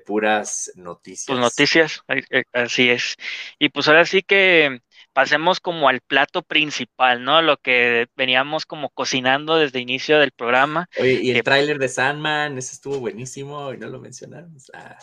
puras 0.05 0.73
noticias. 0.75 1.27
Pues 1.29 1.39
noticias, 1.39 2.03
eh, 2.09 2.43
así 2.53 2.91
es. 2.91 3.15
Y 3.61 3.69
pues 3.69 3.87
ahora 3.87 4.05
sí 4.05 4.23
que 4.23 4.81
pasemos 5.13 5.61
como 5.61 5.89
al 5.89 6.01
plato 6.01 6.43
principal, 6.43 7.23
¿no? 7.23 7.41
Lo 7.41 7.57
que 7.57 8.09
veníamos 8.17 8.67
como 8.67 8.89
cocinando 8.89 9.59
desde 9.59 9.79
el 9.79 9.83
inicio 9.83 10.19
del 10.19 10.33
programa. 10.33 10.89
Oye, 10.99 11.21
y 11.23 11.31
el 11.31 11.45
tráiler 11.45 11.79
de 11.79 11.89
Sandman, 11.89 12.59
ese 12.59 12.75
estuvo 12.75 12.99
buenísimo 12.99 13.73
y 13.73 13.79
no 13.79 13.89
lo 13.89 14.01
mencionamos. 14.01 14.73
Ah, 14.75 14.99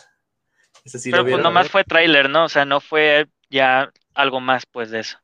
ese 0.84 0.98
sí 0.98 1.10
Pero 1.10 1.24
pues 1.24 1.38
nomás 1.38 1.70
fue 1.70 1.82
tráiler, 1.82 2.28
¿no? 2.28 2.44
O 2.44 2.48
sea, 2.50 2.66
no 2.66 2.80
fue 2.80 3.26
ya 3.48 3.90
algo 4.12 4.40
más 4.40 4.66
pues 4.66 4.90
de 4.90 5.00
eso. 5.00 5.18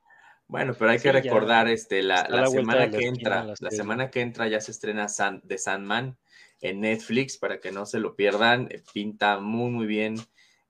Bueno, 0.47 0.75
pero 0.79 0.91
hay 0.91 0.99
que 0.99 1.11
recordar, 1.11 1.69
este, 1.69 2.03
la, 2.03 2.47
semana 2.47 2.91
que 2.91 3.07
entra, 3.07 3.55
la 3.59 3.71
semana 3.71 4.11
que 4.11 4.21
entra 4.21 4.47
ya 4.47 4.61
se 4.61 4.71
estrena 4.71 5.09
San, 5.09 5.41
de 5.45 5.59
Sandman 5.59 6.19
en 6.61 6.81
Netflix 6.81 7.37
para 7.39 7.61
que 7.61 7.73
no 7.73 7.87
se 7.87 7.99
lo 7.99 8.15
pierdan. 8.15 8.69
Eh, 8.71 8.83
pinta 8.93 9.39
muy, 9.39 9.71
muy 9.71 9.87
bien 9.87 10.17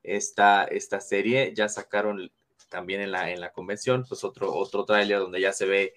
esta, 0.03 0.65
esta 0.65 1.01
serie. 1.01 1.53
Ya 1.55 1.69
sacaron 1.69 2.33
también 2.69 3.01
en 3.01 3.13
la, 3.13 3.31
en 3.31 3.41
la 3.41 3.53
convención, 3.53 4.05
pues 4.09 4.25
otro, 4.25 4.53
otro 4.53 4.85
tráiler 4.85 5.19
donde 5.19 5.41
ya 5.41 5.53
se 5.53 5.67
ve 5.67 5.95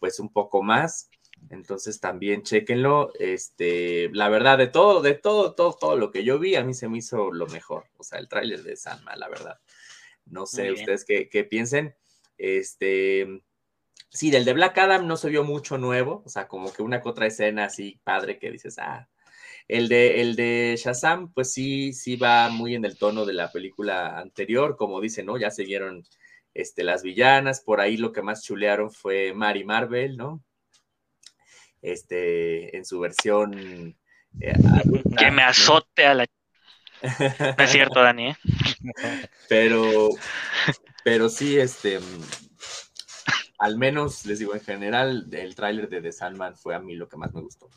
pues 0.00 0.20
un 0.20 0.32
poco 0.32 0.62
más. 0.62 1.10
Entonces 1.50 2.00
también 2.00 2.42
chequenlo. 2.42 3.12
Este, 3.18 4.08
la 4.12 4.28
verdad, 4.28 4.58
de 4.58 4.68
todo, 4.68 5.02
de 5.02 5.14
todo, 5.14 5.54
todo, 5.54 5.74
todo 5.74 5.96
lo 5.96 6.10
que 6.10 6.24
yo 6.24 6.38
vi, 6.38 6.54
a 6.54 6.64
mí 6.64 6.74
se 6.74 6.88
me 6.88 6.98
hizo 6.98 7.30
lo 7.30 7.46
mejor. 7.46 7.84
O 7.96 8.02
sea, 8.02 8.18
el 8.18 8.28
tráiler 8.28 8.62
de 8.62 8.76
Sandman, 8.76 9.20
la 9.20 9.28
verdad. 9.28 9.60
No 10.24 10.46
sé 10.46 10.72
ustedes 10.72 11.04
qué, 11.04 11.28
qué 11.28 11.44
piensen. 11.44 11.94
Este, 12.38 13.42
sí, 14.10 14.30
del 14.30 14.44
de 14.44 14.52
Black 14.52 14.78
Adam 14.78 15.06
no 15.06 15.16
se 15.16 15.28
vio 15.28 15.44
mucho 15.44 15.78
nuevo, 15.78 16.22
o 16.24 16.28
sea, 16.28 16.48
como 16.48 16.72
que 16.72 16.82
una 16.82 17.00
que 17.00 17.08
otra 17.08 17.26
escena 17.26 17.64
así 17.64 18.00
padre 18.04 18.38
que 18.38 18.50
dices, 18.50 18.78
ah, 18.78 19.08
el 19.68 19.88
de, 19.88 20.20
el 20.20 20.36
de 20.36 20.76
Shazam, 20.78 21.32
pues 21.32 21.52
sí, 21.52 21.92
sí 21.92 22.16
va 22.16 22.48
muy 22.48 22.74
en 22.74 22.84
el 22.84 22.96
tono 22.96 23.24
de 23.24 23.34
la 23.34 23.50
película 23.50 24.18
anterior, 24.18 24.76
como 24.76 25.00
dicen, 25.00 25.26
¿no? 25.26 25.36
Ya 25.38 25.50
se 25.50 25.64
vieron 25.64 26.04
este, 26.54 26.84
las 26.84 27.02
villanas, 27.02 27.60
por 27.60 27.80
ahí 27.80 27.96
lo 27.96 28.12
que 28.12 28.22
más 28.22 28.42
chulearon 28.44 28.92
fue 28.92 29.32
Mary 29.34 29.64
Marvel, 29.64 30.16
¿no? 30.16 30.42
Este, 31.82 32.76
en 32.76 32.84
su 32.84 33.00
versión... 33.00 33.96
Eh, 34.40 34.54
que 35.18 35.30
me 35.30 35.42
azote 35.42 36.06
a 36.06 36.14
la... 36.14 36.26
No 37.58 37.64
es 37.64 37.70
cierto, 37.70 38.00
Dani, 38.00 38.28
¿eh? 38.28 38.36
Pero, 39.48 40.10
pero 41.04 41.28
sí, 41.28 41.58
este, 41.58 42.00
al 43.58 43.78
menos 43.78 44.26
les 44.26 44.38
digo, 44.38 44.54
en 44.54 44.60
general, 44.60 45.28
el 45.32 45.54
tráiler 45.54 45.88
de 45.88 46.02
The 46.02 46.12
Sandman 46.12 46.56
fue 46.56 46.74
a 46.74 46.80
mí 46.80 46.94
lo 46.94 47.08
que 47.08 47.16
más 47.16 47.32
me 47.32 47.40
gustó. 47.40 47.68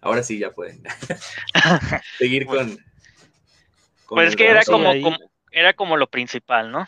Ahora 0.00 0.22
sí, 0.22 0.38
ya 0.38 0.52
pueden 0.52 0.82
seguir 2.18 2.46
con, 2.46 2.78
Pues 4.08 4.30
es 4.30 4.36
que 4.36 4.48
era 4.48 4.64
como, 4.64 4.92
era 5.50 5.72
como 5.74 5.96
lo 5.96 6.08
principal, 6.08 6.70
¿no? 6.70 6.86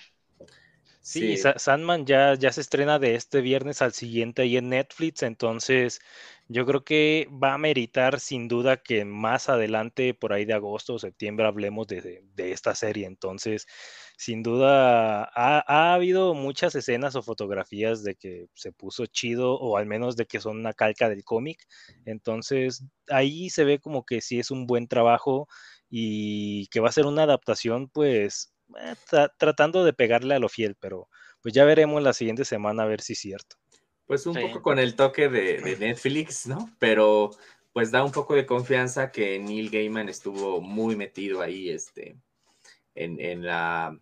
Sí, 1.01 1.39
Sandman 1.39 2.05
ya, 2.05 2.35
ya 2.35 2.53
se 2.53 2.61
estrena 2.61 2.99
de 2.99 3.15
este 3.15 3.41
viernes 3.41 3.81
al 3.81 3.95
siguiente 3.95 4.43
ahí 4.43 4.59
en 4.59 4.69
Netflix, 4.69 5.23
entonces 5.23 6.01
yo 6.49 6.65
creo 6.67 6.83
que 6.85 7.29
va 7.31 7.55
a 7.55 7.59
meritar 7.59 8.21
sin 8.21 8.49
duda 8.49 8.79
que 8.79 9.05
más 9.05 9.49
adelante, 9.49 10.15
por 10.15 10.33
ahí 10.33 10.45
de 10.47 10.55
agosto 10.55 10.95
o 10.95 10.99
septiembre, 10.99 11.47
hablemos 11.47 11.87
de, 11.87 12.25
esta 12.37 12.75
serie. 12.75 13.07
Entonces, 13.07 13.67
sin 14.17 14.43
duda, 14.43 15.25
ha, 15.25 15.63
ha, 15.67 15.95
habido 15.95 16.35
muchas 16.35 16.75
escenas 16.75 17.17
o 17.17 17.23
fotografías 17.23 18.03
de 18.03 18.15
que 18.17 18.47
se 18.55 18.73
puso 18.73 19.07
chido 19.07 19.55
o 19.59 19.77
al 19.77 19.87
menos 19.87 20.17
de 20.17 20.27
que 20.27 20.41
son 20.41 20.59
una 20.59 20.73
calca 20.73 21.09
del 21.09 21.25
cómic. 21.25 21.67
Entonces, 22.07 22.85
ahí 23.09 23.51
se 23.51 23.65
ve 23.65 23.79
como 23.79 24.05
que 24.05 24.21
sí 24.23 24.39
es 24.39 24.51
un 24.51 24.67
buen 24.67 24.89
trabajo 24.89 25.49
y 25.91 26.67
que 26.69 26.81
va 26.81 26.89
a 26.89 26.93
ser 26.93 27.07
una 27.07 27.25
adaptación, 27.25 27.89
pues, 27.91 28.55
eh, 28.77 28.95
tratando 29.39 29.85
de 29.85 29.93
pegarle 29.93 30.35
a 30.35 30.39
lo 30.39 30.49
fiel, 30.49 30.77
pero 30.81 31.09
pues 31.43 31.55
ya 31.55 31.65
veremos 31.65 32.03
la 32.03 32.13
siguiente 32.13 32.45
semana 32.45 32.83
a 32.83 32.87
ver 32.87 33.01
si 33.01 33.15
es 33.15 33.21
cierto. 33.21 33.57
Pues 34.09 34.25
un 34.25 34.35
poco 34.35 34.63
con 34.63 34.79
el 34.79 34.97
toque 34.97 35.29
de, 35.29 35.77
Netflix, 35.79 36.47
¿no? 36.47 36.75
Pero 36.79 37.31
pues 37.75 37.91
da 37.91 38.03
un 38.03 38.11
poco 38.11 38.35
de 38.35 38.47
confianza 38.47 39.13
que 39.13 39.39
Neil 39.39 39.69
Gaiman 39.69 40.09
estuvo 40.09 40.63
muy 40.63 40.97
metido 40.97 41.43
ahí, 41.43 41.69
este, 41.69 42.17
en, 42.95 43.45
la, 43.45 44.01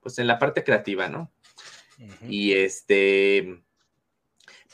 pues 0.00 0.18
en 0.18 0.26
la 0.26 0.38
parte 0.38 0.62
creativa, 0.62 1.08
¿no? 1.08 1.32
Y 2.28 2.52
este, 2.52 3.62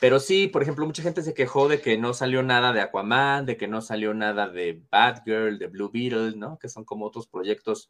pero 0.01 0.19
sí, 0.19 0.47
por 0.47 0.63
ejemplo, 0.63 0.85
mucha 0.85 1.01
gente 1.01 1.23
se 1.23 1.33
quejó 1.33 1.69
de 1.69 1.79
que 1.79 1.97
no 1.97 2.13
salió 2.13 2.43
nada 2.43 2.73
de 2.73 2.81
Aquaman, 2.81 3.45
de 3.45 3.55
que 3.55 3.69
no 3.69 3.81
salió 3.81 4.13
nada 4.13 4.49
de 4.49 4.83
Batgirl, 4.91 5.57
de 5.59 5.67
Blue 5.67 5.89
Beetle, 5.89 6.35
¿no? 6.35 6.59
Que 6.59 6.67
son 6.67 6.83
como 6.83 7.05
otros 7.05 7.27
proyectos 7.27 7.89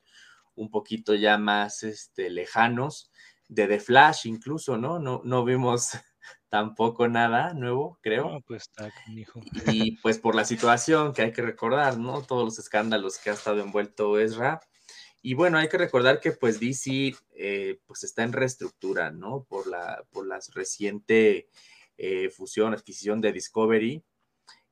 un 0.53 0.69
poquito 0.69 1.15
ya 1.15 1.39
más 1.39 1.81
este, 1.81 2.29
lejanos, 2.29 3.11
de 3.49 3.65
The 3.65 3.79
Flash 3.79 4.27
incluso, 4.27 4.77
¿no? 4.77 4.99
No, 4.99 5.21
no 5.23 5.43
vimos 5.43 5.97
tampoco 6.49 7.07
nada 7.07 7.53
nuevo, 7.53 7.99
creo. 8.01 8.41
pues 8.47 8.69
Y 9.67 9.97
pues 9.97 10.19
por 10.19 10.35
la 10.35 10.45
situación 10.45 11.13
que 11.13 11.23
hay 11.23 11.31
que 11.33 11.41
recordar, 11.41 11.97
¿no? 11.97 12.21
Todos 12.21 12.45
los 12.45 12.59
escándalos 12.59 13.17
que 13.17 13.29
ha 13.29 13.33
estado 13.33 13.61
envuelto 13.61 14.19
Ezra. 14.19 14.59
Y 15.21 15.33
bueno, 15.33 15.57
hay 15.57 15.67
que 15.67 15.77
recordar 15.77 16.19
que 16.19 16.31
pues 16.31 16.59
DC 16.59 17.15
eh, 17.35 17.79
pues 17.85 18.03
está 18.03 18.23
en 18.23 18.33
reestructura, 18.33 19.11
¿no? 19.11 19.43
Por 19.43 19.67
la, 19.67 20.03
por 20.11 20.27
la 20.27 20.39
reciente 20.53 21.49
eh, 21.97 22.29
fusión, 22.29 22.73
adquisición 22.73 23.21
de 23.21 23.33
Discovery. 23.33 24.03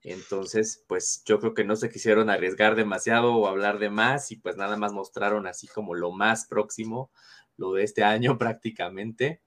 Entonces, 0.01 0.85
pues 0.87 1.23
yo 1.25 1.39
creo 1.39 1.55
que 1.55 1.63
no 1.63 1.75
se 1.75 1.89
quisieron 1.89 2.29
arriesgar 2.29 2.75
demasiado 2.75 3.35
o 3.35 3.47
hablar 3.47 3.79
de 3.79 3.89
más 3.89 4.31
y 4.31 4.35
pues 4.35 4.55
nada 4.55 4.77
más 4.77 4.93
mostraron 4.93 5.47
así 5.47 5.67
como 5.67 5.95
lo 5.95 6.11
más 6.11 6.45
próximo, 6.45 7.11
lo 7.57 7.73
de 7.73 7.83
este 7.83 8.03
año 8.03 8.37
prácticamente. 8.37 9.41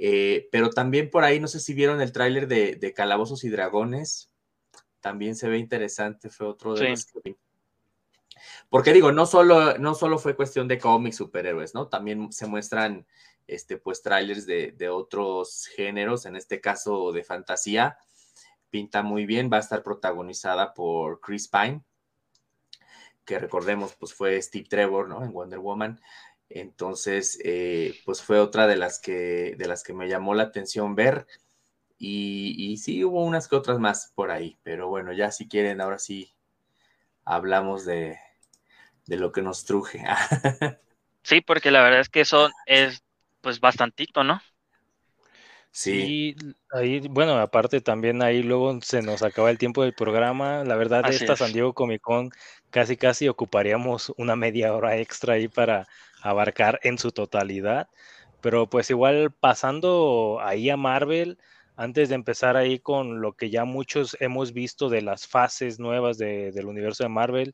Eh, 0.00 0.48
pero 0.52 0.70
también 0.70 1.10
por 1.10 1.24
ahí, 1.24 1.40
no 1.40 1.48
sé 1.48 1.58
si 1.58 1.74
vieron 1.74 2.00
el 2.00 2.12
tráiler 2.12 2.46
de, 2.46 2.94
Calabozos 2.94 3.42
y 3.42 3.48
Dragones, 3.50 4.30
también 5.00 5.34
se 5.34 5.48
ve 5.48 5.58
interesante, 5.58 6.30
fue 6.30 6.46
otro 6.46 6.74
de 6.74 6.90
los 6.90 7.06
que 7.06 7.36
Porque 8.68 8.92
digo, 8.92 9.10
no 9.10 9.26
solo, 9.26 9.76
no 9.78 9.96
solo 9.96 10.18
fue 10.18 10.36
cuestión 10.36 10.68
de 10.68 10.78
cómics, 10.78 11.16
superhéroes, 11.16 11.74
¿no? 11.74 11.88
También 11.88 12.32
se 12.32 12.46
muestran, 12.46 13.08
este, 13.48 13.76
pues, 13.76 14.00
trailers 14.00 14.46
de, 14.46 14.70
de 14.70 14.88
otros 14.88 15.66
géneros, 15.74 16.26
en 16.26 16.36
este 16.36 16.60
caso 16.60 17.10
de 17.10 17.24
fantasía. 17.24 17.98
Pinta 18.70 19.02
muy 19.02 19.26
bien, 19.26 19.50
va 19.52 19.56
a 19.56 19.60
estar 19.60 19.82
protagonizada 19.82 20.74
por 20.74 21.20
Chris 21.20 21.48
Pine, 21.48 21.82
que 23.24 23.38
recordemos, 23.38 23.96
pues 23.96 24.14
fue 24.14 24.40
Steve 24.40 24.68
Trevor, 24.68 25.08
¿no? 25.08 25.24
En 25.24 25.32
Wonder 25.32 25.58
Woman. 25.58 26.00
Entonces, 26.50 27.38
eh, 27.44 28.00
pues 28.04 28.22
fue 28.22 28.40
otra 28.40 28.66
de 28.66 28.76
las 28.76 28.98
que, 29.00 29.54
de 29.58 29.68
las 29.68 29.82
que 29.82 29.92
me 29.92 30.08
llamó 30.08 30.34
la 30.34 30.44
atención 30.44 30.94
ver. 30.94 31.26
Y, 31.98 32.76
sí, 32.78 33.04
hubo 33.04 33.24
unas 33.24 33.48
que 33.48 33.56
otras 33.56 33.80
más 33.80 34.12
por 34.14 34.30
ahí, 34.30 34.56
pero 34.62 34.88
bueno, 34.88 35.12
ya 35.12 35.32
si 35.32 35.48
quieren, 35.48 35.80
ahora 35.80 35.98
sí 35.98 36.32
hablamos 37.24 37.84
de, 37.84 38.18
lo 39.06 39.32
que 39.32 39.42
nos 39.42 39.64
truje. 39.64 40.04
sí, 41.24 41.40
porque 41.40 41.72
la 41.72 41.82
verdad 41.82 42.00
es 42.00 42.08
que 42.08 42.20
eso 42.20 42.50
es 42.66 43.02
pues 43.40 43.58
bastantito, 43.58 44.22
¿no? 44.22 44.40
Sí. 45.80 46.34
ahí, 46.72 47.06
bueno, 47.08 47.38
aparte 47.38 47.80
también 47.80 48.20
ahí 48.20 48.42
luego 48.42 48.80
se 48.82 49.00
nos 49.00 49.22
acaba 49.22 49.48
el 49.48 49.58
tiempo 49.58 49.84
del 49.84 49.92
programa. 49.92 50.64
La 50.64 50.74
verdad, 50.74 51.08
esta 51.08 51.36
San 51.36 51.52
Diego 51.52 51.72
Comic 51.72 52.00
Con 52.00 52.30
casi 52.70 52.96
casi 52.96 53.28
ocuparíamos 53.28 54.12
una 54.16 54.34
media 54.34 54.74
hora 54.74 54.96
extra 54.96 55.34
ahí 55.34 55.46
para 55.46 55.86
abarcar 56.20 56.80
en 56.82 56.98
su 56.98 57.12
totalidad. 57.12 57.88
Pero 58.40 58.68
pues 58.68 58.90
igual 58.90 59.30
pasando 59.30 60.40
ahí 60.42 60.68
a 60.68 60.76
Marvel, 60.76 61.38
antes 61.76 62.08
de 62.08 62.16
empezar 62.16 62.56
ahí 62.56 62.80
con 62.80 63.20
lo 63.20 63.34
que 63.34 63.48
ya 63.48 63.64
muchos 63.64 64.16
hemos 64.18 64.52
visto 64.52 64.88
de 64.88 65.02
las 65.02 65.28
fases 65.28 65.78
nuevas 65.78 66.18
del 66.18 66.66
universo 66.66 67.04
de 67.04 67.08
Marvel, 67.08 67.52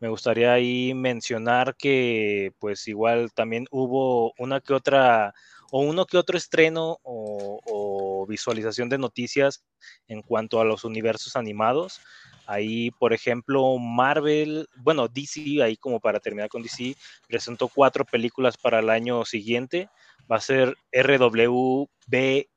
me 0.00 0.08
gustaría 0.08 0.52
ahí 0.52 0.92
mencionar 0.92 1.76
que 1.76 2.52
pues 2.58 2.88
igual 2.88 3.30
también 3.32 3.66
hubo 3.70 4.32
una 4.38 4.60
que 4.60 4.74
otra 4.74 5.34
o 5.70 5.80
uno 5.80 6.06
que 6.06 6.18
otro 6.18 6.36
estreno 6.36 6.98
o, 7.02 8.26
visualización 8.28 8.88
de 8.88 8.98
noticias 8.98 9.64
en 10.06 10.22
cuanto 10.22 10.60
a 10.60 10.64
los 10.64 10.84
universos 10.84 11.34
animados. 11.36 12.00
Ahí, 12.46 12.90
por 12.92 13.12
ejemplo, 13.12 13.76
Marvel, 13.78 14.68
bueno, 14.76 15.08
DC, 15.08 15.62
ahí 15.62 15.76
como 15.76 15.98
para 15.98 16.20
terminar 16.20 16.48
con 16.48 16.62
DC, 16.62 16.94
presentó 17.26 17.66
cuatro 17.68 18.04
películas 18.04 18.56
para 18.56 18.80
el 18.80 18.90
año 18.90 19.24
siguiente. 19.24 19.88
Va 20.30 20.36
a 20.36 20.40
ser 20.40 20.76
RWBY, 20.92 22.48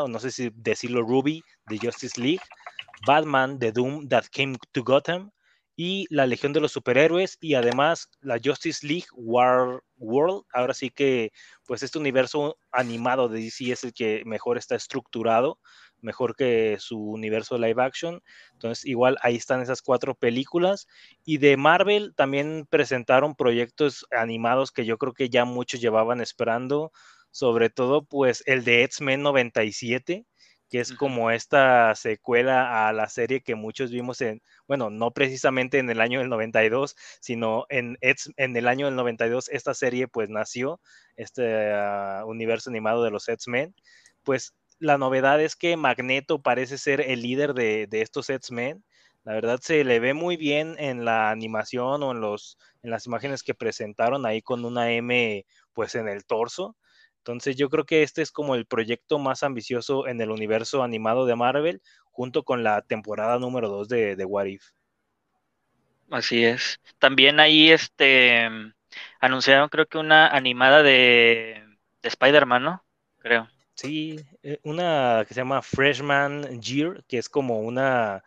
o 0.00 0.08
no 0.08 0.18
sé 0.18 0.30
si 0.30 0.50
decirlo 0.54 1.02
Ruby, 1.02 1.42
de 1.68 1.78
Justice 1.78 2.20
League, 2.20 2.42
Batman, 3.06 3.58
The 3.58 3.72
Doom 3.72 4.08
That 4.08 4.24
Came 4.30 4.56
to 4.72 4.82
Gotham, 4.84 5.30
y 5.76 6.06
la 6.10 6.26
Legión 6.26 6.52
de 6.52 6.60
los 6.60 6.72
Superhéroes 6.72 7.38
y 7.40 7.54
además 7.54 8.08
la 8.20 8.38
Justice 8.42 8.86
League 8.86 9.06
War 9.14 9.82
World. 9.96 10.44
Ahora 10.52 10.74
sí 10.74 10.90
que 10.90 11.32
pues 11.66 11.82
este 11.82 11.98
universo 11.98 12.56
animado 12.70 13.28
de 13.28 13.40
DC 13.40 13.72
es 13.72 13.84
el 13.84 13.92
que 13.92 14.22
mejor 14.26 14.58
está 14.58 14.74
estructurado 14.74 15.58
mejor 16.02 16.36
que 16.36 16.76
su 16.78 16.98
universo 16.98 17.56
live 17.56 17.82
action. 17.82 18.20
Entonces, 18.52 18.84
igual 18.84 19.16
ahí 19.22 19.36
están 19.36 19.62
esas 19.62 19.80
cuatro 19.82 20.14
películas. 20.14 20.86
Y 21.24 21.38
de 21.38 21.56
Marvel 21.56 22.12
también 22.14 22.66
presentaron 22.68 23.34
proyectos 23.34 24.06
animados 24.10 24.72
que 24.72 24.84
yo 24.84 24.98
creo 24.98 25.14
que 25.14 25.30
ya 25.30 25.44
muchos 25.44 25.80
llevaban 25.80 26.20
esperando, 26.20 26.92
sobre 27.30 27.70
todo 27.70 28.04
pues 28.04 28.42
el 28.46 28.64
de 28.64 28.84
X-Men 28.84 29.22
97 29.22 30.26
que 30.72 30.80
es 30.80 30.94
como 30.94 31.30
esta 31.30 31.94
secuela 31.94 32.88
a 32.88 32.94
la 32.94 33.06
serie 33.10 33.42
que 33.42 33.54
muchos 33.54 33.90
vimos 33.90 34.22
en, 34.22 34.40
bueno, 34.66 34.88
no 34.88 35.10
precisamente 35.10 35.78
en 35.78 35.90
el 35.90 36.00
año 36.00 36.20
del 36.20 36.30
92, 36.30 36.96
sino 37.20 37.66
en, 37.68 37.98
en 38.00 38.56
el 38.56 38.66
año 38.66 38.86
del 38.86 38.96
92 38.96 39.50
esta 39.50 39.74
serie 39.74 40.08
pues 40.08 40.30
nació, 40.30 40.80
este 41.16 41.74
ah, 41.74 42.22
universo 42.24 42.70
animado 42.70 43.04
de 43.04 43.10
los 43.10 43.28
X-Men. 43.28 43.74
Pues 44.22 44.54
la 44.78 44.96
novedad 44.96 45.42
es 45.42 45.56
que 45.56 45.76
Magneto 45.76 46.40
parece 46.40 46.78
ser 46.78 47.02
el 47.02 47.20
líder 47.20 47.52
de, 47.52 47.86
estos 47.92 48.30
X-Men. 48.30 48.82
La 49.24 49.34
verdad 49.34 49.60
se 49.60 49.84
le 49.84 50.00
ve 50.00 50.14
muy 50.14 50.38
bien 50.38 50.76
en 50.78 51.04
la 51.04 51.30
animación 51.30 52.02
o 52.02 52.12
en, 52.12 52.22
los, 52.22 52.56
en 52.82 52.90
las 52.90 53.04
imágenes 53.04 53.42
que 53.42 53.52
presentaron 53.52 54.24
ahí 54.24 54.40
con 54.40 54.64
una 54.64 54.90
M 54.90 55.44
pues 55.74 55.96
en 55.96 56.08
el 56.08 56.24
torso. 56.24 56.78
Entonces 57.22 57.54
yo 57.54 57.70
creo 57.70 57.84
que 57.84 58.02
este 58.02 58.20
es 58.20 58.32
como 58.32 58.56
el 58.56 58.66
proyecto 58.66 59.20
más 59.20 59.44
ambicioso 59.44 60.08
en 60.08 60.20
el 60.20 60.32
universo 60.32 60.82
animado 60.82 61.24
de 61.24 61.36
Marvel, 61.36 61.80
junto 62.10 62.42
con 62.42 62.64
la 62.64 62.82
temporada 62.82 63.38
número 63.38 63.68
2 63.68 63.88
de, 63.88 64.16
de 64.16 64.24
What 64.24 64.46
If. 64.46 64.64
Así 66.10 66.44
es. 66.44 66.80
También 66.98 67.38
ahí 67.38 67.70
este 67.70 68.48
anunciaron 69.20 69.68
creo 69.68 69.86
que 69.86 69.98
una 69.98 70.26
animada 70.26 70.82
de, 70.82 71.62
de 72.02 72.08
Spider-Man, 72.08 72.62
¿no? 72.64 72.84
Creo. 73.18 73.48
Sí, 73.74 74.18
eh, 74.42 74.58
una 74.64 75.24
que 75.26 75.32
se 75.32 75.40
llama 75.40 75.62
Freshman 75.62 76.60
Year, 76.60 77.04
que 77.06 77.18
es 77.18 77.28
como 77.28 77.60
una, 77.60 78.24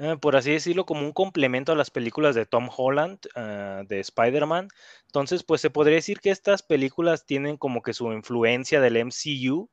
eh, 0.00 0.16
por 0.18 0.34
así 0.34 0.50
decirlo, 0.50 0.86
como 0.86 1.02
un 1.02 1.12
complemento 1.12 1.72
a 1.72 1.76
las 1.76 1.90
películas 1.90 2.34
de 2.34 2.46
Tom 2.46 2.70
Holland, 2.74 3.18
ah, 3.36 3.82
de 3.86 4.00
Spider-Man. 4.00 4.68
Entonces, 5.04 5.44
pues 5.44 5.60
se 5.60 5.68
podría 5.68 5.96
decir 5.96 6.20
que 6.20 6.30
estas 6.30 6.62
películas 6.62 7.26
tienen 7.26 7.58
como 7.58 7.82
que 7.82 7.92
su 7.92 8.10
influencia 8.10 8.80
del 8.80 8.96
MCU. 8.96 9.68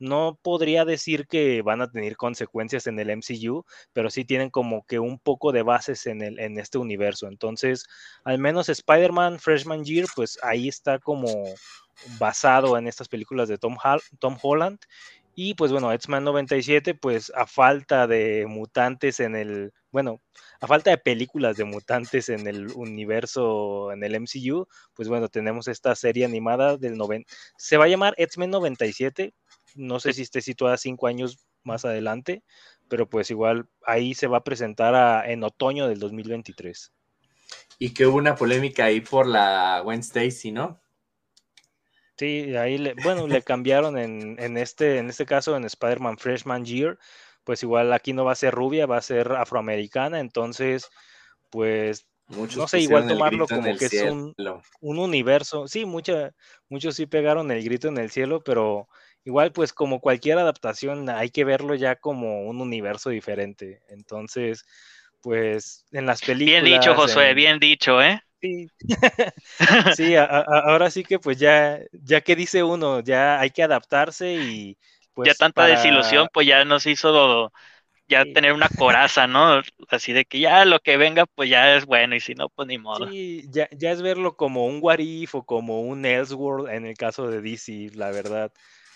No 0.00 0.36
podría 0.42 0.84
decir 0.84 1.28
que 1.28 1.62
van 1.62 1.80
a 1.80 1.90
tener 1.92 2.16
consecuencias 2.16 2.88
en 2.88 2.98
el 2.98 3.10
MCU, 3.16 3.64
pero 3.92 4.10
sí 4.10 4.24
tienen 4.24 4.50
como 4.50 4.84
que 4.84 4.98
un 4.98 5.20
poco 5.20 5.52
de 5.52 5.62
bases 5.62 6.06
en, 6.06 6.22
el, 6.22 6.40
en 6.40 6.58
este 6.58 6.78
universo. 6.78 7.28
Entonces, 7.28 7.84
al 8.24 8.38
menos 8.38 8.68
Spider-Man 8.68 9.38
Freshman 9.38 9.84
Year, 9.84 10.06
pues 10.16 10.40
ahí 10.42 10.66
está 10.66 10.98
como 10.98 11.28
basado 12.18 12.76
en 12.78 12.86
estas 12.86 13.08
películas 13.08 13.48
de 13.48 13.58
Tom, 13.58 13.76
Tom 14.18 14.36
Holland. 14.42 14.78
Y 15.40 15.54
pues 15.54 15.70
bueno, 15.70 15.92
X-Men 15.92 16.24
97, 16.24 16.94
pues 16.94 17.30
a 17.32 17.46
falta 17.46 18.08
de 18.08 18.44
mutantes 18.48 19.20
en 19.20 19.36
el 19.36 19.72
bueno, 19.92 20.20
a 20.60 20.66
falta 20.66 20.90
de 20.90 20.98
películas 20.98 21.56
de 21.56 21.62
mutantes 21.62 22.28
en 22.28 22.48
el 22.48 22.72
universo, 22.74 23.92
en 23.92 24.02
el 24.02 24.20
MCU, 24.20 24.66
pues 24.94 25.08
bueno, 25.08 25.28
tenemos 25.28 25.68
esta 25.68 25.94
serie 25.94 26.24
animada 26.24 26.76
del 26.76 26.98
90, 26.98 27.32
se 27.56 27.76
va 27.76 27.84
a 27.84 27.88
llamar 27.88 28.14
X-Men 28.16 28.50
97, 28.50 29.32
no 29.76 30.00
sé 30.00 30.12
si 30.12 30.22
esté 30.22 30.40
situada 30.40 30.76
cinco 30.76 31.06
años 31.06 31.46
más 31.62 31.84
adelante, 31.84 32.42
pero 32.88 33.08
pues 33.08 33.30
igual 33.30 33.68
ahí 33.86 34.14
se 34.14 34.26
va 34.26 34.38
a 34.38 34.44
presentar 34.44 35.30
en 35.30 35.44
otoño 35.44 35.86
del 35.86 36.00
2023. 36.00 36.92
Y 37.78 37.94
que 37.94 38.08
hubo 38.08 38.16
una 38.16 38.34
polémica 38.34 38.86
ahí 38.86 39.00
por 39.00 39.28
la 39.28 39.82
Wednesday, 39.84 40.32
¿sí, 40.32 40.50
¿no? 40.50 40.80
Sí, 42.18 42.56
ahí, 42.56 42.78
le, 42.78 42.94
bueno, 43.04 43.28
le 43.28 43.42
cambiaron 43.42 43.96
en, 43.96 44.36
en, 44.40 44.56
este, 44.56 44.98
en 44.98 45.08
este 45.08 45.24
caso, 45.24 45.56
en 45.56 45.64
Spider-Man 45.64 46.18
Freshman 46.18 46.64
Year, 46.64 46.98
pues 47.44 47.62
igual 47.62 47.92
aquí 47.92 48.12
no 48.12 48.24
va 48.24 48.32
a 48.32 48.34
ser 48.34 48.52
rubia, 48.52 48.86
va 48.86 48.96
a 48.96 49.02
ser 49.02 49.30
afroamericana, 49.32 50.18
entonces, 50.18 50.90
pues, 51.48 52.08
no 52.28 52.66
sé, 52.66 52.80
igual 52.80 53.06
tomarlo 53.06 53.46
como 53.46 53.74
que 53.76 53.84
es 53.84 54.02
un, 54.02 54.34
un, 54.80 54.98
universo, 54.98 55.68
sí, 55.68 55.84
mucha, 55.84 56.34
muchos 56.68 56.96
sí 56.96 57.06
pegaron 57.06 57.52
el 57.52 57.62
grito 57.62 57.86
en 57.86 57.98
el 57.98 58.10
cielo, 58.10 58.42
pero 58.42 58.88
igual, 59.24 59.52
pues, 59.52 59.72
como 59.72 60.00
cualquier 60.00 60.38
adaptación, 60.38 61.08
hay 61.08 61.30
que 61.30 61.44
verlo 61.44 61.76
ya 61.76 61.94
como 61.96 62.48
un 62.48 62.60
universo 62.60 63.10
diferente, 63.10 63.80
entonces, 63.88 64.64
pues, 65.22 65.86
en 65.92 66.04
las 66.04 66.20
películas... 66.20 66.64
Bien 66.64 66.80
dicho, 66.80 66.96
Josué, 66.96 67.32
bien 67.34 67.60
dicho, 67.60 68.02
¿eh? 68.02 68.20
Sí, 68.40 68.68
sí 69.96 70.14
ahora 70.16 70.90
sí 70.90 71.02
que 71.02 71.18
pues 71.18 71.38
ya, 71.38 71.80
ya 71.92 72.20
que 72.20 72.36
dice 72.36 72.62
uno, 72.62 73.00
ya 73.00 73.40
hay 73.40 73.50
que 73.50 73.62
adaptarse 73.62 74.34
y 74.34 74.76
pues 75.12 75.28
ya 75.28 75.34
tanta 75.34 75.66
desilusión 75.66 76.28
pues 76.32 76.46
ya 76.46 76.64
nos 76.64 76.86
hizo 76.86 77.52
ya 78.08 78.24
tener 78.24 78.52
una 78.52 78.68
coraza, 78.68 79.26
¿no? 79.26 79.60
Así 79.88 80.12
de 80.12 80.24
que 80.24 80.40
ya 80.40 80.64
lo 80.64 80.80
que 80.80 80.96
venga 80.96 81.26
pues 81.26 81.50
ya 81.50 81.76
es 81.76 81.84
bueno 81.84 82.14
y 82.14 82.20
si 82.20 82.34
no 82.34 82.48
pues 82.48 82.66
ni 82.68 82.78
modo. 82.78 83.08
Sí, 83.10 83.44
ya, 83.50 83.68
ya 83.72 83.90
es 83.90 84.02
verlo 84.02 84.36
como 84.36 84.66
un 84.66 84.78
What 84.80 85.00
o 85.32 85.42
como 85.42 85.82
un 85.82 86.04
Elseworld 86.04 86.70
en 86.70 86.86
el 86.86 86.96
caso 86.96 87.28
de 87.28 87.42
DC, 87.42 87.90
la 87.94 88.10
verdad. 88.10 88.52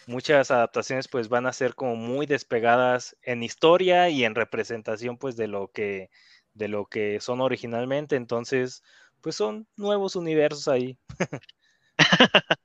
Muchas 0.06 0.50
adaptaciones 0.50 1.08
pues 1.08 1.28
van 1.28 1.46
a 1.46 1.52
ser 1.52 1.74
como 1.74 1.94
muy 1.94 2.26
despegadas 2.26 3.16
en 3.22 3.42
historia 3.42 4.08
y 4.08 4.24
en 4.24 4.34
representación 4.34 5.18
pues 5.18 5.36
de 5.36 5.46
lo 5.46 5.68
que 5.68 6.10
de 6.54 6.68
lo 6.68 6.86
que 6.86 7.20
son 7.20 7.40
originalmente, 7.40 8.16
entonces 8.16 8.82
pues 9.22 9.36
son 9.36 9.66
nuevos 9.76 10.16
universos 10.16 10.68
ahí. 10.68 10.98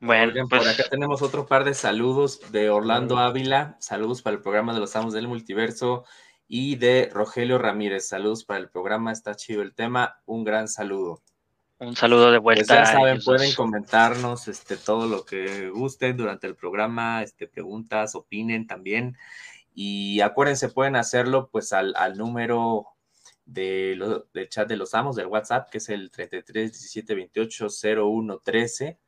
bueno, 0.00 0.32
por 0.48 0.60
pues 0.60 0.78
acá 0.78 0.88
tenemos 0.88 1.20
otro 1.22 1.46
par 1.46 1.64
de 1.64 1.74
saludos 1.74 2.40
de 2.52 2.70
Orlando 2.70 3.18
Ávila, 3.18 3.76
saludos 3.80 4.22
para 4.22 4.36
el 4.36 4.42
programa 4.42 4.72
de 4.72 4.80
los 4.80 4.94
Amos 4.94 5.12
del 5.12 5.28
Multiverso 5.28 6.04
y 6.48 6.76
de 6.76 7.10
Rogelio 7.12 7.58
Ramírez, 7.58 8.08
saludos 8.08 8.44
para 8.44 8.60
el 8.60 8.70
programa, 8.70 9.10
está 9.12 9.34
chido 9.34 9.62
el 9.62 9.74
tema, 9.74 10.20
un 10.24 10.44
gran 10.44 10.68
saludo. 10.68 11.22
Un 11.78 11.96
saludo 11.96 12.30
de 12.30 12.40
pues 12.40 12.58
vuelta. 12.58 12.76
ya 12.76 12.86
saben, 12.86 13.20
pueden 13.22 13.52
comentarnos 13.54 14.48
este, 14.48 14.76
todo 14.76 15.06
lo 15.06 15.26
que 15.26 15.68
gusten 15.68 16.16
durante 16.16 16.46
el 16.46 16.54
programa, 16.54 17.22
este, 17.22 17.48
preguntas, 17.48 18.14
opinen 18.14 18.66
también. 18.66 19.18
Y 19.74 20.22
acuérdense, 20.22 20.70
pueden 20.70 20.96
hacerlo 20.96 21.50
pues 21.50 21.74
al, 21.74 21.94
al 21.96 22.16
número 22.16 22.95
de 23.46 24.24
del 24.34 24.48
chat 24.48 24.68
de 24.68 24.76
los 24.76 24.92
amos 24.94 25.16
del 25.16 25.28
WhatsApp, 25.28 25.70
que 25.70 25.78
es 25.78 25.88
el 25.88 26.10
33 26.10 26.72
17 26.72 27.14
28 27.14 27.68
01 28.02 28.38
13. 28.40 28.98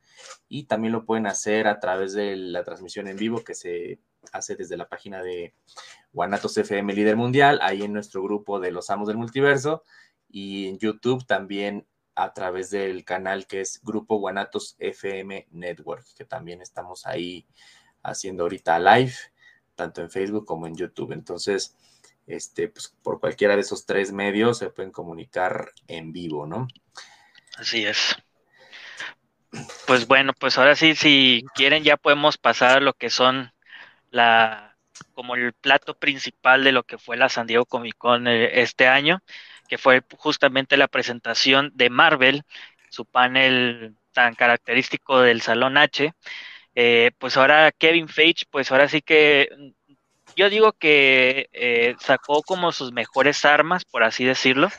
Y 0.47 0.63
también 0.63 0.93
lo 0.93 1.05
pueden 1.05 1.27
hacer 1.27 1.67
a 1.67 1.79
través 1.79 2.13
de 2.13 2.35
la 2.35 2.63
transmisión 2.63 3.07
en 3.07 3.17
vivo 3.17 3.43
que 3.43 3.53
se 3.53 3.99
hace 4.33 4.55
desde 4.55 4.77
la 4.77 4.89
página 4.89 5.21
de 5.21 5.53
Guanatos 6.11 6.57
FM 6.57 6.93
Líder 6.93 7.15
Mundial, 7.15 7.59
ahí 7.61 7.83
en 7.83 7.93
nuestro 7.93 8.21
grupo 8.23 8.59
de 8.59 8.71
los 8.71 8.89
amos 8.89 9.07
del 9.07 9.17
multiverso. 9.17 9.83
Y 10.29 10.67
en 10.67 10.77
YouTube 10.77 11.25
también 11.25 11.87
a 12.15 12.33
través 12.33 12.69
del 12.69 13.05
canal 13.05 13.47
que 13.47 13.61
es 13.61 13.81
Grupo 13.81 14.17
Guanatos 14.17 14.75
FM 14.79 15.47
Network, 15.51 16.05
que 16.15 16.25
también 16.25 16.61
estamos 16.61 17.05
ahí 17.05 17.47
haciendo 18.03 18.43
ahorita 18.43 18.77
live, 18.79 19.13
tanto 19.75 20.01
en 20.01 20.09
Facebook 20.09 20.45
como 20.45 20.67
en 20.67 20.75
YouTube. 20.75 21.13
Entonces, 21.13 21.77
este, 22.29 22.69
pues, 22.69 22.95
por 23.01 23.19
cualquiera 23.19 23.55
de 23.55 23.61
esos 23.61 23.85
tres 23.85 24.13
medios 24.13 24.59
se 24.59 24.69
pueden 24.69 24.91
comunicar 24.91 25.71
en 25.87 26.13
vivo, 26.13 26.45
¿no? 26.45 26.67
Así 27.57 27.85
es. 27.85 28.15
Pues 29.87 30.07
bueno, 30.07 30.33
pues 30.39 30.57
ahora 30.59 30.75
sí, 30.75 30.95
si 30.95 31.43
quieren 31.55 31.83
ya 31.83 31.97
podemos 31.97 32.37
pasar 32.37 32.77
a 32.77 32.81
lo 32.81 32.93
que 32.93 33.09
son 33.09 33.51
la 34.11 34.77
como 35.13 35.35
el 35.35 35.53
plato 35.53 35.97
principal 35.97 36.63
de 36.63 36.71
lo 36.71 36.83
que 36.83 36.97
fue 36.97 37.17
la 37.17 37.29
San 37.29 37.47
Diego 37.47 37.65
Comic 37.65 37.95
Con 37.97 38.27
eh, 38.27 38.61
este 38.61 38.87
año, 38.87 39.21
que 39.67 39.77
fue 39.77 40.03
justamente 40.17 40.77
la 40.77 40.87
presentación 40.87 41.71
de 41.73 41.89
Marvel, 41.89 42.43
su 42.89 43.05
panel 43.05 43.95
tan 44.11 44.35
característico 44.35 45.21
del 45.21 45.41
Salón 45.41 45.77
H. 45.77 46.13
Eh, 46.75 47.11
pues 47.17 47.37
ahora 47.37 47.71
Kevin 47.71 48.07
Feige, 48.07 48.45
pues 48.51 48.71
ahora 48.71 48.87
sí 48.87 49.01
que 49.01 49.49
yo 50.39 50.49
digo 50.49 50.71
que 50.71 51.49
eh, 51.51 51.95
sacó 51.99 52.41
como 52.43 52.71
sus 52.71 52.93
mejores 52.93 53.43
armas, 53.43 53.83
por 53.83 54.03
así 54.03 54.23
decirlo, 54.23 54.69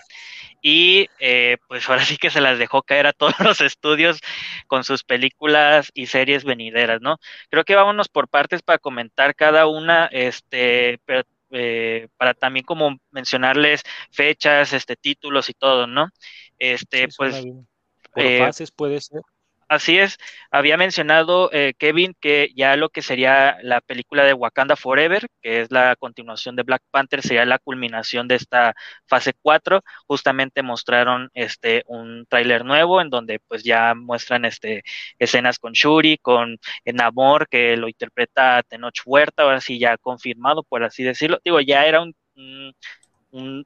y 0.63 1.09
eh, 1.19 1.59
pues 1.69 1.87
ahora 1.91 2.03
sí 2.03 2.17
que 2.17 2.31
se 2.31 2.41
las 2.41 2.59
dejó 2.59 2.83
caer 2.83 3.07
a 3.07 3.13
todos 3.13 3.35
los 3.41 3.61
estudios 3.61 4.21
con 4.69 4.85
sus 4.85 5.05
películas 5.05 5.91
y 5.93 6.07
series 6.07 6.45
venideras, 6.45 7.03
¿no? 7.03 7.19
Creo 7.51 7.65
que 7.65 7.75
vámonos 7.75 8.09
por 8.09 8.29
partes 8.29 8.63
para 8.63 8.79
comentar 8.79 9.35
cada 9.35 9.67
una, 9.67 10.07
este, 10.07 10.99
pero, 11.05 11.25
eh, 11.51 12.09
para 12.17 12.33
también 12.33 12.65
como 12.65 12.97
mencionarles 13.11 13.83
fechas, 14.11 14.73
este, 14.73 14.97
títulos 14.97 15.51
y 15.51 15.53
todo, 15.53 15.87
¿no? 15.87 16.09
Este, 16.59 17.09
pues... 17.19 17.45
Por 18.13 18.39
fases 18.39 18.73
puede 18.73 19.01
ser. 19.01 19.21
Así 19.71 19.99
es, 20.01 20.19
había 20.51 20.77
mencionado 20.77 21.49
eh, 21.53 21.75
Kevin 21.79 22.17
que 22.21 22.51
ya 22.57 22.75
lo 22.75 22.89
que 22.89 23.03
sería 23.03 23.57
la 23.63 23.81
película 23.81 24.25
de 24.25 24.33
Wakanda 24.35 24.75
Forever, 24.75 25.29
que 25.41 25.61
es 25.61 25.71
la 25.71 25.95
continuación 25.95 26.57
de 26.57 26.65
Black 26.65 26.83
Panther, 26.91 27.23
sería 27.23 27.45
la 27.45 27.61
culminación 27.61 28.27
de 28.27 28.35
esta 28.35 28.75
fase 29.07 29.33
4. 29.41 29.81
Justamente 30.09 30.65
mostraron 30.65 31.31
este 31.35 31.85
un 31.87 32.27
tráiler 32.29 32.65
nuevo 32.65 33.01
en 33.01 33.11
donde 33.11 33.39
pues 33.47 33.63
ya 33.63 33.95
muestran 33.95 34.45
este 34.45 34.83
escenas 35.21 35.61
con 35.61 35.73
Shuri, 35.73 36.19
con 36.19 36.59
Namor, 36.85 37.47
que 37.49 37.77
lo 37.77 37.87
interpreta 37.87 38.65
Tenoch 38.65 39.01
Huerta, 39.07 39.45
ahora 39.45 39.61
sí 39.61 39.79
ya 39.79 39.97
confirmado, 39.99 40.65
por 40.65 40.83
así 40.83 41.05
decirlo. 41.05 41.39
Digo, 41.45 41.61
ya 41.61 41.87
era 41.87 42.03
un, 42.03 42.17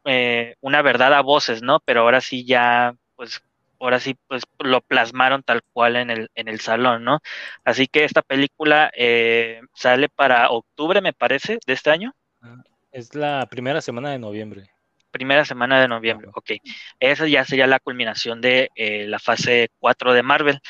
eh, 0.05 0.55
una 0.61 0.83
verdad 0.83 1.15
a 1.15 1.23
voces, 1.23 1.63
¿no? 1.63 1.81
Pero 1.81 2.03
ahora 2.03 2.21
sí 2.21 2.45
ya 2.45 2.95
pues 3.17 3.43
ahora 3.85 4.01
sí 4.01 4.17
pues 4.27 4.43
lo 4.61 4.81
plasmaron 4.81 5.43
tal 5.43 5.63
cual 5.73 5.97
en 5.97 6.11
el, 6.11 6.31
en 6.35 6.49
el 6.49 6.61
salón, 6.61 7.05
¿no? 7.05 7.21
Así 7.65 7.87
que 7.87 8.05
esta 8.05 8.23
película 8.23 8.91
eh, 8.97 9.61
sale 9.75 10.09
para 10.09 10.51
octubre, 10.51 11.01
me 11.01 11.13
parece, 11.13 11.59
de 11.67 11.73
este 11.73 11.91
año. 11.91 12.15
Ah, 12.43 12.63
es 12.93 13.15
la 13.15 13.47
primera 13.51 13.81
semana 13.81 14.11
de 14.11 14.19
noviembre. 14.19 14.71
Primera 15.11 15.45
semana 15.45 15.81
de 15.81 15.89
noviembre, 15.89 16.29
ok. 16.35 16.53
Esa 16.99 17.27
ya 17.29 17.45
sería 17.45 17.67
la 17.67 17.79
culminación 17.79 18.41
de 18.41 18.71
eh, 18.75 19.07
la 19.07 19.19
fase 19.19 19.69
4 19.79 20.13
de 20.13 20.23
Marvel. 20.23 20.61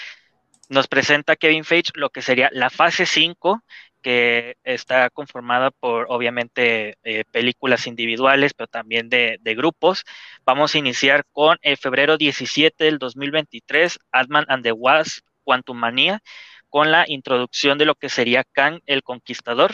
Nos 0.69 0.89
presenta 0.89 1.37
Kevin 1.37 1.65
Feige 1.65 1.93
lo 1.95 2.11
que 2.11 2.21
sería 2.21 2.51
la 2.53 2.69
fase 2.69 3.07
5, 3.07 3.62
que 4.05 4.59
está 4.65 5.09
conformada 5.09 5.71
por 5.71 6.05
obviamente 6.11 6.99
eh, 7.05 7.25
películas 7.31 7.87
individuales, 7.87 8.53
pero 8.53 8.67
también 8.67 9.09
de, 9.09 9.39
grupos. 9.57 10.05
Vamos 10.45 10.75
a 10.75 10.79
iniciar 10.79 11.25
con 11.33 11.57
el 11.63 11.79
febrero 11.79 12.19
17 12.19 12.85
del 12.85 12.99
2023, 12.99 13.99
Adman 14.13 14.45
and 14.49 14.63
the 14.63 14.73
Wasp, 14.73 15.25
Quantum 15.43 15.79
Manía, 15.79 16.21
con 16.69 16.91
la 16.91 17.07
introducción 17.09 17.79
de 17.79 17.87
lo 17.87 17.95
que 17.95 18.11
sería 18.11 18.45
Kang 18.45 18.81
el 18.85 19.03
Conquistador, 19.03 19.73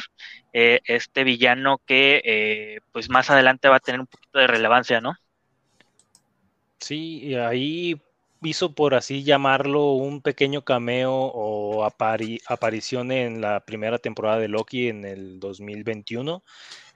eh, 0.53 0.79
este 0.85 1.25
villano 1.25 1.81
que 1.85 2.23
eh, 2.25 2.81
pues 2.93 3.11
más 3.11 3.31
adelante 3.31 3.69
va 3.69 3.77
a 3.77 3.81
tener 3.81 3.99
un 4.01 4.07
poquito 4.07 4.39
de 4.39 4.47
relevancia, 4.47 5.01
¿no? 5.01 5.17
Sí, 6.79 7.35
ahí 7.35 8.01
hizo, 8.43 8.75
por 8.75 8.95
así 8.95 9.23
llamarlo, 9.23 9.93
un 9.93 10.23
pequeño 10.23 10.63
cameo 10.63 11.13
o 11.13 11.85
aparición 11.85 13.13
en 13.13 13.41
la 13.41 13.61
primera 13.65 13.99
temporada 13.99 14.39
de 14.39 14.49
Loki 14.49 14.89
en 14.89 15.05
el 15.05 15.41
2021. 15.41 16.43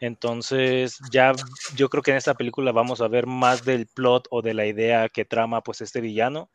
Entonces, 0.01 0.99
ya 1.11 1.32
yo 1.76 1.88
creo 1.88 2.03
que 2.03 2.11
en 2.12 2.16
esta 2.16 2.34
película 2.34 2.72
vamos 2.72 3.01
a 3.01 3.09
ver 3.09 3.26
más 3.26 3.64
del 3.64 3.86
plot 3.86 4.28
o 4.30 4.42
de 4.42 4.55
la 4.55 4.66
idea 4.66 5.09
que 5.09 5.24
trama 5.24 5.62
pues 5.62 5.80
este 5.80 6.01
villano 6.01 6.51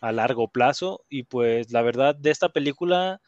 a 0.00 0.12
largo 0.12 0.48
plazo. 0.48 1.04
Y 1.08 1.24
pues 1.24 1.70
la 1.72 1.82
verdad 1.82 2.14
de 2.14 2.30
esta 2.30 2.48
película 2.50 3.20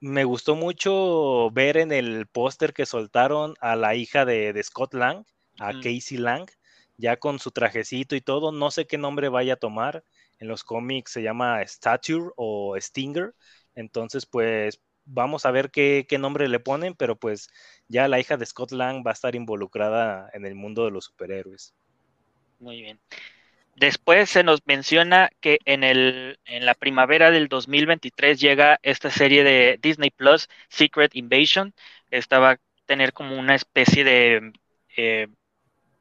me 0.00 0.24
gustó 0.24 0.56
mucho 0.56 1.50
ver 1.52 1.76
en 1.76 1.92
el 1.92 2.26
póster 2.26 2.72
que 2.72 2.86
soltaron 2.86 3.54
a 3.60 3.76
la 3.76 3.94
hija 3.94 4.24
de, 4.24 4.60
Scott 4.62 4.94
Lang, 4.94 5.24
a 5.58 5.72
Casey 5.72 6.18
Lang, 6.18 6.48
ya 6.96 7.16
con 7.18 7.38
su 7.38 7.50
trajecito 7.52 8.16
y 8.16 8.20
todo. 8.20 8.52
No 8.52 8.70
sé 8.70 8.86
qué 8.86 8.98
nombre 8.98 9.28
vaya 9.28 9.54
a 9.54 9.56
tomar 9.56 10.04
en 10.42 10.48
los 10.48 10.64
cómics 10.64 11.12
se 11.12 11.22
llama 11.22 11.62
Stature 11.62 12.30
o 12.36 12.76
Stinger. 12.78 13.32
Entonces, 13.76 14.26
pues 14.26 14.80
vamos 15.04 15.46
a 15.46 15.52
ver 15.52 15.70
qué, 15.70 16.04
nombre 16.18 16.48
le 16.48 16.58
ponen, 16.58 16.94
pero 16.94 17.16
pues 17.16 17.48
ya 17.86 18.08
la 18.08 18.18
hija 18.18 18.36
de 18.36 18.44
Scott 18.44 18.72
Lang 18.72 19.06
va 19.06 19.12
a 19.12 19.14
estar 19.14 19.36
involucrada 19.36 20.28
en 20.32 20.44
el 20.44 20.56
mundo 20.56 20.84
de 20.84 20.90
los 20.90 21.04
superhéroes. 21.04 21.74
Muy 22.58 22.82
bien. 22.82 23.00
Después 23.76 24.30
se 24.30 24.42
nos 24.42 24.60
menciona 24.66 25.30
que 25.40 25.58
en, 25.64 25.84
el, 25.84 26.40
en 26.44 26.66
la 26.66 26.74
primavera 26.74 27.30
del 27.30 27.46
2023 27.46 28.40
llega 28.40 28.80
esta 28.82 29.10
serie 29.10 29.44
de 29.44 29.78
Disney 29.80 30.10
Plus, 30.10 30.48
Secret 30.68 31.14
Invasion. 31.14 31.72
Esta 32.10 32.40
va 32.40 32.50
a 32.50 32.60
tener 32.84 33.12
como 33.12 33.38
una 33.38 33.54
especie 33.54 34.02
de... 34.02 34.52
Eh, 34.96 35.28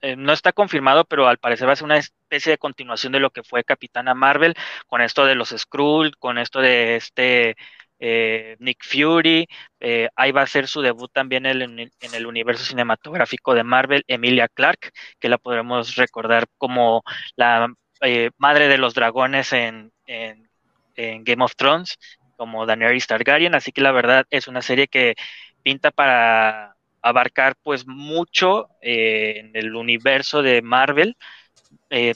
eh, 0.01 0.15
no 0.15 0.33
está 0.33 0.51
confirmado, 0.51 1.05
pero 1.05 1.27
al 1.27 1.37
parecer 1.37 1.67
va 1.67 1.73
a 1.73 1.75
ser 1.75 1.85
una 1.85 1.97
especie 1.97 2.51
de 2.51 2.57
continuación 2.57 3.13
de 3.13 3.19
lo 3.19 3.31
que 3.31 3.43
fue 3.43 3.63
Capitana 3.63 4.13
Marvel, 4.13 4.55
con 4.87 5.01
esto 5.01 5.25
de 5.25 5.35
los 5.35 5.49
Skrull, 5.49 6.17
con 6.17 6.37
esto 6.37 6.59
de 6.61 6.95
este 6.95 7.55
eh, 8.03 8.55
Nick 8.59 8.83
Fury, 8.83 9.47
eh, 9.79 10.09
ahí 10.15 10.31
va 10.31 10.41
a 10.41 10.47
ser 10.47 10.67
su 10.67 10.81
debut 10.81 11.11
también 11.13 11.45
en, 11.45 11.61
en, 11.61 12.15
el 12.15 12.25
universo 12.25 12.65
cinematográfico 12.65 13.53
de 13.53 13.63
Marvel, 13.63 14.03
Emilia 14.07 14.47
Clark, 14.47 14.91
que 15.19 15.29
la 15.29 15.37
podremos 15.37 15.95
recordar 15.95 16.47
como 16.57 17.03
la 17.35 17.71
eh, 18.01 18.31
madre 18.37 18.67
de 18.67 18.79
los 18.79 18.95
dragones 18.95 19.53
en, 19.53 19.93
en, 20.07 20.49
Game 21.23 21.43
of 21.43 21.55
Thrones, 21.55 21.97
como 22.37 22.65
Daenerys 22.65 23.07
Targaryen, 23.07 23.55
así 23.55 23.71
que 23.71 23.81
la 23.81 23.91
verdad 23.91 24.25
es 24.29 24.47
una 24.47 24.61
serie 24.61 24.87
que 24.87 25.15
pinta 25.63 25.91
para 25.91 26.70
abarcar 27.01 27.55
pues 27.63 27.87
mucho 27.87 28.69
en 28.81 29.55
el 29.55 29.75
universo 29.75 30.41
de 30.41 30.61
Marvel, 30.61 31.17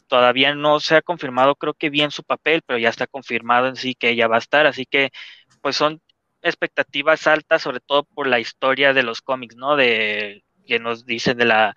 todavía 0.08 0.56
no 0.56 0.80
se 0.80 0.96
ha 0.96 1.02
confirmado, 1.02 1.56
creo 1.56 1.74
que 1.74 1.90
bien 1.90 2.12
su 2.12 2.24
papel, 2.24 2.62
pero 2.66 2.80
ya 2.80 2.90
está 2.90 3.08
confirmado 3.08 3.68
en 3.68 3.76
sí 3.76 3.96
que 3.96 4.10
ella 4.10 4.28
va 4.28 4.36
a 4.36 4.40
estar, 4.40 4.66
así 4.68 4.86
que 4.86 5.12
pues 5.62 5.76
son 5.76 6.02
expectativas 6.42 7.26
altas, 7.28 7.62
sobre 7.62 7.80
todo 7.80 8.04
por 8.04 8.28
la 8.28 8.40
historia 8.40 8.94
de 8.94 9.04
los 9.04 9.22
cómics, 9.22 9.56
¿no? 9.56 9.76
De 9.76 10.44
que 10.68 10.80
nos 10.80 11.06
dicen 11.06 11.38
de 11.38 11.46
la 11.46 11.76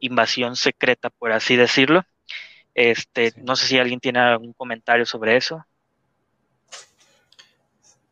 invasión 0.00 0.56
secreta, 0.56 1.10
por 1.10 1.32
así 1.32 1.56
decirlo. 1.56 2.04
Este, 2.74 3.32
no 3.36 3.56
sé 3.56 3.66
si 3.66 3.78
alguien 3.78 4.00
tiene 4.00 4.18
algún 4.20 4.52
comentario 4.52 5.06
sobre 5.06 5.36
eso. 5.36 5.64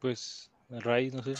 Pues, 0.01 0.51
Ray, 0.69 1.11
no 1.11 1.23
sé. 1.23 1.35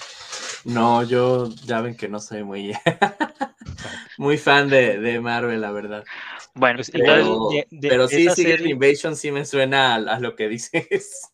No, 0.65 1.03
yo 1.03 1.49
ya 1.65 1.81
ven 1.81 1.97
que 1.97 2.09
no 2.09 2.21
soy 2.21 2.45
muy, 2.45 2.73
muy 4.19 4.39
fan 4.39 4.69
de, 4.69 5.21
Marvel, 5.21 5.61
la 5.61 5.71
verdad. 5.71 6.05
Bueno, 6.55 6.79
pues, 6.79 6.91
pero, 7.81 8.09
sí, 8.09 8.29
Secret 8.31 8.67
Invasion 8.67 9.17
sí 9.17 9.31
me 9.31 9.45
suena 9.45 9.95
a 9.95 10.21
lo 10.21 10.35
que 10.35 10.49
dices. 10.49 11.31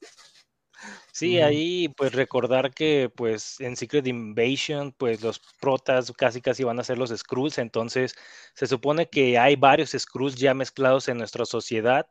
Sí, 1.14 1.40
ahí 1.40 1.88
pues 1.96 2.12
recordar 2.12 2.74
que 2.74 3.08
pues 3.14 3.60
en 3.60 3.76
Secret 3.76 4.04
Invasion 4.08 4.90
pues 4.90 5.22
los 5.22 5.40
protas 5.60 6.10
casi 6.10 6.40
casi 6.40 6.64
van 6.64 6.80
a 6.80 6.84
ser 6.84 6.98
los 6.98 7.10
Skrulls, 7.10 7.58
entonces 7.58 8.16
se 8.54 8.66
supone 8.66 9.08
que 9.08 9.38
hay 9.38 9.54
varios 9.54 9.92
Skrulls 9.96 10.34
ya 10.34 10.54
mezclados 10.54 11.06
en 11.06 11.18
nuestra 11.18 11.44
sociedad. 11.44 12.08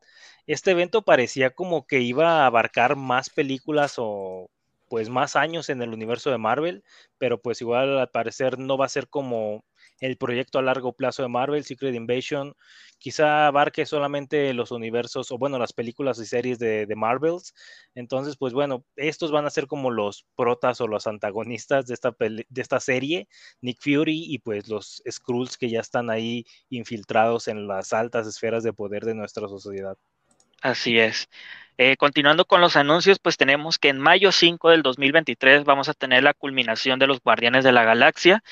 Este 0.47 0.72
evento 0.72 1.01
parecía 1.01 1.49
como 1.49 1.86
que 1.86 1.99
iba 1.99 2.43
a 2.43 2.45
abarcar 2.45 2.95
más 2.95 3.30
películas 3.30 3.95
o 3.97 4.49
pues 4.94 5.10
más 5.10 5.36
años 5.36 5.70
en 5.70 5.82
el 5.82 5.91
universo 5.91 6.30
de 6.30 6.38
Marvel, 6.38 6.84
pero 7.18 7.41
pues 7.41 7.60
igual 7.62 7.98
al 7.98 8.12
parecer 8.12 8.60
no 8.60 8.78
va 8.78 8.86
a 8.86 8.89
ser 8.89 9.10
como 9.10 9.66
el 10.00 10.18
proyecto 10.18 10.60
a 10.60 10.62
largo 10.62 10.94
plazo 10.94 11.24
de 11.24 11.30
Marvel, 11.30 11.64
Secret 11.64 11.96
Invasion, 11.96 12.54
quizá 13.00 13.48
abarque 13.48 13.88
solamente 13.88 14.54
los 14.54 14.70
universos 14.70 15.32
o 15.32 15.39
bueno, 15.39 15.58
las 15.58 15.74
películas 15.74 16.20
y 16.20 16.28
series 16.28 16.60
de, 16.60 16.86
de 16.86 16.96
Marvels. 16.96 17.56
Entonces, 17.96 18.38
pues 18.38 18.54
bueno, 18.54 18.86
estos 18.96 19.32
van 19.32 19.48
a 19.48 19.50
ser 19.50 19.66
como 19.66 19.89
los 19.89 20.28
protas 20.36 20.80
o 20.80 20.88
los 20.88 21.08
antagonistas 21.08 21.88
de 21.88 21.96
esta, 21.96 22.16
de 22.20 22.46
esta 22.62 22.80
serie, 22.80 23.28
Nick 23.62 23.80
Fury 23.82 24.26
y 24.32 24.38
pues 24.38 24.68
los 24.68 25.02
Skrulls 25.10 25.58
que 25.58 25.72
ya 25.72 25.80
están 25.80 26.12
ahí 26.12 26.46
infiltrados 26.70 27.48
en 27.48 27.68
las 27.68 27.94
altas 27.94 28.28
esferas 28.28 28.62
de 28.62 28.74
poder 28.74 29.06
de 29.06 29.16
nuestra 29.16 29.48
sociedad. 29.48 29.98
Así 30.64 30.97
es. 30.99 31.30
Eh, 31.78 31.97
continuando 31.97 32.45
con 32.45 32.61
los 32.61 32.76
anuncios, 32.78 33.20
pues 33.20 33.36
tenemos 33.38 33.80
que 33.80 33.89
en 33.89 33.99
mayo 33.99 34.32
5 34.32 34.70
del 34.70 34.82
2023 34.82 35.66
vamos 35.66 35.89
a 35.89 35.93
tener 35.93 36.24
la 36.24 36.34
culminación 36.34 36.99
de 36.99 37.07
los 37.07 37.20
Guardianes 37.22 37.64
de 37.66 37.74
la 37.74 37.84
Galaxia. 37.84 38.43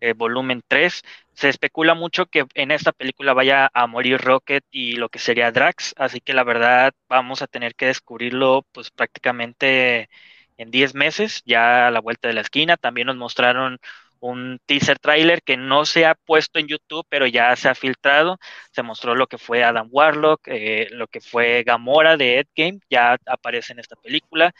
Eh, 0.00 0.14
volumen 0.14 0.62
3. 0.68 1.02
Se 1.34 1.48
especula 1.50 1.94
mucho 1.94 2.26
que 2.26 2.46
en 2.54 2.70
esta 2.72 2.92
película 2.92 3.34
vaya 3.34 3.70
a 3.74 3.88
morir 3.88 4.20
Rocket 4.20 4.64
y 4.70 4.94
lo 4.96 5.08
que 5.10 5.18
sería 5.20 5.52
Drax, 5.52 5.94
así 5.98 6.20
que 6.20 6.34
la 6.34 6.44
verdad 6.44 6.94
vamos 7.08 7.42
a 7.42 7.48
tener 7.48 7.74
que 7.76 7.86
descubrirlo 7.86 8.66
pues 8.72 8.90
prácticamente 8.92 10.10
en 10.58 10.70
10 10.70 10.94
meses, 10.94 11.42
ya 11.46 11.88
a 11.88 11.92
la 11.92 12.00
vuelta 12.00 12.28
de 12.28 12.34
la 12.34 12.42
esquina. 12.42 12.76
También 12.78 13.08
nos 13.08 13.16
mostraron 13.16 13.80
un 14.20 14.60
teaser 14.66 14.98
trailer 14.98 15.42
que 15.42 15.56
no 15.56 15.84
se 15.84 16.06
ha 16.06 16.14
puesto 16.14 16.58
en 16.58 16.68
YouTube, 16.68 17.06
pero 17.08 17.26
ya 17.26 17.54
se 17.56 17.68
ha 17.68 17.74
filtrado. 17.74 18.38
Se 18.72 18.82
mostró 18.82 19.14
lo 19.14 19.26
que 19.26 19.38
fue 19.38 19.64
Adam 19.64 19.88
Warlock, 19.90 20.42
eh, 20.46 20.88
lo 20.90 21.06
que 21.08 21.20
fue 21.20 21.62
Gamora 21.64 22.16
de 22.16 22.38
Ed 22.40 22.46
Game, 22.56 22.80
ya 22.90 23.16
aparece 23.26 23.72
en 23.72 23.80
esta 23.80 23.96
película. 23.96 24.52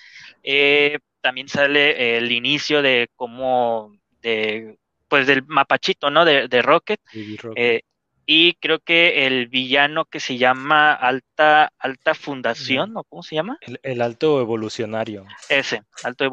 Eh, 0.42 0.98
también 1.20 1.48
sale 1.48 2.16
el 2.18 2.30
inicio 2.32 2.82
de 2.82 3.09
cómo 3.16 3.92
de 4.22 4.78
pues 5.09 5.26
del 5.26 5.42
mapachito, 5.46 6.11
¿no? 6.11 6.24
De, 6.24 6.48
de 6.48 6.62
Rocket. 6.62 7.00
Eh, 7.56 7.82
y 8.30 8.56
creo 8.60 8.78
que 8.78 9.26
el 9.26 9.48
villano 9.48 10.04
que 10.04 10.20
se 10.20 10.36
llama 10.36 10.92
Alta, 10.92 11.72
Alta 11.78 12.12
Fundación, 12.12 12.94
¿o 12.94 13.04
cómo 13.04 13.22
se 13.22 13.36
llama? 13.36 13.56
El, 13.82 14.02
Alto 14.02 14.42
Evolucionario. 14.42 15.24
Ese, 15.48 15.80
Alto 16.04 16.26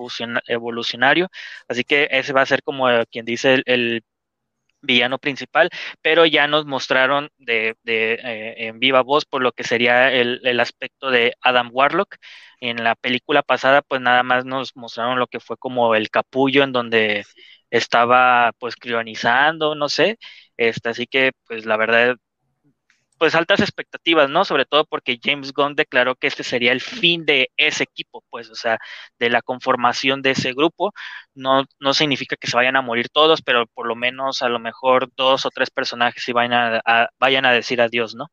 Evolucionario. 0.45 1.29
Así 1.69 1.85
que 1.85 2.09
ese 2.11 2.33
va 2.33 2.41
a 2.41 2.45
ser 2.45 2.63
como 2.63 2.87
quien 3.09 3.23
dice 3.23 3.63
el, 3.65 4.03
villano 4.81 5.17
principal, 5.19 5.69
pero 6.01 6.27
ya 6.27 6.47
nos 6.47 6.65
mostraron 6.65 7.31
de, 7.37 7.75
de 7.81 8.13
eh, 8.21 8.67
en 8.67 8.77
viva 8.77 9.01
voz 9.01 9.25
por 9.25 9.41
lo 9.41 9.51
que 9.51 9.63
sería 9.63 10.11
el, 10.11 10.41
el, 10.43 10.59
aspecto 10.59 11.09
de 11.09 11.33
Adam 11.41 11.69
Warlock. 11.71 12.17
En 12.59 12.83
la 12.83 12.95
película 12.95 13.41
pasada, 13.41 13.81
pues 13.81 14.01
nada 14.01 14.21
más 14.21 14.43
nos 14.45 14.75
mostraron 14.75 15.17
lo 15.17 15.27
que 15.27 15.39
fue 15.39 15.57
como 15.57 15.95
el 15.95 16.09
capullo 16.11 16.63
en 16.63 16.71
donde 16.73 17.25
estaba 17.69 18.51
pues 18.59 18.75
crionizando, 18.75 19.75
no 19.75 19.89
sé, 19.89 20.17
este, 20.57 20.89
así 20.89 21.07
que 21.07 21.31
pues 21.47 21.65
la 21.65 21.77
verdad, 21.77 22.15
pues 23.17 23.35
altas 23.35 23.61
expectativas, 23.61 24.29
¿no? 24.29 24.45
Sobre 24.45 24.65
todo 24.65 24.85
porque 24.85 25.19
James 25.23 25.53
Gunn 25.53 25.75
declaró 25.75 26.15
que 26.15 26.27
este 26.27 26.43
sería 26.43 26.71
el 26.71 26.81
fin 26.81 27.25
de 27.25 27.49
ese 27.57 27.83
equipo, 27.83 28.23
pues, 28.29 28.49
o 28.49 28.55
sea, 28.55 28.77
de 29.19 29.29
la 29.29 29.41
conformación 29.41 30.21
de 30.21 30.31
ese 30.31 30.53
grupo. 30.53 30.93
No, 31.33 31.65
no 31.79 31.93
significa 31.93 32.35
que 32.35 32.47
se 32.47 32.57
vayan 32.57 32.75
a 32.75 32.81
morir 32.81 33.09
todos, 33.09 33.41
pero 33.41 33.67
por 33.67 33.87
lo 33.87 33.95
menos 33.95 34.41
a 34.41 34.49
lo 34.49 34.59
mejor 34.59 35.09
dos 35.15 35.45
o 35.45 35.49
tres 35.51 35.69
personajes 35.71 36.23
sí 36.23 36.33
vayan 36.33 36.81
a, 36.85 37.09
vayan 37.19 37.45
a 37.45 37.51
decir 37.53 37.81
adiós, 37.81 38.15
¿no? 38.15 38.27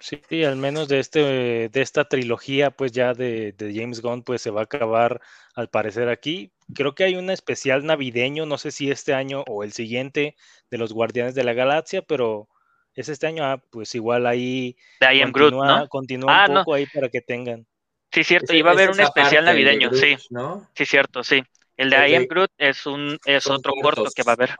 Sí, 0.00 0.44
al 0.44 0.56
menos 0.56 0.88
de 0.88 0.98
este, 0.98 1.68
de 1.68 1.82
esta 1.82 2.06
trilogía, 2.06 2.70
pues 2.70 2.90
ya 2.90 3.12
de, 3.12 3.52
de, 3.52 3.74
James 3.74 4.00
Gunn, 4.00 4.22
pues 4.22 4.40
se 4.40 4.50
va 4.50 4.62
a 4.62 4.64
acabar 4.64 5.20
al 5.54 5.68
parecer 5.68 6.08
aquí. 6.08 6.52
Creo 6.74 6.94
que 6.94 7.04
hay 7.04 7.16
un 7.16 7.28
especial 7.28 7.84
navideño, 7.84 8.46
no 8.46 8.56
sé 8.56 8.70
si 8.70 8.90
este 8.90 9.12
año 9.12 9.44
o 9.46 9.62
el 9.62 9.72
siguiente, 9.72 10.36
de 10.70 10.78
los 10.78 10.94
Guardianes 10.94 11.34
de 11.34 11.44
la 11.44 11.52
Galaxia, 11.52 12.00
pero 12.00 12.48
es 12.94 13.10
este 13.10 13.26
año, 13.26 13.44
ah, 13.44 13.62
pues 13.70 13.94
igual 13.94 14.26
ahí 14.26 14.74
de 15.00 15.14
I 15.14 15.20
am 15.20 15.32
Groot, 15.32 15.52
¿no? 15.52 15.88
continúa 15.88 16.44
ah, 16.44 16.46
un 16.48 16.56
poco 16.56 16.74
ahí 16.74 16.86
para 16.86 17.10
que 17.10 17.20
tengan. 17.20 17.66
Sí, 18.10 18.24
cierto, 18.24 18.54
iba 18.54 18.70
a 18.70 18.72
haber 18.72 18.90
un 18.90 19.00
especial 19.00 19.44
navideño, 19.44 19.92
sí. 19.92 20.16
¿no? 20.30 20.68
Sí, 20.74 20.86
cierto, 20.86 21.22
sí. 21.22 21.42
El 21.76 21.90
de 21.90 22.08
I 22.08 22.14
am 22.14 22.26
Groot 22.26 22.50
es 22.56 22.86
un 22.86 23.18
es 23.26 23.46
otro 23.48 23.74
corto 23.82 24.06
que 24.14 24.22
va 24.22 24.32
a 24.32 24.34
haber. 24.34 24.56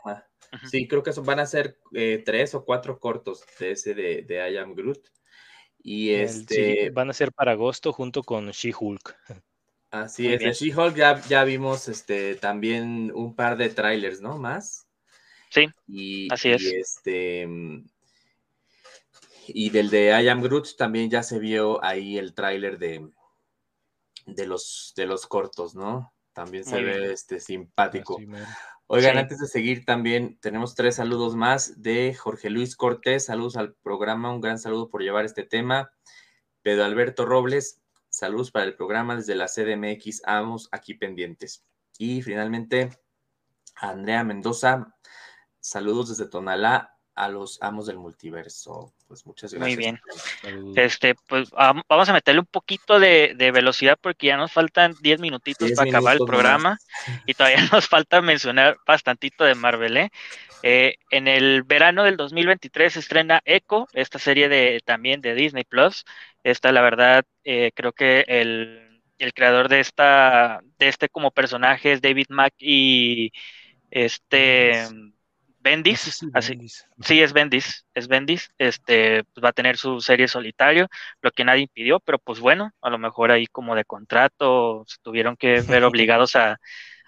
Sí, 0.70 0.86
creo 0.86 1.02
que 1.02 1.12
van 1.22 1.40
a 1.40 1.46
ser 1.46 1.78
eh, 1.94 2.22
tres 2.24 2.54
o 2.54 2.64
cuatro 2.64 2.98
cortos 2.98 3.44
de 3.58 3.72
ese 3.72 3.94
de, 3.94 4.22
de 4.22 4.50
I 4.50 4.58
am 4.58 4.74
Groot. 4.74 5.00
Y 5.82 6.10
este. 6.10 6.90
van 6.90 7.10
a 7.10 7.12
ser 7.12 7.32
para 7.32 7.52
agosto 7.52 7.92
junto 7.92 8.22
con 8.22 8.50
She-Hulk. 8.50 9.16
Así 9.90 10.32
es, 10.32 10.40
de 10.40 10.52
She-Hulk 10.52 10.94
ya, 10.94 11.20
ya 11.22 11.42
vimos 11.42 11.88
este, 11.88 12.36
también 12.36 13.10
un 13.12 13.34
par 13.34 13.56
de 13.56 13.70
trailers, 13.70 14.20
¿no? 14.20 14.38
Más. 14.38 14.86
Sí, 15.50 15.66
y, 15.88 16.32
así 16.32 16.50
es. 16.52 16.62
Y, 16.62 16.76
este, 16.76 17.48
y 19.48 19.70
del 19.70 19.90
de 19.90 20.22
I 20.22 20.28
Am 20.28 20.42
Groot 20.42 20.76
también 20.76 21.10
ya 21.10 21.24
se 21.24 21.40
vio 21.40 21.82
ahí 21.84 22.18
el 22.18 22.34
tráiler 22.34 22.78
de, 22.78 23.10
de, 24.26 24.46
los, 24.46 24.92
de 24.94 25.06
los 25.06 25.26
cortos, 25.26 25.74
¿no? 25.74 26.12
También 26.32 26.64
se 26.64 26.82
ve 26.82 27.12
este, 27.12 27.40
simpático. 27.40 28.18
Oigan, 28.86 29.18
antes 29.18 29.38
de 29.38 29.46
seguir 29.46 29.84
también 29.84 30.38
tenemos 30.40 30.74
tres 30.74 30.96
saludos 30.96 31.36
más 31.36 31.80
de 31.80 32.12
Jorge 32.14 32.50
Luis 32.50 32.74
Cortés, 32.74 33.26
saludos 33.26 33.56
al 33.56 33.74
programa, 33.74 34.32
un 34.32 34.40
gran 34.40 34.58
saludo 34.58 34.88
por 34.88 35.02
llevar 35.02 35.24
este 35.24 35.44
tema. 35.44 35.92
Pedro 36.62 36.84
Alberto 36.84 37.24
Robles, 37.24 37.80
saludos 38.08 38.50
para 38.50 38.64
el 38.64 38.74
programa 38.74 39.16
desde 39.16 39.36
la 39.36 39.46
CDMX, 39.46 40.22
vamos 40.26 40.68
aquí 40.72 40.94
pendientes. 40.94 41.64
Y 41.98 42.22
finalmente, 42.22 42.90
Andrea 43.76 44.24
Mendoza, 44.24 44.96
saludos 45.60 46.08
desde 46.08 46.28
Tonalá, 46.28 46.96
a 47.14 47.28
los 47.28 47.62
amos 47.62 47.86
del 47.86 47.98
multiverso. 47.98 48.92
Pues 49.10 49.26
muchas 49.26 49.52
gracias. 49.52 49.76
Muy 49.76 49.76
bien. 49.76 50.00
Este, 50.76 51.16
pues 51.26 51.50
vamos 51.50 52.08
a 52.08 52.12
meterle 52.12 52.38
un 52.38 52.46
poquito 52.46 53.00
de, 53.00 53.34
velocidad 53.52 53.98
porque 54.00 54.28
ya 54.28 54.36
nos 54.36 54.52
faltan 54.52 54.94
10 55.00 55.18
minutitos 55.18 55.72
para 55.72 55.90
acabar 55.90 56.16
el 56.16 56.24
programa 56.24 56.78
y 57.26 57.34
todavía 57.34 57.56
nos 57.72 57.88
falta 57.88 58.22
mencionar 58.22 58.76
bastantito 58.86 59.42
de 59.42 59.56
Marvel, 59.56 59.96
¿eh? 59.96 60.10
¿eh? 60.62 60.94
en 61.10 61.26
el 61.26 61.64
verano 61.64 62.04
del 62.04 62.16
2023 62.16 62.92
se 62.92 63.00
estrena 63.00 63.42
Echo, 63.44 63.88
esta 63.94 64.20
serie 64.20 64.48
de 64.48 64.80
también 64.84 65.20
de 65.20 65.34
Disney 65.34 65.64
Plus. 65.64 66.04
Esta, 66.44 66.70
la 66.70 66.80
verdad, 66.80 67.24
eh, 67.42 67.72
creo 67.74 67.92
que 67.92 68.24
el, 68.28 69.02
el, 69.18 69.34
creador 69.34 69.68
de 69.68 69.80
esta, 69.80 70.60
de 70.78 70.86
este 70.86 71.08
como 71.08 71.32
personaje 71.32 71.90
es 71.90 72.00
David 72.00 72.26
Mack 72.28 72.54
y 72.60 73.32
este. 73.90 74.86
Bendis, 75.62 76.00
sí, 76.00 76.26
así, 76.32 76.58
sí, 77.00 77.20
es 77.20 77.32
Bendis, 77.34 77.86
es 77.94 78.08
Bendis, 78.08 78.50
este, 78.56 79.24
pues 79.24 79.44
va 79.44 79.50
a 79.50 79.52
tener 79.52 79.76
su 79.76 80.00
serie 80.00 80.26
solitario, 80.26 80.88
lo 81.20 81.30
que 81.30 81.44
nadie 81.44 81.62
impidió, 81.62 82.00
pero 82.00 82.18
pues 82.18 82.40
bueno, 82.40 82.72
a 82.80 82.88
lo 82.88 82.98
mejor 82.98 83.30
ahí 83.30 83.46
como 83.46 83.74
de 83.74 83.84
contrato 83.84 84.84
se 84.86 84.96
tuvieron 85.02 85.36
que 85.36 85.60
ver 85.60 85.84
obligados 85.84 86.34
a, 86.36 86.58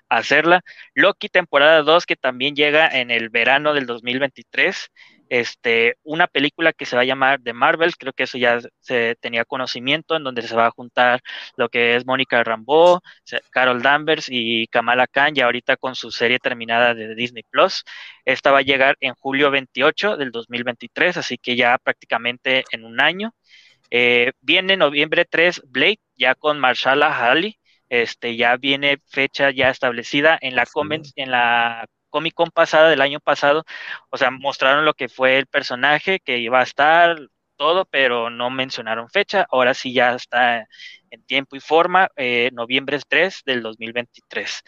hacerla. 0.08 0.60
Loki 0.94 1.28
temporada 1.30 1.82
2 1.82 2.04
que 2.04 2.16
también 2.16 2.54
llega 2.54 2.86
en 2.86 3.10
el 3.10 3.30
verano 3.30 3.72
del 3.72 3.86
2023 3.86 4.90
este, 5.32 5.96
una 6.02 6.26
película 6.26 6.74
que 6.74 6.84
se 6.84 6.94
va 6.94 7.00
a 7.02 7.06
llamar 7.06 7.40
The 7.42 7.54
Marvels, 7.54 7.96
creo 7.96 8.12
que 8.12 8.24
eso 8.24 8.36
ya 8.36 8.60
se 8.80 9.16
tenía 9.18 9.46
conocimiento, 9.46 10.14
en 10.14 10.24
donde 10.24 10.42
se 10.42 10.54
va 10.54 10.66
a 10.66 10.70
juntar 10.70 11.22
lo 11.56 11.70
que 11.70 11.96
es 11.96 12.04
Mónica 12.04 12.44
Rambeau, 12.44 13.00
Carol 13.50 13.80
Danvers 13.80 14.26
y 14.28 14.66
Kamala 14.66 15.06
Khan, 15.06 15.34
ya 15.34 15.46
ahorita 15.46 15.78
con 15.78 15.94
su 15.94 16.10
serie 16.10 16.38
terminada 16.38 16.92
de 16.92 17.14
Disney 17.14 17.44
Plus. 17.48 17.82
Esta 18.26 18.50
va 18.52 18.58
a 18.58 18.62
llegar 18.62 18.98
en 19.00 19.14
julio 19.14 19.50
28 19.50 20.18
del 20.18 20.32
2023, 20.32 21.16
así 21.16 21.38
que 21.38 21.56
ya 21.56 21.78
prácticamente 21.78 22.64
en 22.70 22.84
un 22.84 23.00
año. 23.00 23.34
Eh, 23.90 24.32
viene 24.42 24.76
noviembre 24.76 25.24
3 25.24 25.62
Blade, 25.64 26.00
ya 26.14 26.34
con 26.34 26.60
Marshala 26.60 27.08
Halley, 27.10 27.58
este, 27.88 28.36
ya 28.36 28.58
viene 28.58 28.98
fecha 29.08 29.50
ya 29.50 29.70
establecida 29.70 30.38
en 30.42 30.56
la, 30.56 30.66
en 31.16 31.30
la 31.30 31.86
Comic 32.12 32.34
Con 32.34 32.50
pasada 32.50 32.90
del 32.90 33.00
año 33.00 33.20
pasado, 33.20 33.64
o 34.10 34.16
sea, 34.18 34.30
mostraron 34.30 34.84
lo 34.84 34.94
que 34.94 35.08
fue 35.08 35.38
el 35.38 35.46
personaje, 35.46 36.20
que 36.20 36.38
iba 36.38 36.60
a 36.60 36.62
estar 36.64 37.18
todo, 37.56 37.84
pero 37.86 38.30
no 38.30 38.50
mencionaron 38.50 39.08
fecha. 39.10 39.46
Ahora 39.50 39.74
sí 39.74 39.92
ya 39.92 40.14
está 40.14 40.66
en 41.10 41.24
tiempo 41.24 41.56
y 41.56 41.60
forma, 41.60 42.08
eh, 42.16 42.50
noviembre 42.52 42.98
3 43.08 43.42
del 43.44 43.62
2023. 43.62 44.62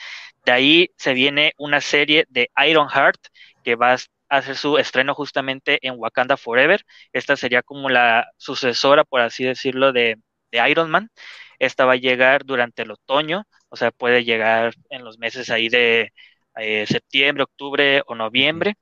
De 0.44 0.52
ahí 0.52 0.90
se 0.96 1.14
viene 1.14 1.52
una 1.58 1.80
serie 1.80 2.26
de 2.28 2.50
Iron 2.68 2.88
Heart 2.88 3.18
que 3.62 3.76
va 3.76 3.92
a 3.94 3.98
hacer 4.28 4.56
su 4.56 4.78
estreno 4.78 5.14
justamente 5.14 5.78
en 5.86 5.94
Wakanda 5.98 6.36
Forever. 6.36 6.84
Esta 7.12 7.36
sería 7.36 7.62
como 7.62 7.88
la 7.90 8.26
sucesora, 8.36 9.04
por 9.04 9.20
así 9.20 9.44
decirlo, 9.44 9.92
de, 9.92 10.16
de 10.50 10.70
Iron 10.70 10.90
Man. 10.90 11.10
Esta 11.58 11.84
va 11.84 11.92
a 11.94 11.96
llegar 11.96 12.44
durante 12.44 12.82
el 12.82 12.90
otoño, 12.90 13.44
o 13.68 13.76
sea, 13.76 13.90
puede 13.90 14.24
llegar 14.24 14.74
en 14.90 15.04
los 15.04 15.18
meses 15.18 15.50
ahí 15.50 15.68
de 15.68 16.12
eh, 16.56 16.86
septiembre, 16.86 17.44
octubre 17.44 18.02
o 18.06 18.14
noviembre. 18.14 18.76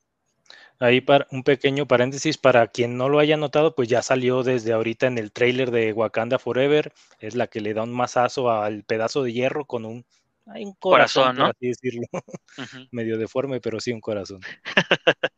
Ahí 0.79 1.01
para 1.01 1.29
un 1.31 1.45
pequeño 1.45 1.87
paréntesis 1.87 2.39
para 2.39 2.67
quien 2.67 2.97
no 2.97 3.09
lo 3.09 3.21
haya 3.21 3.37
notado, 3.37 3.75
pues 3.77 3.89
ya 3.89 4.03
salió 4.03 4.43
desde 4.43 4.73
ahorita 4.73 5.07
en 5.07 5.17
el 5.17 5.31
trailer 5.31 5.71
de 5.71 5.93
Wakanda 5.93 6.41
Forever, 6.41 6.93
es 7.21 7.37
la 7.37 7.47
que 7.47 7.61
le 7.61 7.73
da 7.73 7.85
un 7.85 7.93
mazazo 7.93 8.51
al 8.51 8.83
pedazo 8.83 9.23
de 9.23 9.33
hierro 9.33 9.65
con 9.65 9.85
un, 9.85 10.05
hay 10.47 10.65
un 10.65 10.75
corazón, 10.75 11.37
¿no? 11.37 11.47
así 11.47 11.69
decirlo, 11.69 12.03
medio 12.91 13.17
deforme, 13.17 13.61
pero 13.61 13.79
sí 13.79 13.93
un 13.93 14.01
corazón. 14.01 14.41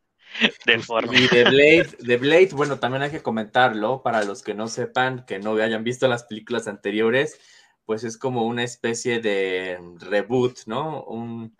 deforme. 0.67 1.21
Y 1.21 1.29
de 1.29 1.45
Blade, 1.45 1.97
de 2.01 2.17
Blade, 2.17 2.51
bueno, 2.53 2.79
también 2.79 3.03
hay 3.03 3.11
que 3.11 3.23
comentarlo 3.23 4.03
para 4.03 4.25
los 4.25 4.43
que 4.43 4.55
no 4.55 4.69
sepan, 4.69 5.27
que 5.27 5.39
no 5.39 5.57
hayan 5.57 5.85
visto 5.85 6.09
las 6.09 6.25
películas 6.25 6.69
anteriores, 6.69 7.39
pues 7.85 8.03
es 8.05 8.17
como 8.17 8.47
una 8.47 8.65
especie 8.65 9.21
de 9.21 9.79
reboot, 9.99 10.61
¿no? 10.67 11.05
Un, 11.05 11.55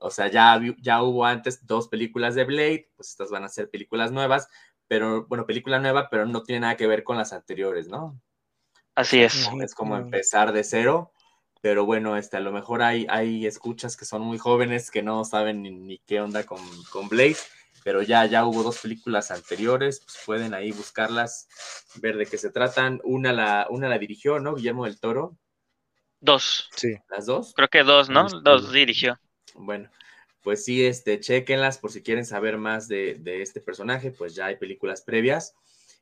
o 0.00 0.10
sea, 0.10 0.28
ya, 0.28 0.60
ya 0.80 1.02
hubo 1.02 1.24
antes 1.24 1.66
dos 1.66 1.88
películas 1.88 2.34
de 2.34 2.44
Blade, 2.44 2.90
pues 2.96 3.10
estas 3.10 3.30
van 3.30 3.44
a 3.44 3.48
ser 3.48 3.70
películas 3.70 4.12
nuevas, 4.12 4.48
pero 4.86 5.26
bueno, 5.26 5.46
película 5.46 5.78
nueva, 5.78 6.08
pero 6.10 6.26
no 6.26 6.42
tiene 6.42 6.60
nada 6.60 6.76
que 6.76 6.86
ver 6.86 7.04
con 7.04 7.16
las 7.16 7.32
anteriores, 7.32 7.88
¿no? 7.88 8.20
Así 8.94 9.22
es. 9.22 9.48
Es 9.62 9.74
como 9.74 9.96
empezar 9.96 10.52
de 10.52 10.64
cero, 10.64 11.12
pero 11.60 11.84
bueno, 11.84 12.16
este, 12.16 12.36
a 12.36 12.40
lo 12.40 12.50
mejor 12.50 12.82
hay, 12.82 13.06
hay 13.08 13.46
escuchas 13.46 13.96
que 13.96 14.04
son 14.04 14.22
muy 14.22 14.38
jóvenes 14.38 14.90
que 14.90 15.02
no 15.02 15.24
saben 15.24 15.62
ni, 15.62 15.98
qué 16.00 16.20
onda 16.20 16.44
con, 16.44 16.60
con, 16.90 17.08
Blade, 17.08 17.36
pero 17.84 18.02
ya, 18.02 18.26
ya 18.26 18.44
hubo 18.44 18.62
dos 18.62 18.78
películas 18.80 19.30
anteriores, 19.30 20.00
pues 20.00 20.18
pueden 20.24 20.54
ahí 20.54 20.72
buscarlas, 20.72 21.48
ver 22.00 22.16
de 22.16 22.26
qué 22.26 22.38
se 22.38 22.50
tratan. 22.50 23.00
Una 23.04 23.32
la, 23.32 23.66
una 23.70 23.88
la 23.88 23.98
dirigió, 23.98 24.40
¿no? 24.40 24.54
Guillermo 24.54 24.84
del 24.84 24.98
Toro. 24.98 25.36
Dos. 26.20 26.68
Sí. 26.74 26.96
¿Las 27.08 27.26
dos? 27.26 27.52
Creo 27.54 27.68
que 27.68 27.84
dos, 27.84 28.08
¿no? 28.08 28.28
Dos 28.28 28.72
dirigió. 28.72 29.18
Bueno, 29.58 29.90
pues 30.42 30.64
sí, 30.64 30.84
este, 30.86 31.20
chequenlas 31.20 31.78
por 31.78 31.92
si 31.92 32.02
quieren 32.02 32.24
saber 32.24 32.58
más 32.58 32.88
de, 32.88 33.20
este 33.42 33.60
personaje, 33.60 34.10
pues 34.10 34.34
ya 34.34 34.46
hay 34.46 34.56
películas 34.56 35.02
previas. 35.02 35.54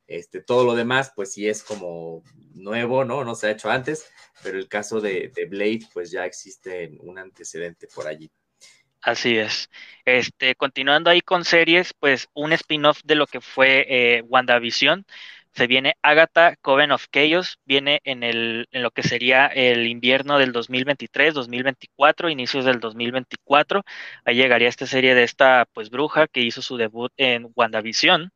Este, 0.06 0.40
todo 0.40 0.64
lo 0.64 0.76
demás, 0.76 1.12
pues 1.16 1.32
sí 1.32 1.48
es 1.48 1.64
como 1.64 2.22
nuevo, 2.54 3.04
¿no? 3.04 3.24
No 3.24 3.34
se 3.34 3.48
ha 3.48 3.50
hecho 3.50 3.70
antes, 3.70 4.08
pero 4.42 4.56
el 4.58 4.68
caso 4.68 5.00
de, 5.00 5.32
Blade, 5.50 5.80
pues 5.92 6.10
ya 6.12 6.24
existe 6.24 6.96
un 7.00 7.18
antecedente 7.18 7.88
por 7.92 8.06
allí. 8.06 8.30
Así 9.00 9.36
es. 9.36 9.68
Este, 10.04 10.54
continuando 10.54 11.10
ahí 11.10 11.20
con 11.20 11.44
series, 11.44 11.92
pues 11.94 12.28
un 12.34 12.52
spin-off 12.52 13.00
de 13.04 13.14
lo 13.14 13.26
que 13.26 13.40
fue 13.40 13.86
eh, 13.88 14.22
WandaVision 14.22 15.06
se 15.56 15.66
viene 15.66 15.96
Agatha 16.02 16.56
Coven 16.60 16.92
of 16.92 17.06
Chaos, 17.10 17.58
viene 17.64 18.00
en, 18.04 18.22
el, 18.22 18.68
en 18.72 18.82
lo 18.82 18.90
que 18.90 19.02
sería 19.02 19.46
el 19.46 19.86
invierno 19.86 20.38
del 20.38 20.52
2023, 20.52 21.32
2024, 21.34 22.28
inicios 22.28 22.64
del 22.66 22.78
2024. 22.78 23.82
Ahí 24.24 24.36
llegaría 24.36 24.68
esta 24.68 24.86
serie 24.86 25.14
de 25.14 25.22
esta 25.24 25.66
pues 25.72 25.88
bruja 25.90 26.28
que 26.28 26.42
hizo 26.42 26.60
su 26.62 26.76
debut 26.76 27.10
en 27.16 27.50
WandaVision. 27.56 28.30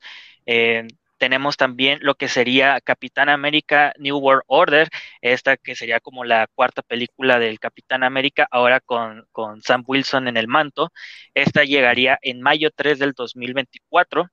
tenemos 1.19 1.57
también 1.59 1.99
lo 2.03 2.15
que 2.15 2.29
sería 2.29 2.81
Capitán 2.81 3.29
América 3.29 3.93
New 3.99 4.17
World 4.19 4.43
Order, 4.47 4.89
esta 5.21 5.57
que 5.59 5.75
sería 5.77 6.01
como 6.01 6.25
la 6.25 6.47
cuarta 6.55 6.83
película 6.83 7.39
del 7.39 7.59
Capitán 7.61 8.03
América, 8.05 8.49
ahora 8.51 8.81
con, 8.81 9.27
con 9.33 9.61
Sam 9.63 9.85
Wilson 9.87 10.29
en 10.29 10.39
el 10.39 10.49
manto. 10.49 10.91
Esta 11.35 11.65
llegaría 11.65 12.19
en 12.23 12.41
mayo 12.41 12.71
3 12.75 12.99
del 12.99 13.13
2024. 13.13 14.31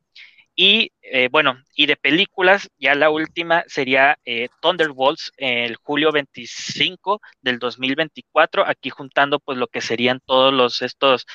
Y 0.59 0.91
eh, 1.03 1.29
bueno, 1.31 1.63
y 1.75 1.85
de 1.85 1.95
películas, 1.97 2.67
ya 2.79 2.95
la 2.95 3.11
última 3.11 3.63
sería 3.67 4.17
eh, 4.25 4.49
Thunderbolts 4.59 5.31
el 5.37 5.75
julio 5.75 6.11
25 6.11 7.21
del 7.41 7.59
2024, 7.59 8.65
aquí 8.67 8.89
juntando 8.89 9.39
pues 9.39 9.59
lo 9.59 9.67
que 9.67 9.81
serían 9.81 10.19
todos 10.25 10.51
los 10.51 10.81
estos 10.81 11.27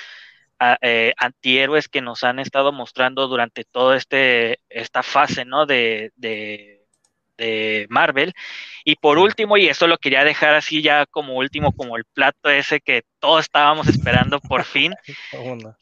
ah, 0.58 0.76
eh, 0.82 1.14
antihéroes 1.18 1.88
que 1.88 2.00
nos 2.00 2.24
han 2.24 2.40
estado 2.40 2.72
mostrando 2.72 3.28
durante 3.28 3.62
toda 3.62 3.96
este, 3.96 4.58
esta 4.68 5.04
fase, 5.04 5.44
¿no? 5.44 5.66
De, 5.66 6.10
de, 6.16 6.80
Marvel. 7.88 8.32
Y 8.84 8.94
por 8.96 9.18
último, 9.18 9.56
y 9.56 9.68
esto 9.68 9.88
lo 9.88 9.98
quería 9.98 10.22
dejar 10.22 10.54
así 10.54 10.80
ya 10.80 11.06
como 11.06 11.34
último, 11.34 11.72
como 11.72 11.96
el 11.96 12.04
plato 12.04 12.48
ese 12.50 12.80
que 12.80 13.02
todos 13.18 13.42
estábamos 13.42 13.88
esperando 13.88 14.38
por 14.40 14.64
fin. 14.64 14.94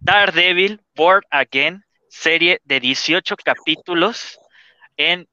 Daredevil, 0.00 0.80
Born 0.94 1.22
Again, 1.30 1.84
serie 2.12 2.60
de 2.64 2.78
18 2.78 3.36
capítulos 3.36 4.38
en 4.96 5.26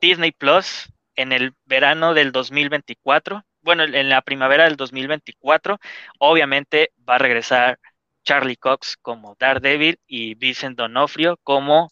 Disney 0.00 0.30
Plus 0.32 0.88
en 1.16 1.32
el 1.32 1.52
verano 1.64 2.14
del 2.14 2.32
2024. 2.32 3.44
Bueno, 3.60 3.82
en 3.84 4.08
la 4.08 4.22
primavera 4.22 4.64
del 4.64 4.76
2024, 4.76 5.78
obviamente 6.18 6.92
va 7.08 7.16
a 7.16 7.18
regresar 7.18 7.78
Charlie 8.24 8.56
Cox 8.56 8.96
como 8.96 9.36
Daredevil 9.38 9.98
y 10.06 10.36
Vincent 10.36 10.78
Donofrio 10.78 11.38
como 11.42 11.90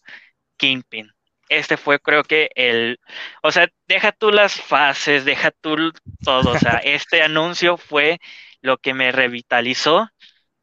Kingpin. 0.57 1.09
Este 1.49 1.77
fue, 1.77 1.99
creo 1.99 2.23
que 2.23 2.49
el, 2.55 2.99
o 3.43 3.51
sea, 3.51 3.67
deja 3.87 4.11
tú 4.13 4.31
las 4.31 4.59
fases, 4.59 5.25
deja 5.25 5.51
tú 5.51 5.91
todo, 6.23 6.51
o 6.51 6.57
sea, 6.59 6.77
este 6.83 7.21
anuncio 7.21 7.77
fue 7.77 8.19
lo 8.61 8.77
que 8.77 8.93
me 8.93 9.11
revitalizó 9.11 10.09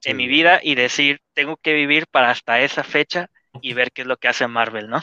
en 0.05 0.17
mi 0.17 0.27
vida 0.29 0.61
y 0.63 0.75
decir, 0.75 1.21
tengo 1.35 1.57
que 1.59 1.75
vivir 1.75 2.07
para 2.11 2.31
hasta 2.31 2.61
esa 2.61 2.83
fecha 2.85 3.31
y 3.61 3.75
ver 3.75 3.93
qué 3.93 4.03
es 4.03 4.09
lo 4.09 4.17
que 4.17 4.29
hace 4.29 4.47
Marvel, 4.47 4.89
¿no? 4.89 5.01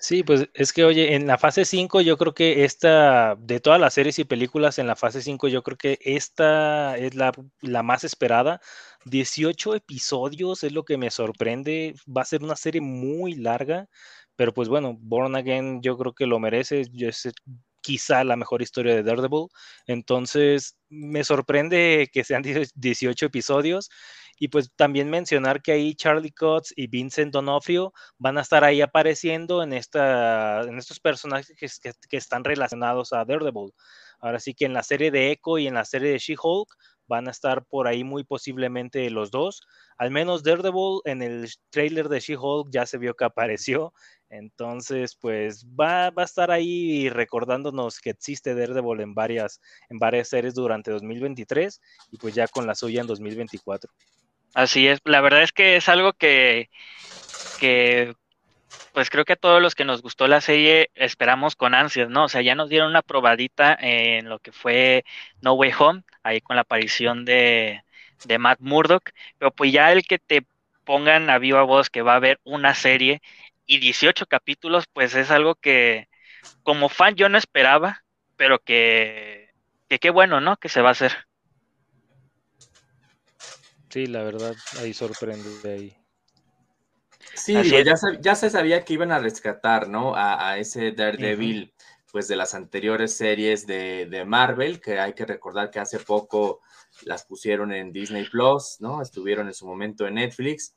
Sí, 0.00 0.22
pues 0.22 0.48
es 0.54 0.72
que, 0.72 0.84
oye, 0.84 1.14
en 1.16 1.26
la 1.26 1.38
fase 1.38 1.64
5 1.64 2.00
yo 2.02 2.16
creo 2.16 2.32
que 2.32 2.64
esta, 2.64 3.34
de 3.36 3.58
todas 3.58 3.80
las 3.80 3.94
series 3.94 4.18
y 4.20 4.24
películas 4.24 4.78
en 4.78 4.86
la 4.86 4.94
fase 4.94 5.22
5, 5.22 5.48
yo 5.48 5.62
creo 5.64 5.76
que 5.76 5.98
esta 6.02 6.96
es 6.96 7.16
la, 7.16 7.32
la, 7.62 7.82
más 7.82 8.04
esperada. 8.04 8.60
18 9.06 9.74
episodios 9.74 10.62
es 10.62 10.72
lo 10.72 10.84
que 10.84 10.98
me 10.98 11.10
sorprende. 11.10 11.94
Va 12.06 12.22
a 12.22 12.24
ser 12.26 12.44
una 12.44 12.54
serie 12.54 12.80
muy 12.80 13.34
larga, 13.34 13.88
pero 14.36 14.54
pues 14.54 14.68
bueno, 14.68 14.96
Born 15.00 15.34
Again 15.34 15.82
yo 15.82 15.98
creo 15.98 16.12
que 16.14 16.26
lo 16.26 16.38
merece. 16.38 16.82
Es 16.82 16.90
quizá 17.80 18.22
la 18.22 18.36
mejor 18.36 18.62
historia 18.62 18.94
de 18.94 19.02
Daredevil. 19.02 19.48
Entonces, 19.86 20.76
me 20.88 21.24
sorprende 21.24 22.08
que 22.12 22.22
sean 22.22 22.42
18 22.42 23.26
episodios 23.26 23.90
Y 24.38 24.48
pues 24.48 24.70
también 24.76 25.10
mencionar 25.10 25.62
que 25.62 25.72
ahí 25.72 25.94
Charlie 25.94 26.32
Cox 26.32 26.72
y 26.76 26.86
Vincent 26.86 27.32
D'Onofrio 27.32 27.92
van 28.18 28.38
a 28.38 28.42
estar 28.42 28.64
ahí 28.64 28.80
apareciendo 28.80 29.62
en, 29.62 29.72
esta, 29.72 30.62
en 30.62 30.78
estos 30.78 31.00
personajes 31.00 31.80
que, 31.80 32.16
están 32.16 32.44
relacionados 32.44 33.12
a 33.12 33.24
Daredevil. 33.24 33.72
Ahora 34.20 34.40
sí 34.40 34.54
que 34.54 34.64
en 34.64 34.72
la 34.72 34.82
serie 34.82 35.10
de 35.10 35.30
Echo 35.30 35.58
y 35.58 35.66
en 35.66 35.74
la 35.74 35.84
serie 35.84 36.10
de 36.10 36.18
She-Hulk 36.18 36.68
van 37.08 37.26
a 37.26 37.30
estar 37.30 37.64
por 37.64 37.88
ahí 37.88 38.04
muy 38.04 38.22
posiblemente 38.22 39.08
los 39.10 39.30
dos. 39.30 39.62
Al 39.96 40.10
menos 40.10 40.42
Daredevil 40.42 41.00
en 41.04 41.22
el 41.22 41.48
trailer 41.70 42.08
de 42.08 42.20
She-Hulk 42.20 42.68
ya 42.70 42.86
se 42.86 42.98
vio 42.98 43.14
que 43.14 43.24
apareció. 43.24 43.92
Entonces, 44.30 45.16
pues 45.16 45.64
va, 45.66 46.10
va, 46.10 46.22
a 46.22 46.26
estar 46.26 46.50
ahí 46.50 47.08
recordándonos 47.08 47.98
que 48.00 48.10
existe 48.10 48.54
Daredevil 48.54 49.00
en 49.00 49.14
varias, 49.14 49.60
en 49.88 49.98
varias 49.98 50.28
series 50.28 50.54
durante 50.54 50.90
2023 50.90 51.80
y 52.10 52.18
pues 52.18 52.34
ya 52.34 52.46
con 52.46 52.66
la 52.66 52.74
suya 52.74 53.00
en 53.00 53.06
2024. 53.06 53.90
Así 54.54 54.88
es, 54.88 55.00
la 55.04 55.20
verdad 55.20 55.42
es 55.42 55.52
que 55.52 55.76
es 55.76 55.88
algo 55.88 56.12
que, 56.14 56.70
que 57.58 58.14
pues 58.92 59.10
creo 59.10 59.24
que 59.24 59.34
a 59.34 59.36
todos 59.36 59.62
los 59.62 59.74
que 59.74 59.84
nos 59.84 60.02
gustó 60.02 60.28
la 60.28 60.40
serie 60.40 60.90
esperamos 60.94 61.56
con 61.56 61.74
ansias, 61.74 62.10
¿no? 62.10 62.24
O 62.24 62.28
sea, 62.28 62.42
ya 62.42 62.54
nos 62.56 62.68
dieron 62.70 62.90
una 62.90 63.02
probadita 63.02 63.76
en 63.80 64.28
lo 64.28 64.40
que 64.40 64.52
fue 64.52 65.04
No 65.42 65.54
Way 65.54 65.72
Home, 65.78 66.04
ahí 66.24 66.40
con 66.42 66.56
la 66.56 66.62
aparición 66.62 67.24
de, 67.24 67.82
de 68.24 68.38
Matt 68.38 68.60
Murdock, 68.60 69.10
pero 69.38 69.52
pues 69.52 69.72
ya 69.72 69.92
el 69.92 70.04
que 70.04 70.18
te 70.18 70.46
pongan 70.84 71.30
a 71.30 71.38
viva 71.38 71.62
voz 71.64 71.90
que 71.90 72.02
va 72.02 72.14
a 72.14 72.16
haber 72.16 72.40
una 72.44 72.74
serie 72.74 73.22
y 73.66 73.78
18 73.78 74.26
capítulos, 74.26 74.86
pues 74.92 75.14
es 75.14 75.30
algo 75.30 75.54
que 75.56 76.08
como 76.64 76.88
fan 76.90 77.16
yo 77.16 77.28
no 77.30 77.38
esperaba, 77.38 78.04
pero 78.36 78.60
que, 78.60 79.50
que 79.88 79.98
qué 80.00 80.10
bueno, 80.10 80.40
¿no? 80.40 80.56
Que 80.58 80.68
se 80.70 80.82
va 80.82 80.90
a 80.90 80.92
hacer. 80.92 81.27
Sí, 83.90 84.06
la 84.06 84.22
verdad, 84.22 84.54
ahí 84.80 84.92
sorprende 84.92 85.48
de 85.62 85.72
ahí. 85.72 85.96
Sí, 87.34 87.54
ya, 88.20 88.34
se 88.34 88.50
sabía 88.50 88.84
que 88.84 88.94
iban 88.94 89.12
a 89.12 89.18
rescatar, 89.18 89.88
¿no? 89.88 90.14
A, 90.14 90.58
ese 90.58 90.92
Daredevil, 90.92 91.72
pues 92.10 92.28
de 92.28 92.36
las 92.36 92.54
anteriores 92.54 93.16
series 93.16 93.66
de, 93.66 94.24
Marvel, 94.26 94.80
que 94.80 94.98
hay 94.98 95.14
que 95.14 95.26
recordar 95.26 95.70
que 95.70 95.78
hace 95.78 95.98
poco 95.98 96.60
las 97.02 97.24
pusieron 97.24 97.72
en 97.72 97.92
Disney 97.92 98.28
Plus, 98.28 98.76
¿no? 98.80 99.02
Estuvieron 99.02 99.46
en 99.46 99.54
su 99.54 99.66
momento 99.66 100.06
en 100.06 100.14
Netflix. 100.14 100.74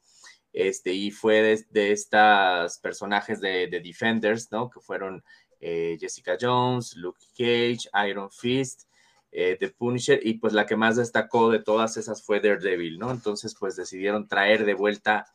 Este, 0.53 0.93
y 0.93 1.12
fue 1.12 1.41
de, 1.41 1.66
de 1.70 1.91
estos 1.93 2.78
personajes 2.80 3.39
de, 3.39 3.68
Defenders, 3.68 4.51
¿no? 4.51 4.70
Que 4.70 4.82
fueron 4.82 5.24
eh, 5.59 5.97
Jessica 5.99 6.38
Jones, 6.39 6.95
Luke 6.95 7.20
Cage, 7.38 7.89
Iron 8.07 8.30
Fist, 8.32 8.84
eh, 9.32 9.57
The 9.59 9.69
Punisher, 9.69 10.19
y 10.21 10.36
pues 10.36 10.53
la 10.53 10.65
que 10.65 10.75
más 10.75 10.97
destacó 10.97 11.49
de 11.49 11.59
todas 11.59 11.97
esas 11.97 12.23
fue 12.23 12.41
Daredevil, 12.41 12.99
¿no? 12.99 13.11
Entonces, 13.11 13.55
pues 13.59 13.75
decidieron 13.75 14.27
traer 14.27 14.65
de 14.65 14.73
vuelta 14.73 15.25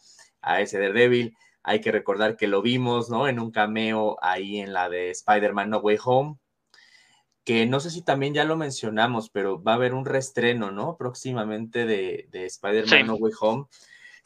a 0.42 0.60
ese 0.60 0.78
Daredevil. 0.78 1.36
Hay 1.62 1.80
que 1.80 1.92
recordar 1.92 2.36
que 2.36 2.46
lo 2.46 2.62
vimos, 2.62 3.10
¿no? 3.10 3.26
En 3.28 3.40
un 3.40 3.50
cameo 3.50 4.16
ahí 4.22 4.58
en 4.58 4.72
la 4.72 4.88
de 4.88 5.10
Spider-Man 5.10 5.70
No 5.70 5.78
Way 5.78 5.98
Home, 6.04 6.38
que 7.44 7.64
no 7.66 7.80
sé 7.80 7.90
si 7.90 8.02
también 8.02 8.34
ya 8.34 8.44
lo 8.44 8.56
mencionamos, 8.56 9.30
pero 9.30 9.62
va 9.62 9.72
a 9.72 9.76
haber 9.76 9.94
un 9.94 10.04
restreno, 10.04 10.70
¿no? 10.70 10.96
Próximamente 10.96 11.86
de, 11.86 12.28
Spider-Man 12.32 13.06
No 13.06 13.14
Way 13.14 13.32
Home 13.40 13.64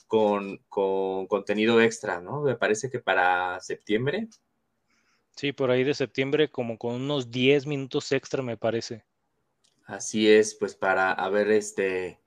con, 0.07 0.59
con 0.69 1.27
contenido 1.29 1.81
extra, 1.81 2.21
¿no? 2.21 2.43
Me 2.43 2.57
parece 2.57 2.91
que 2.91 2.99
para 2.99 3.61
septiembre. 3.61 4.29
Sí, 5.37 5.53
por 5.53 5.71
ahí 5.71 5.85
de 5.85 5.95
septiembre, 5.95 6.51
como 6.51 6.77
con 6.77 6.95
unos 6.95 7.31
10 7.31 7.67
minutos 7.67 8.11
extra, 8.13 8.43
me 8.43 8.57
parece. 8.57 9.05
Así 9.91 10.31
es, 10.31 10.55
pues 10.55 10.77
para 10.77 11.29
ver 11.31 11.51
este 11.51 12.21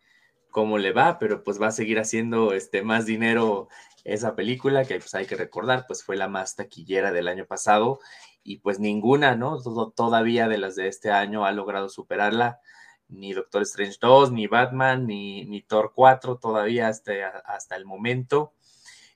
cómo 0.51 0.78
le 0.78 0.91
va, 0.91 1.18
pero 1.18 1.43
pues 1.43 1.61
va 1.61 1.68
a 1.68 1.72
seguir 1.72 1.97
haciendo 1.97 2.53
este, 2.53 2.84
más 2.84 3.05
dinero 3.05 3.70
esa 4.03 4.36
película, 4.36 4.84
que 4.84 4.99
pues 4.99 5.16
hay 5.16 5.26
que 5.26 5.38
recordar, 5.38 5.86
pues 5.88 6.03
fue 6.03 6.18
la 6.18 6.28
más 6.28 6.57
taquillera 6.57 7.14
del 7.14 7.30
año 7.30 7.45
pasado 7.45 7.99
y 8.43 8.57
pues 8.57 8.80
ninguna, 8.80 9.36
¿no? 9.36 9.61
todavía 9.95 10.49
de 10.49 10.57
las 10.57 10.76
de 10.76 10.89
este 10.89 11.09
año 11.11 11.45
ha 11.45 11.53
logrado 11.53 11.88
superarla, 11.88 12.59
ni 13.07 13.32
Doctor 13.32 13.61
Strange 13.61 13.97
2, 14.01 14.34
ni 14.34 14.47
Batman, 14.47 15.07
ni, 15.07 15.45
ni 15.45 15.61
Thor 15.61 15.93
4 15.95 16.39
todavía 16.39 16.89
hasta, 16.89 17.14
hasta 17.45 17.78
el 17.78 17.86
momento. 17.86 18.53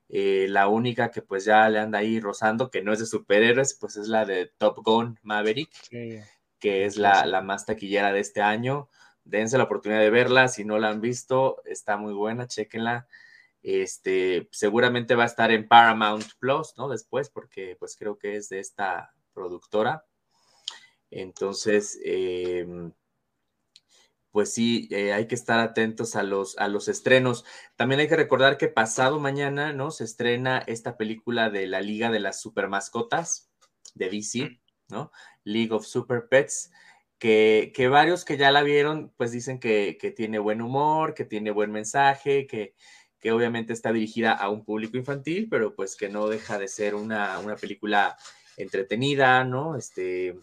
Eh, 0.07 0.47
la 0.49 0.69
única 0.69 1.11
que 1.11 1.21
pues 1.21 1.43
ya 1.43 1.67
le 1.67 1.79
anda 1.79 1.99
ahí 1.99 2.21
rozando, 2.21 2.71
que 2.71 2.81
no 2.81 2.93
es 2.93 2.99
de 2.99 3.05
superhéroes, 3.05 3.73
pues 3.73 3.97
es 3.97 4.07
la 4.07 4.23
de 4.25 4.45
Top 4.57 4.77
Gun 4.85 5.19
Maverick, 5.21 5.69
que 6.60 6.86
es 6.86 6.97
la, 6.97 7.26
la, 7.26 7.41
más 7.41 7.66
taquillera 7.66 8.12
de 8.12 8.20
este 8.20 8.41
año 8.41 8.89
dense 9.30 9.58
la 9.58 9.66
oportunidad 9.66 10.01
de 10.01 10.10
verla, 10.10 10.47
si 10.47 10.64
no 10.64 10.80
la 10.80 10.89
han 10.89 11.01
visto, 11.01 11.62
está 11.66 11.97
muy 11.97 12.14
buena, 12.14 12.47
chequenla. 12.47 13.08
Este, 13.62 14.47
seguramente 14.51 15.16
va 15.16 15.24
a 15.24 15.28
estar 15.28 15.51
en 15.51 15.68
Paramount 15.68 16.26
Plus, 16.39 16.74
¿no? 16.78 16.88
Después, 16.89 17.30
porque 17.30 17.76
pues 17.80 17.95
creo 17.97 18.18
que 18.18 18.38
es 18.38 18.49
de 18.49 18.60
esta 18.60 19.14
productora. 19.34 20.05
Entonces, 21.12 21.99
em, 22.03 22.93
pues 24.32 24.53
sí, 24.53 24.88
eh, 24.91 25.14
hay 25.14 25.28
que 25.28 25.36
estar 25.36 25.60
atentos 25.60 26.16
a 26.16 26.24
los, 26.24 26.58
a 26.58 26.68
los 26.68 26.88
estrenos. 26.88 27.43
También 27.76 27.99
hay 28.01 28.08
que 28.08 28.16
recordar 28.16 28.58
que 28.58 28.68
pasado 28.68 29.20
mañana, 29.20 29.74
¿no? 29.74 29.91
Se 29.91 30.03
estrena 30.03 30.60
esta 30.68 30.97
película 30.97 31.49
de 31.49 31.68
la 31.68 31.82
Liga 31.82 32.12
de 32.12 32.20
las 32.20 32.41
Super 32.41 32.68
Mascotas 32.70 33.49
de 33.95 34.10
DC, 34.10 34.45
mm. 34.45 34.60
¿No? 34.89 35.11
League 35.43 35.73
of 35.73 35.85
Super 35.85 36.27
Pets 36.27 36.71
que, 37.19 37.88
varios 37.89 38.25
que 38.25 38.38
ya 38.38 38.51
la 38.51 38.63
vieron, 38.63 39.11
pues 39.17 39.31
dicen 39.31 39.59
que, 39.59 39.97
tiene 40.15 40.39
buen 40.39 40.61
humor, 40.61 41.13
que 41.13 41.25
tiene 41.25 41.51
buen 41.51 41.71
mensaje, 41.71 42.47
que, 42.47 42.75
que, 43.19 43.31
obviamente 43.31 43.73
está 43.73 43.91
dirigida 43.91 44.33
a 44.33 44.49
un 44.49 44.63
público 44.63 44.97
infantil, 44.97 45.47
pero 45.49 45.75
pues 45.75 45.95
que 45.95 46.09
no 46.09 46.27
deja 46.27 46.59
de 46.59 46.67
ser 46.67 46.95
una, 46.95 47.39
película 47.59 48.17
entretenida, 48.57 49.43
¿no? 49.43 49.75
Este, 49.75 50.38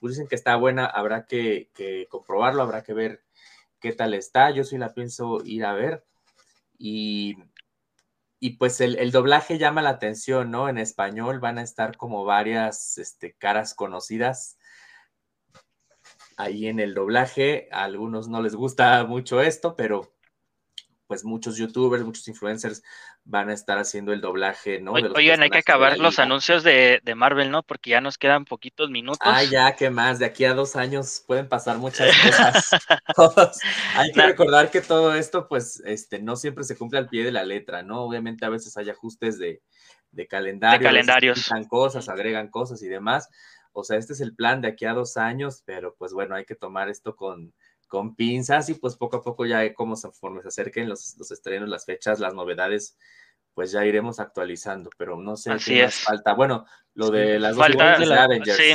pues 0.00 0.14
dicen 0.14 0.28
que 0.28 0.34
está 0.36 0.56
buena, 0.56 0.86
habrá 0.86 1.26
que, 1.26 1.70
comprobarlo, 2.08 2.62
habrá 2.62 2.82
que 2.82 2.94
ver 2.94 3.22
qué 3.80 3.92
tal 3.92 4.14
está. 4.14 4.50
Yo 4.50 4.64
sí 4.64 4.78
la 4.78 4.94
pienso 4.94 5.42
ir 5.44 5.64
a 5.64 5.74
ver. 5.74 6.04
Y, 6.78 7.36
y 8.40 8.56
pues 8.56 8.80
el, 8.80 8.98
el, 8.98 9.10
doblaje 9.10 9.58
llama 9.58 9.82
la 9.82 9.90
atención, 9.90 10.50
¿no? 10.50 10.68
En 10.68 10.78
español 10.78 11.40
van 11.40 11.58
a 11.58 11.62
estar 11.62 11.96
como 11.96 12.24
varias 12.24 12.98
este, 12.98 13.34
caras 13.34 13.74
conocidas 13.74 14.58
ahí 16.36 16.68
en 16.68 16.80
el 16.80 16.94
doblaje. 16.94 17.68
A 17.72 17.84
algunos 17.84 18.28
no 18.28 18.40
les 18.40 18.54
gusta 18.54 19.04
mucho 19.04 19.42
esto, 19.42 19.76
pero 19.76 20.14
pues 21.08 21.24
muchos 21.24 21.56
youtubers, 21.56 22.04
muchos 22.04 22.28
influencers 22.28 22.84
van 23.24 23.48
a 23.48 23.54
estar 23.54 23.78
haciendo 23.78 24.12
el 24.12 24.20
doblaje, 24.20 24.78
¿no? 24.78 24.92
oigan, 24.92 25.42
hay 25.42 25.50
que 25.50 25.58
acabar 25.58 25.98
los 25.98 26.18
anuncios 26.18 26.62
de, 26.62 27.00
Marvel, 27.16 27.50
¿no? 27.50 27.62
Porque 27.62 27.90
ya 27.90 28.00
nos 28.00 28.18
quedan 28.18 28.44
poquitos 28.44 28.90
minutos. 28.90 29.18
Ah, 29.22 29.42
ya, 29.42 29.74
¿qué 29.74 29.90
más? 29.90 30.18
De 30.18 30.26
aquí 30.26 30.44
a 30.44 30.54
dos 30.54 30.76
años 30.76 31.24
pueden 31.26 31.48
pasar 31.48 31.78
muchas 31.78 32.14
cosas. 32.22 32.70
hay 33.96 34.12
que 34.12 34.22
recordar 34.22 34.70
que 34.70 34.82
todo 34.82 35.14
esto, 35.14 35.48
pues, 35.48 35.82
este, 35.86 36.20
no 36.20 36.36
siempre 36.36 36.62
se 36.62 36.76
cumple 36.76 36.98
al 36.98 37.08
pie 37.08 37.24
de 37.24 37.32
la 37.32 37.42
letra, 37.42 37.82
¿no? 37.82 38.02
Obviamente 38.02 38.44
a 38.44 38.50
veces 38.50 38.76
hay 38.76 38.90
ajustes 38.90 39.38
de, 39.38 39.62
de 40.12 40.26
calendario. 40.28 40.78
De 40.78 40.84
calendarios. 40.84 41.50
Cosas, 41.68 42.08
agregan 42.10 42.48
cosas 42.48 42.82
y 42.82 42.88
demás. 42.88 43.30
O 43.72 43.82
sea, 43.82 43.96
este 43.96 44.12
es 44.12 44.20
el 44.20 44.34
plan 44.34 44.60
de 44.60 44.68
aquí 44.68 44.84
a 44.84 44.92
dos 44.92 45.16
años, 45.16 45.62
pero 45.64 45.94
pues 45.96 46.12
bueno, 46.12 46.34
hay 46.34 46.44
que 46.44 46.54
tomar 46.54 46.90
esto 46.90 47.16
con, 47.16 47.54
con 47.88 48.14
pinzas 48.14 48.68
y 48.68 48.74
pues 48.74 48.96
poco 48.96 49.16
a 49.16 49.22
poco 49.22 49.46
ya 49.46 49.72
como 49.74 49.96
conforme 50.00 50.42
se 50.42 50.48
acerquen 50.48 50.88
los, 50.88 51.16
los 51.18 51.30
estrenos, 51.30 51.68
las 51.68 51.84
fechas, 51.84 52.20
las 52.20 52.34
novedades, 52.34 52.96
pues 53.54 53.72
ya 53.72 53.84
iremos 53.84 54.20
actualizando, 54.20 54.90
pero 54.96 55.16
no 55.16 55.36
sé 55.36 55.56
qué 55.64 55.84
más 55.84 55.94
falta. 55.96 56.34
Bueno, 56.34 56.64
lo 56.94 57.10
de 57.10 57.40
las 57.40 57.56
dos 57.56 57.66
de 57.68 58.14
Avengers. 58.14 58.56
Sí. 58.56 58.74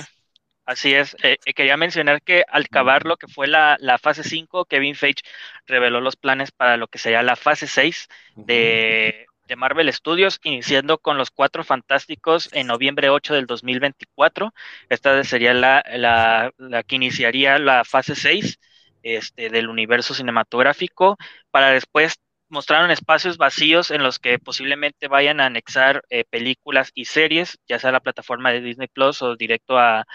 Así 0.65 0.93
es, 0.93 1.15
eh, 1.23 1.37
eh, 1.45 1.53
quería 1.53 1.75
mencionar 1.75 2.21
que 2.21 2.45
al 2.47 2.63
acabar 2.63 3.05
lo 3.05 3.17
que 3.17 3.27
fue 3.27 3.47
la, 3.47 3.75
la 3.81 3.97
fase 3.97 4.23
5, 4.23 4.63
Kevin 4.63 4.95
Feige 4.95 5.21
reveló 5.65 5.99
los 5.99 6.15
planes 6.15 6.51
para 6.51 6.77
lo 6.77 6.87
que 6.87 6.99
sería 6.99 7.21
la 7.21 7.35
fase 7.35 7.67
6 7.67 8.07
de, 8.37 9.25
de 9.47 9.55
Marvel 9.57 9.91
Studios, 9.91 10.39
iniciando 10.43 10.99
con 10.99 11.17
los 11.17 11.31
Cuatro 11.31 11.63
Fantásticos 11.65 12.49
en 12.53 12.67
noviembre 12.67 13.09
8 13.09 13.33
del 13.33 13.45
2024. 13.45 14.53
Esta 14.89 15.23
sería 15.25 15.53
la, 15.53 15.83
la, 15.97 16.83
que 16.83 16.95
iniciaría 16.95 17.59
la 17.59 17.83
fase 17.83 18.15
6 18.15 18.59
este, 19.03 19.49
del 19.49 19.69
universo 19.69 20.13
cinematográfico, 20.13 21.17
para 21.51 21.69
después 21.71 22.15
mostraron 22.53 22.91
espacios 22.91 23.37
vacíos 23.37 23.91
en 23.91 24.03
los 24.03 24.19
que 24.19 24.39
posiblemente 24.39 25.07
vayan 25.07 25.39
a 25.41 25.47
anexar 25.47 26.03
eh, 26.09 26.23
películas 26.29 26.91
y 26.93 27.05
series, 27.05 27.59
ya 27.67 27.79
sea 27.79 27.91
la 27.91 27.99
plataforma 27.99 28.51
de 28.51 28.61
Disney 28.61 28.87
Plus 28.87 29.21
o 29.21 29.35
directo 29.35 29.77
a, 29.77 30.05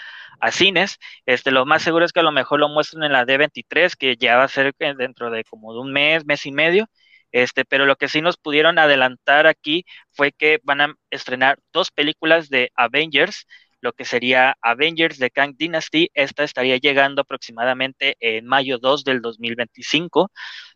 cines. 0.53 0.99
Este, 1.27 1.51
lo 1.51 1.67
más 1.67 1.83
seguro 1.83 2.05
es 2.05 2.13
que 2.13 2.21
a 2.21 2.23
lo 2.23 2.33
mejor 2.33 2.61
lo 2.61 2.69
muestren 2.69 3.03
en 3.05 3.13
la 3.13 3.27
D23, 3.27 3.97
que 3.97 4.17
ya 4.17 4.37
va 4.37 4.45
a 4.45 4.49
ser 4.49 4.73
dentro 4.79 5.31
de 5.31 5.45
como 5.45 5.73
de 5.75 5.81
un 5.81 5.93
mes, 5.93 6.25
mes 6.27 6.47
y 6.47 6.53
medio, 6.53 6.87
este, 7.33 7.65
pero 7.65 7.87
lo 7.87 7.97
que 7.97 8.09
sí 8.09 8.23
nos 8.23 8.37
pudieron 8.37 8.79
adelantar 8.79 9.47
aquí 9.47 9.85
fue 10.13 10.33
que 10.33 10.61
van 10.63 10.81
a 10.81 10.95
estrenar 11.11 11.59
dos 11.73 11.91
películas 11.91 12.49
de 12.49 12.71
Avengers, 12.77 13.47
lo 13.81 13.93
que 13.93 14.05
sería 14.05 14.57
Avengers 14.63 15.19
de 15.19 15.31
Kang 15.31 15.55
Dynasty. 15.57 16.11
Esta 16.15 16.45
estaría 16.45 16.77
llegando 16.79 17.23
aproximadamente 17.23 18.17
en 18.21 18.47
mayo 18.47 18.79
2 18.79 19.05
del 19.05 19.21
2025. 19.21 20.31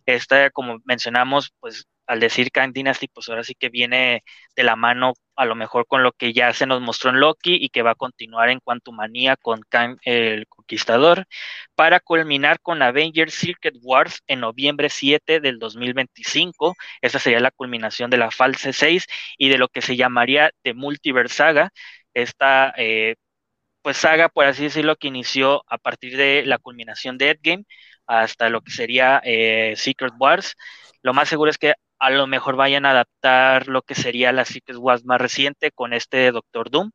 Esta, 0.07 0.51
como 0.51 0.79
mencionamos, 0.85 1.53
pues 1.61 1.87
al 2.07 2.21
decir 2.21 2.51
Kang 2.51 2.73
Dynasty, 2.73 3.09
pues 3.09 3.29
ahora 3.29 3.45
sí 3.45 3.55
que 3.55 3.69
viene 3.69 4.23
de 4.57 4.63
la 4.65 4.77
mano 4.77 5.15
a 5.37 5.47
lo 5.47 5.55
mejor 5.55 5.87
con 5.87 6.03
lo 6.03 6.13
que 6.13 6.33
ya 6.33 6.53
se 6.53 6.67
nos 6.67 6.81
mostró 6.81 7.11
en 7.11 7.21
Loki 7.21 7.55
y 7.55 7.71
que 7.71 7.83
va 7.83 7.93
a 7.93 7.95
continuar 7.95 8.51
en 8.51 8.61
Manía 8.93 9.37
con 9.37 9.63
Kang 9.69 9.97
el 10.05 10.47
Conquistador, 10.49 11.25
para 11.75 12.01
culminar 12.01 12.61
con 12.61 12.83
Avengers 12.83 13.35
Circuit 13.35 13.75
Wars 13.83 14.23
en 14.27 14.41
noviembre 14.41 14.91
7 14.91 15.41
del 15.41 15.59
2025. 15.59 16.75
Esa 17.01 17.19
sería 17.19 17.41
la 17.41 17.51
culminación 17.51 18.11
de 18.11 18.19
la 18.19 18.31
fase 18.31 18.73
6 18.73 19.07
y 19.39 19.49
de 19.49 19.59
lo 19.59 19.69
que 19.69 19.83
se 19.83 19.97
llamaría 19.97 20.51
The 20.63 20.75
Multiverse 20.75 21.35
Saga. 21.37 21.71
Esta 22.15 22.75
eh, 22.77 23.17
pues 23.83 23.97
saga, 23.99 24.29
por 24.29 24.47
así 24.47 24.65
decirlo, 24.65 24.97
que 24.97 25.09
inició 25.09 25.65
a 25.69 25.79
partir 25.79 26.17
de 26.17 26.45
la 26.47 26.59
culminación 26.59 27.19
de 27.19 27.31
Endgame 27.31 27.65
hasta 28.07 28.49
lo 28.49 28.61
que 28.63 28.73
sería 28.73 29.21
eh, 29.25 29.75
Secret 29.77 30.13
Wars. 30.19 30.57
Lo 31.03 31.15
más 31.15 31.29
seguro 31.29 31.51
es 31.51 31.59
que 31.59 31.75
a 31.99 32.11
lo 32.11 32.27
mejor 32.27 32.57
vayan 32.57 32.85
a 32.85 32.91
adaptar 32.91 33.69
lo 33.69 33.83
que 33.83 33.95
sería 33.95 34.33
la 34.33 34.45
Secret 34.45 34.77
Wars 34.77 35.05
más 35.05 35.21
reciente 35.21 35.71
con 35.71 35.93
este 35.93 36.33
Doctor 36.33 36.69
Doom. 36.71 36.91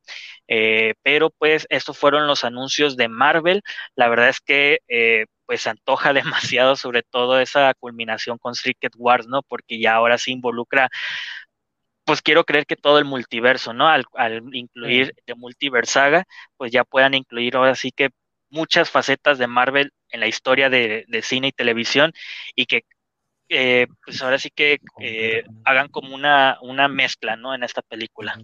Eh, 0.49 0.95
pero 1.01 1.30
pues 1.30 1.65
estos 1.70 1.97
fueron 1.97 2.28
los 2.28 2.43
anuncios 2.43 2.97
de 2.97 3.07
Marvel. 3.07 3.61
La 3.95 4.09
verdad 4.09 4.30
es 4.30 4.41
que 4.41 4.80
eh, 4.89 5.26
pues 5.45 5.65
antoja 5.68 6.13
demasiado 6.13 6.76
sobre 6.76 7.03
todo 7.03 7.39
esa 7.39 7.74
culminación 7.76 8.38
con 8.38 8.55
Secret 8.55 8.93
Wars, 8.97 9.28
¿no? 9.28 9.43
Porque 9.43 9.80
ya 9.80 9.95
ahora 9.95 10.18
se 10.18 10.32
involucra 10.32 10.89
pues 12.08 12.22
quiero 12.22 12.45
creer 12.45 12.66
que 12.66 12.78
todo 12.78 12.99
el 12.99 13.05
multiverso, 13.05 13.74
¿no? 13.74 13.89
Al, 13.89 14.05
incluir 14.53 15.14
de 15.26 15.36
Multiverse 15.36 15.91
Saga, 15.91 16.24
pues 16.55 16.72
ya 16.72 16.86
puedan 16.86 17.14
incluir 17.14 17.58
ahora 17.58 17.76
sí 17.76 17.91
que 17.91 18.12
muchas 18.49 18.89
facetas 18.89 19.38
de 19.38 19.47
Marvel 19.47 19.91
en 20.08 20.22
la 20.22 20.28
historia 20.28 20.70
de, 20.70 21.03
de 21.10 21.22
cine 21.22 21.49
y 21.49 21.51
televisión 21.51 22.14
y 22.55 22.66
que 22.66 22.84
eh, 23.49 23.88
pues 24.05 24.22
ahora 24.22 24.39
sí 24.39 24.49
que 24.55 24.80
eh, 25.01 25.43
hagan 25.66 25.89
como 25.89 26.16
una, 26.16 26.58
una 26.62 26.88
mezcla, 26.88 27.36
¿no? 27.36 27.53
En 27.53 27.64
esta 27.64 27.82
película. 27.82 28.39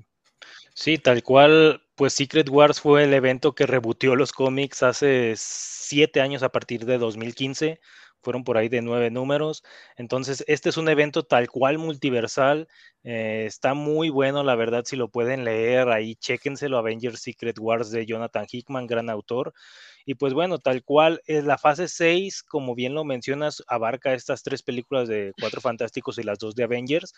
Sí, 0.73 0.97
tal 0.97 1.23
cual, 1.23 1.85
pues 1.95 2.11
Secret 2.11 2.49
Wars 2.49 2.81
fue 2.81 3.05
el 3.05 3.13
evento 3.13 3.55
que 3.55 3.65
rebutió 3.65 4.17
los 4.17 4.33
cómics 4.33 4.83
hace 4.83 5.35
siete 5.37 6.19
años 6.19 6.43
a 6.43 6.49
partir 6.49 6.85
de 6.85 6.97
2015 6.97 7.79
fueron 8.23 8.43
por 8.43 8.57
ahí 8.57 8.69
de 8.69 8.81
nueve 8.81 9.11
números. 9.11 9.63
Entonces, 9.97 10.43
este 10.47 10.69
es 10.69 10.77
un 10.77 10.89
evento 10.89 11.23
tal 11.23 11.49
cual 11.49 11.77
multiversal. 11.77 12.67
Eh, 13.03 13.45
está 13.47 13.73
muy 13.73 14.09
bueno, 14.09 14.43
la 14.43 14.55
verdad, 14.55 14.83
si 14.85 14.95
lo 14.95 15.09
pueden 15.09 15.43
leer 15.43 15.89
ahí, 15.89 16.15
chéquenselo, 16.15 16.77
Avengers 16.77 17.21
Secret 17.21 17.57
Wars 17.59 17.91
de 17.91 18.05
Jonathan 18.05 18.45
Hickman, 18.49 18.87
gran 18.87 19.09
autor. 19.09 19.53
Y 20.05 20.15
pues 20.15 20.33
bueno, 20.33 20.59
tal 20.59 20.83
cual, 20.83 21.21
es 21.25 21.45
la 21.45 21.57
fase 21.57 21.87
6, 21.87 22.43
como 22.43 22.75
bien 22.75 22.93
lo 22.93 23.03
mencionas, 23.03 23.63
abarca 23.67 24.13
estas 24.13 24.43
tres 24.43 24.61
películas 24.61 25.07
de 25.07 25.33
Cuatro 25.39 25.61
Fantásticos 25.61 26.17
y 26.17 26.23
las 26.23 26.39
dos 26.39 26.55
de 26.55 26.63
Avengers, 26.63 27.13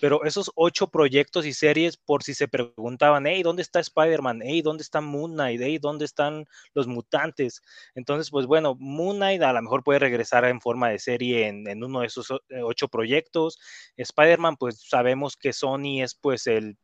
pero 0.00 0.24
esos 0.24 0.50
ocho 0.54 0.88
proyectos 0.88 1.46
y 1.46 1.52
series, 1.52 1.96
por 1.96 2.22
si 2.22 2.34
se 2.34 2.48
preguntaban, 2.48 3.26
hey, 3.26 3.42
¿dónde 3.42 3.62
está 3.62 3.80
Spider-Man? 3.80 4.40
Hey, 4.42 4.62
¿dónde 4.62 4.82
está 4.82 5.00
Moon 5.00 5.32
Knight? 5.32 5.60
Hey, 5.62 5.78
¿dónde 5.78 6.04
están 6.04 6.46
los 6.74 6.86
mutantes? 6.86 7.62
Entonces, 7.94 8.30
pues 8.30 8.46
bueno, 8.46 8.76
Moon 8.78 9.16
Knight 9.16 9.42
a 9.42 9.52
lo 9.52 9.62
mejor 9.62 9.82
puede 9.82 9.98
regresar 9.98 10.44
en 10.44 10.60
forma 10.60 10.90
de 10.90 10.98
serie 10.98 11.48
en, 11.48 11.84
uno 11.84 12.00
de 12.00 12.06
esos 12.06 12.30
eh, 12.30 12.62
ocho 12.62 12.88
proyectos. 12.88 13.58
Spider-Man, 13.96 14.56
pues 14.56 14.80
sabemos 14.88 15.36
que 15.36 15.52
Sony 15.52 16.02
es 16.02 16.14
pues 16.14 16.46
el 16.46 16.76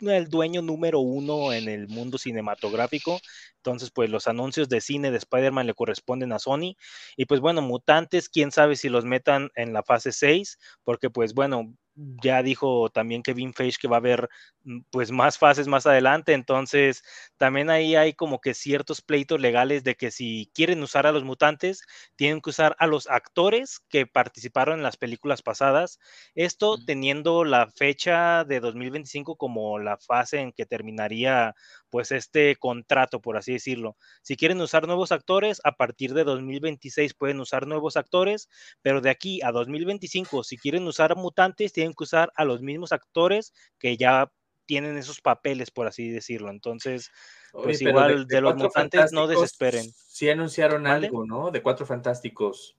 el 0.00 0.28
dueño 0.28 0.62
número 0.62 1.00
uno 1.00 1.52
en 1.52 1.68
el 1.68 1.88
mundo 1.88 2.18
cinematográfico. 2.18 3.20
Entonces, 3.56 3.90
pues 3.90 4.10
los 4.10 4.28
anuncios 4.28 4.68
de 4.68 4.80
cine 4.80 5.10
de 5.10 5.18
Spider-Man 5.18 5.66
le 5.66 5.74
corresponden 5.74 6.32
a 6.32 6.38
Sony. 6.38 6.76
Y 7.16 7.26
pues 7.26 7.40
bueno, 7.40 7.62
mutantes, 7.62 8.28
quién 8.28 8.52
sabe 8.52 8.76
si 8.76 8.88
los 8.88 9.04
metan 9.04 9.50
en 9.54 9.72
la 9.72 9.82
fase 9.82 10.12
6, 10.12 10.58
porque 10.84 11.10
pues 11.10 11.34
bueno, 11.34 11.74
ya 12.22 12.42
dijo 12.42 12.90
también 12.90 13.22
Kevin 13.22 13.52
Feige 13.52 13.78
que 13.80 13.88
va 13.88 13.96
a 13.96 13.98
haber 13.98 14.28
mm, 14.64 14.80
pues 14.90 15.10
más 15.10 15.38
fases 15.38 15.66
más 15.66 15.86
adelante, 15.86 16.32
entonces 16.32 17.02
también 17.36 17.70
ahí 17.70 17.96
hay 17.96 18.14
como 18.14 18.40
que 18.40 18.54
ciertos 18.54 19.02
pleitos 19.02 19.40
legales 19.40 19.84
de 19.84 19.96
que 19.96 20.10
si 20.10 20.50
quieren 20.54 20.82
usar 20.82 21.06
a 21.06 21.12
los 21.12 21.24
mutantes, 21.24 21.82
tienen 22.16 22.40
que 22.40 22.50
usar 22.50 22.76
a 22.78 22.86
los 22.86 23.08
actores 23.08 23.80
que 23.88 24.06
participaron 24.06 24.78
en 24.78 24.82
las 24.84 24.96
películas 24.96 25.42
pasadas, 25.42 25.98
esto 26.34 26.78
teniendo 26.84 27.44
la 27.44 27.68
fecha 27.70 28.44
de 28.44 28.60
2025 28.60 29.36
como 29.36 29.78
la 29.78 29.96
fase 29.98 30.40
en 30.40 30.52
que 30.52 30.66
terminaría 30.66 31.54
pues 31.90 32.12
este 32.12 32.56
contrato, 32.56 33.20
por 33.20 33.36
así 33.36 33.52
decirlo. 33.52 33.96
Si 34.22 34.36
quieren 34.36 34.60
usar 34.60 34.86
nuevos 34.86 35.12
actores, 35.12 35.60
a 35.64 35.72
partir 35.72 36.14
de 36.14 36.24
2026 36.24 37.14
pueden 37.14 37.40
usar 37.40 37.66
nuevos 37.66 37.96
actores, 37.96 38.48
pero 38.82 39.00
de 39.00 39.10
aquí 39.10 39.40
a 39.42 39.52
2025, 39.52 40.44
si 40.44 40.58
quieren 40.58 40.86
usar 40.86 41.16
mutantes, 41.16 41.72
tienen 41.72 41.87
que 41.94 42.04
usar 42.04 42.32
a 42.36 42.44
los 42.44 42.62
mismos 42.62 42.92
actores 42.92 43.52
que 43.78 43.96
ya 43.96 44.30
tienen 44.66 44.98
esos 44.98 45.20
papeles, 45.20 45.70
por 45.70 45.86
así 45.86 46.10
decirlo. 46.10 46.50
Entonces, 46.50 47.10
pues 47.52 47.80
igual 47.80 48.26
de, 48.26 48.40
los 48.40 48.54
mutantes 48.56 49.12
no 49.12 49.26
desesperen. 49.26 49.90
Sí 49.94 50.28
anunciaron 50.28 50.86
algo, 50.86 51.24
¿no? 51.24 51.50
De 51.50 51.62
cuatro 51.62 51.86
fantásticos. 51.86 52.76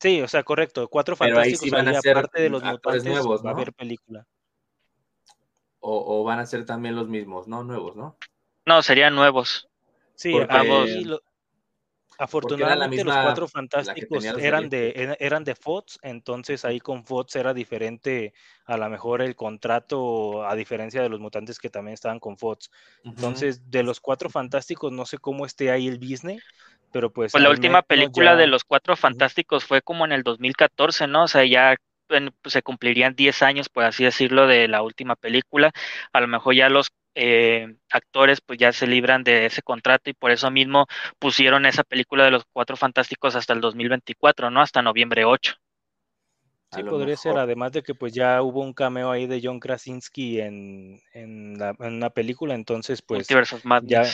Sí, 0.00 0.20
o 0.22 0.26
sea, 0.26 0.42
correcto. 0.42 0.88
Cuatro 0.88 1.14
fantásticos 1.14 1.70
van 1.70 1.88
a 1.88 2.00
ser 2.00 2.16
aparte 2.16 2.42
de 2.42 2.48
los 2.48 2.62
mutantes 2.62 3.04
nuevos, 3.04 3.44
va 3.44 3.50
a 3.50 3.52
haber 3.52 3.72
película. 3.72 4.26
O, 5.84 6.22
van 6.24 6.38
a 6.38 6.46
ser 6.46 6.64
también 6.64 6.94
los 6.94 7.08
mismos, 7.08 7.48
¿no? 7.48 7.64
Nuevos, 7.64 7.96
¿no? 7.96 8.16
No, 8.64 8.82
serían 8.82 9.14
nuevos. 9.14 9.68
Sí, 10.14 10.32
afortunadamente 12.22 13.02
los 13.02 13.16
cuatro 13.16 13.48
fantásticos 13.48 14.24
eran 14.24 14.68
de, 14.68 15.16
eran 15.18 15.42
de 15.42 15.56
Fox, 15.56 15.98
entonces 16.02 16.64
ahí 16.64 16.78
con 16.78 17.04
Fox 17.04 17.34
era 17.34 17.52
diferente 17.52 18.32
a 18.64 18.76
lo 18.76 18.88
mejor 18.88 19.22
el 19.22 19.34
contrato, 19.34 20.46
a 20.46 20.54
diferencia 20.54 21.02
de 21.02 21.08
los 21.08 21.18
mutantes 21.18 21.58
que 21.58 21.68
también 21.68 21.94
estaban 21.94 22.20
con 22.20 22.38
Fox. 22.38 22.70
Entonces, 23.02 23.70
de 23.70 23.82
los 23.82 23.98
cuatro 23.98 24.30
fantásticos, 24.30 24.92
no 24.92 25.04
sé 25.04 25.18
cómo 25.18 25.46
esté 25.46 25.72
ahí 25.72 25.88
el 25.88 25.98
business, 25.98 26.40
pero 26.92 27.12
pues... 27.12 27.32
Pues 27.32 27.42
la 27.42 27.50
última 27.50 27.82
película 27.82 28.36
de 28.36 28.46
los 28.46 28.62
cuatro 28.62 28.94
fantásticos 28.94 29.64
fue 29.64 29.82
como 29.82 30.04
en 30.04 30.12
el 30.12 30.22
2014, 30.22 31.08
¿no? 31.08 31.24
O 31.24 31.28
sea, 31.28 31.44
ya 31.44 31.76
pues, 32.06 32.22
se 32.44 32.62
cumplirían 32.62 33.16
10 33.16 33.42
años, 33.42 33.68
por 33.68 33.82
así 33.82 34.04
decirlo, 34.04 34.46
de 34.46 34.68
la 34.68 34.82
última 34.82 35.16
película. 35.16 35.72
A 36.12 36.20
lo 36.20 36.28
mejor 36.28 36.54
ya 36.54 36.68
los 36.68 36.92
eh, 37.14 37.76
actores 37.90 38.40
pues 38.40 38.58
ya 38.58 38.72
se 38.72 38.86
libran 38.86 39.24
de 39.24 39.46
ese 39.46 39.62
contrato 39.62 40.10
y 40.10 40.14
por 40.14 40.30
eso 40.30 40.50
mismo 40.50 40.86
pusieron 41.18 41.66
esa 41.66 41.84
película 41.84 42.24
de 42.24 42.30
los 42.30 42.44
Cuatro 42.52 42.76
Fantásticos 42.76 43.36
hasta 43.36 43.52
el 43.52 43.60
2024, 43.60 44.50
¿no? 44.50 44.60
Hasta 44.60 44.82
noviembre 44.82 45.24
8. 45.24 45.54
Sí, 46.74 46.82
podría 46.84 47.16
ser, 47.16 47.36
además 47.36 47.72
de 47.72 47.82
que 47.82 47.94
pues 47.94 48.14
ya 48.14 48.40
hubo 48.40 48.62
un 48.62 48.72
cameo 48.72 49.10
ahí 49.10 49.26
de 49.26 49.40
John 49.42 49.60
Krasinski 49.60 50.40
en, 50.40 51.02
en, 51.12 51.58
la, 51.58 51.76
en 51.78 51.94
una 51.94 52.08
película, 52.08 52.54
entonces 52.54 53.02
pues 53.02 53.28
ya, 53.82 54.06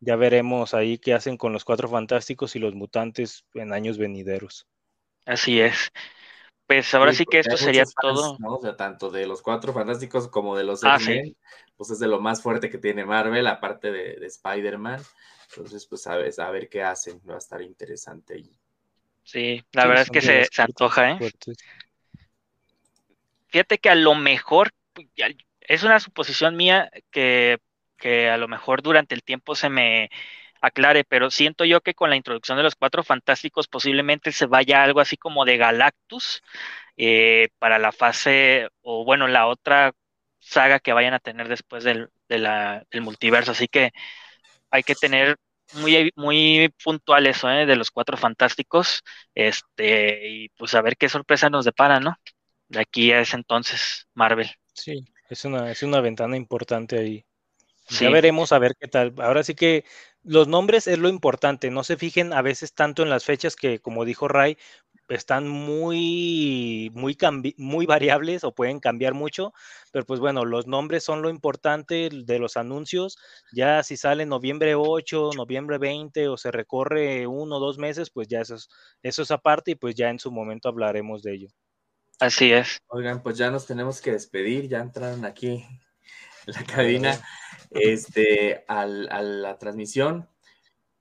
ya 0.00 0.16
veremos 0.16 0.74
ahí 0.74 0.98
qué 0.98 1.14
hacen 1.14 1.36
con 1.36 1.52
los 1.52 1.64
Cuatro 1.64 1.88
Fantásticos 1.88 2.56
y 2.56 2.58
los 2.58 2.74
mutantes 2.74 3.44
en 3.54 3.72
años 3.72 3.98
venideros. 3.98 4.66
Así 5.26 5.60
es. 5.60 5.92
Pues 6.66 6.92
ahora 6.94 7.12
sí, 7.12 7.24
que 7.24 7.38
esto 7.38 7.56
sería 7.56 7.84
todo. 8.00 8.36
O 8.44 8.60
sea, 8.60 8.76
tanto 8.76 9.10
de 9.10 9.26
los 9.26 9.40
cuatro 9.40 9.72
fantásticos 9.72 10.28
como 10.28 10.56
de 10.56 10.64
los 10.64 10.82
ah, 10.82 10.98
pues 11.76 11.90
es 11.90 11.98
de 11.98 12.08
lo 12.08 12.20
más 12.20 12.42
fuerte 12.42 12.70
que 12.70 12.78
tiene 12.78 13.04
Marvel, 13.04 13.46
aparte 13.46 13.92
de, 13.92 14.26
Spider-Man. 14.26 15.00
Entonces, 15.50 15.86
pues 15.86 16.06
a 16.08 16.16
ver, 16.16 16.32
a 16.38 16.50
ver 16.50 16.68
qué 16.68 16.82
hacen, 16.82 17.20
va 17.28 17.34
a 17.34 17.38
estar 17.38 17.62
interesante 17.62 18.34
ahí. 18.34 18.50
Sí, 19.22 19.64
la 19.72 19.86
verdad 19.86 20.02
es 20.02 20.10
que 20.10 20.20
se, 20.20 20.62
antoja, 20.62 21.12
¿eh? 21.12 21.18
Fíjate 23.48 23.78
que 23.78 23.90
a 23.90 23.94
lo 23.94 24.14
mejor, 24.14 24.72
es 25.60 25.82
una 25.84 26.00
suposición 26.00 26.56
mía 26.56 26.90
que, 27.10 27.58
que 27.96 28.28
a 28.28 28.38
lo 28.38 28.48
mejor 28.48 28.82
durante 28.82 29.14
el 29.14 29.22
tiempo 29.22 29.54
se 29.54 29.68
me 29.68 30.10
aclare, 30.66 31.04
pero 31.04 31.30
siento 31.30 31.64
yo 31.64 31.80
que 31.80 31.94
con 31.94 32.10
la 32.10 32.16
introducción 32.16 32.56
de 32.56 32.64
los 32.64 32.74
cuatro 32.74 33.02
fantásticos 33.02 33.68
posiblemente 33.68 34.32
se 34.32 34.46
vaya 34.46 34.82
algo 34.82 35.00
así 35.00 35.16
como 35.16 35.44
de 35.44 35.56
Galactus 35.56 36.42
eh, 36.96 37.48
para 37.58 37.78
la 37.78 37.92
fase, 37.92 38.68
o 38.82 39.04
bueno, 39.04 39.28
la 39.28 39.46
otra 39.46 39.92
saga 40.38 40.78
que 40.80 40.92
vayan 40.92 41.14
a 41.14 41.18
tener 41.18 41.48
después 41.48 41.84
del, 41.84 42.08
del 42.28 43.02
multiverso. 43.02 43.52
Así 43.52 43.68
que 43.68 43.92
hay 44.70 44.82
que 44.82 44.94
tener 44.94 45.36
muy, 45.74 46.12
muy 46.16 46.72
puntual 46.82 47.26
eso, 47.26 47.50
¿eh? 47.50 47.66
de 47.66 47.76
los 47.76 47.90
cuatro 47.90 48.16
fantásticos, 48.16 49.02
este, 49.34 50.28
y 50.28 50.48
pues 50.50 50.74
a 50.74 50.82
ver 50.82 50.96
qué 50.96 51.08
sorpresa 51.08 51.50
nos 51.50 51.64
depara, 51.64 52.00
¿no? 52.00 52.16
De 52.68 52.80
aquí 52.80 53.12
a 53.12 53.20
ese 53.20 53.36
entonces, 53.36 54.06
Marvel. 54.14 54.50
Sí, 54.72 55.04
es 55.28 55.44
una, 55.44 55.70
es 55.70 55.82
una 55.82 56.00
ventana 56.00 56.36
importante 56.36 56.98
ahí. 56.98 57.24
Ya 57.88 58.10
veremos 58.10 58.50
a 58.50 58.58
ver 58.58 58.74
qué 58.78 58.88
tal. 58.88 59.14
Ahora 59.18 59.44
sí 59.44 59.54
que 59.54 59.84
los 60.26 60.48
nombres 60.48 60.88
es 60.88 60.98
lo 60.98 61.08
importante, 61.08 61.70
no 61.70 61.84
se 61.84 61.96
fijen 61.96 62.32
a 62.32 62.42
veces 62.42 62.74
tanto 62.74 63.02
en 63.02 63.10
las 63.10 63.24
fechas 63.24 63.54
que, 63.54 63.78
como 63.78 64.04
dijo 64.04 64.26
Ray, 64.26 64.58
están 65.08 65.46
muy, 65.46 66.90
muy, 66.94 67.16
muy 67.58 67.86
variables 67.86 68.42
o 68.42 68.52
pueden 68.52 68.80
cambiar 68.80 69.14
mucho, 69.14 69.52
pero 69.92 70.04
pues 70.04 70.18
bueno, 70.18 70.44
los 70.44 70.66
nombres 70.66 71.04
son 71.04 71.22
lo 71.22 71.30
importante 71.30 72.08
de 72.12 72.38
los 72.40 72.56
anuncios. 72.56 73.18
Ya 73.52 73.84
si 73.84 73.96
sale 73.96 74.26
noviembre 74.26 74.74
8, 74.74 75.30
noviembre 75.36 75.78
20 75.78 76.28
o 76.28 76.36
se 76.36 76.50
recorre 76.50 77.28
uno 77.28 77.56
o 77.56 77.60
dos 77.60 77.78
meses, 77.78 78.10
pues 78.10 78.26
ya 78.26 78.40
eso 78.40 78.56
es, 78.56 78.68
eso 79.02 79.22
es 79.22 79.30
aparte 79.30 79.72
y 79.72 79.74
pues 79.76 79.94
ya 79.94 80.10
en 80.10 80.18
su 80.18 80.32
momento 80.32 80.68
hablaremos 80.68 81.22
de 81.22 81.34
ello. 81.34 81.48
Así 82.18 82.52
es. 82.52 82.80
Oigan, 82.88 83.22
pues 83.22 83.38
ya 83.38 83.50
nos 83.52 83.66
tenemos 83.66 84.00
que 84.00 84.10
despedir, 84.10 84.68
ya 84.68 84.80
entraron 84.80 85.24
aquí 85.24 85.64
la 86.60 86.64
cabina 86.64 87.20
este, 87.70 88.64
a 88.68 88.86
la 88.86 89.58
transmisión 89.58 90.28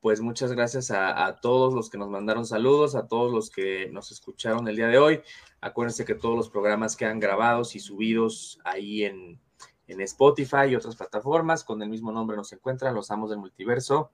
pues 0.05 0.21
muchas 0.21 0.51
gracias 0.51 0.91
a, 0.91 1.39
todos 1.41 1.73
los 1.73 1.89
que 1.89 1.97
nos 1.97 2.11
mandaron 2.11 2.45
saludos, 2.45 2.93
a 2.93 3.07
todos 3.07 3.33
los 3.33 3.49
que 3.49 3.89
nos 3.89 4.11
escucharon 4.11 4.67
el 4.67 4.75
día 4.75 4.87
de 4.87 4.99
hoy. 4.99 5.21
Acuérdense 5.61 6.05
que 6.05 6.13
todos 6.13 6.35
los 6.35 6.47
programas 6.47 6.95
quedan 6.95 7.19
grabados 7.19 7.75
y 7.75 7.79
subidos 7.79 8.59
ahí 8.65 9.03
en, 9.03 9.41
Spotify 9.87 10.67
y 10.69 10.75
otras 10.75 10.95
plataformas. 10.95 11.63
Con 11.63 11.81
el 11.81 11.89
mismo 11.89 12.11
nombre 12.11 12.37
nos 12.37 12.53
encuentran 12.53 12.93
Los 12.93 13.09
Amos 13.09 13.31
del 13.31 13.39
Multiverso. 13.39 14.11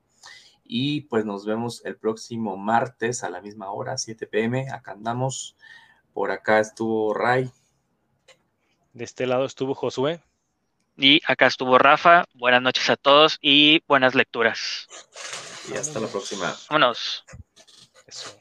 Y 0.64 1.02
pues 1.02 1.26
nos 1.26 1.46
vemos 1.46 1.84
el 1.84 1.98
próximo 1.98 2.56
martes 2.56 3.26
a 3.26 3.30
la 3.30 3.42
misma 3.42 3.70
hora, 3.70 3.98
7 3.98 4.28
pm. 4.28 4.72
Acá 4.72 4.94
andamos. 4.94 5.58
Por 6.14 6.32
acá 6.32 6.62
estuvo 6.62 7.14
Ray. 7.14 7.52
De 8.94 9.04
este 9.04 9.28
lado 9.28 9.44
estuvo 9.44 9.76
Josué. 9.76 10.24
Y 11.02 11.20
acá 11.26 11.48
estuvo 11.48 11.80
Rafa. 11.80 12.26
Buenas 12.36 12.62
noches 12.62 12.88
a 12.92 12.96
todos 12.96 13.40
y 13.42 13.82
buenas 13.88 14.14
lecturas. 14.14 14.88
Y 15.68 15.76
hasta 15.76 16.00
la 16.00 16.08
próxima. 16.08 16.56
Vámonos. 16.70 17.26
Eso. 18.06 18.38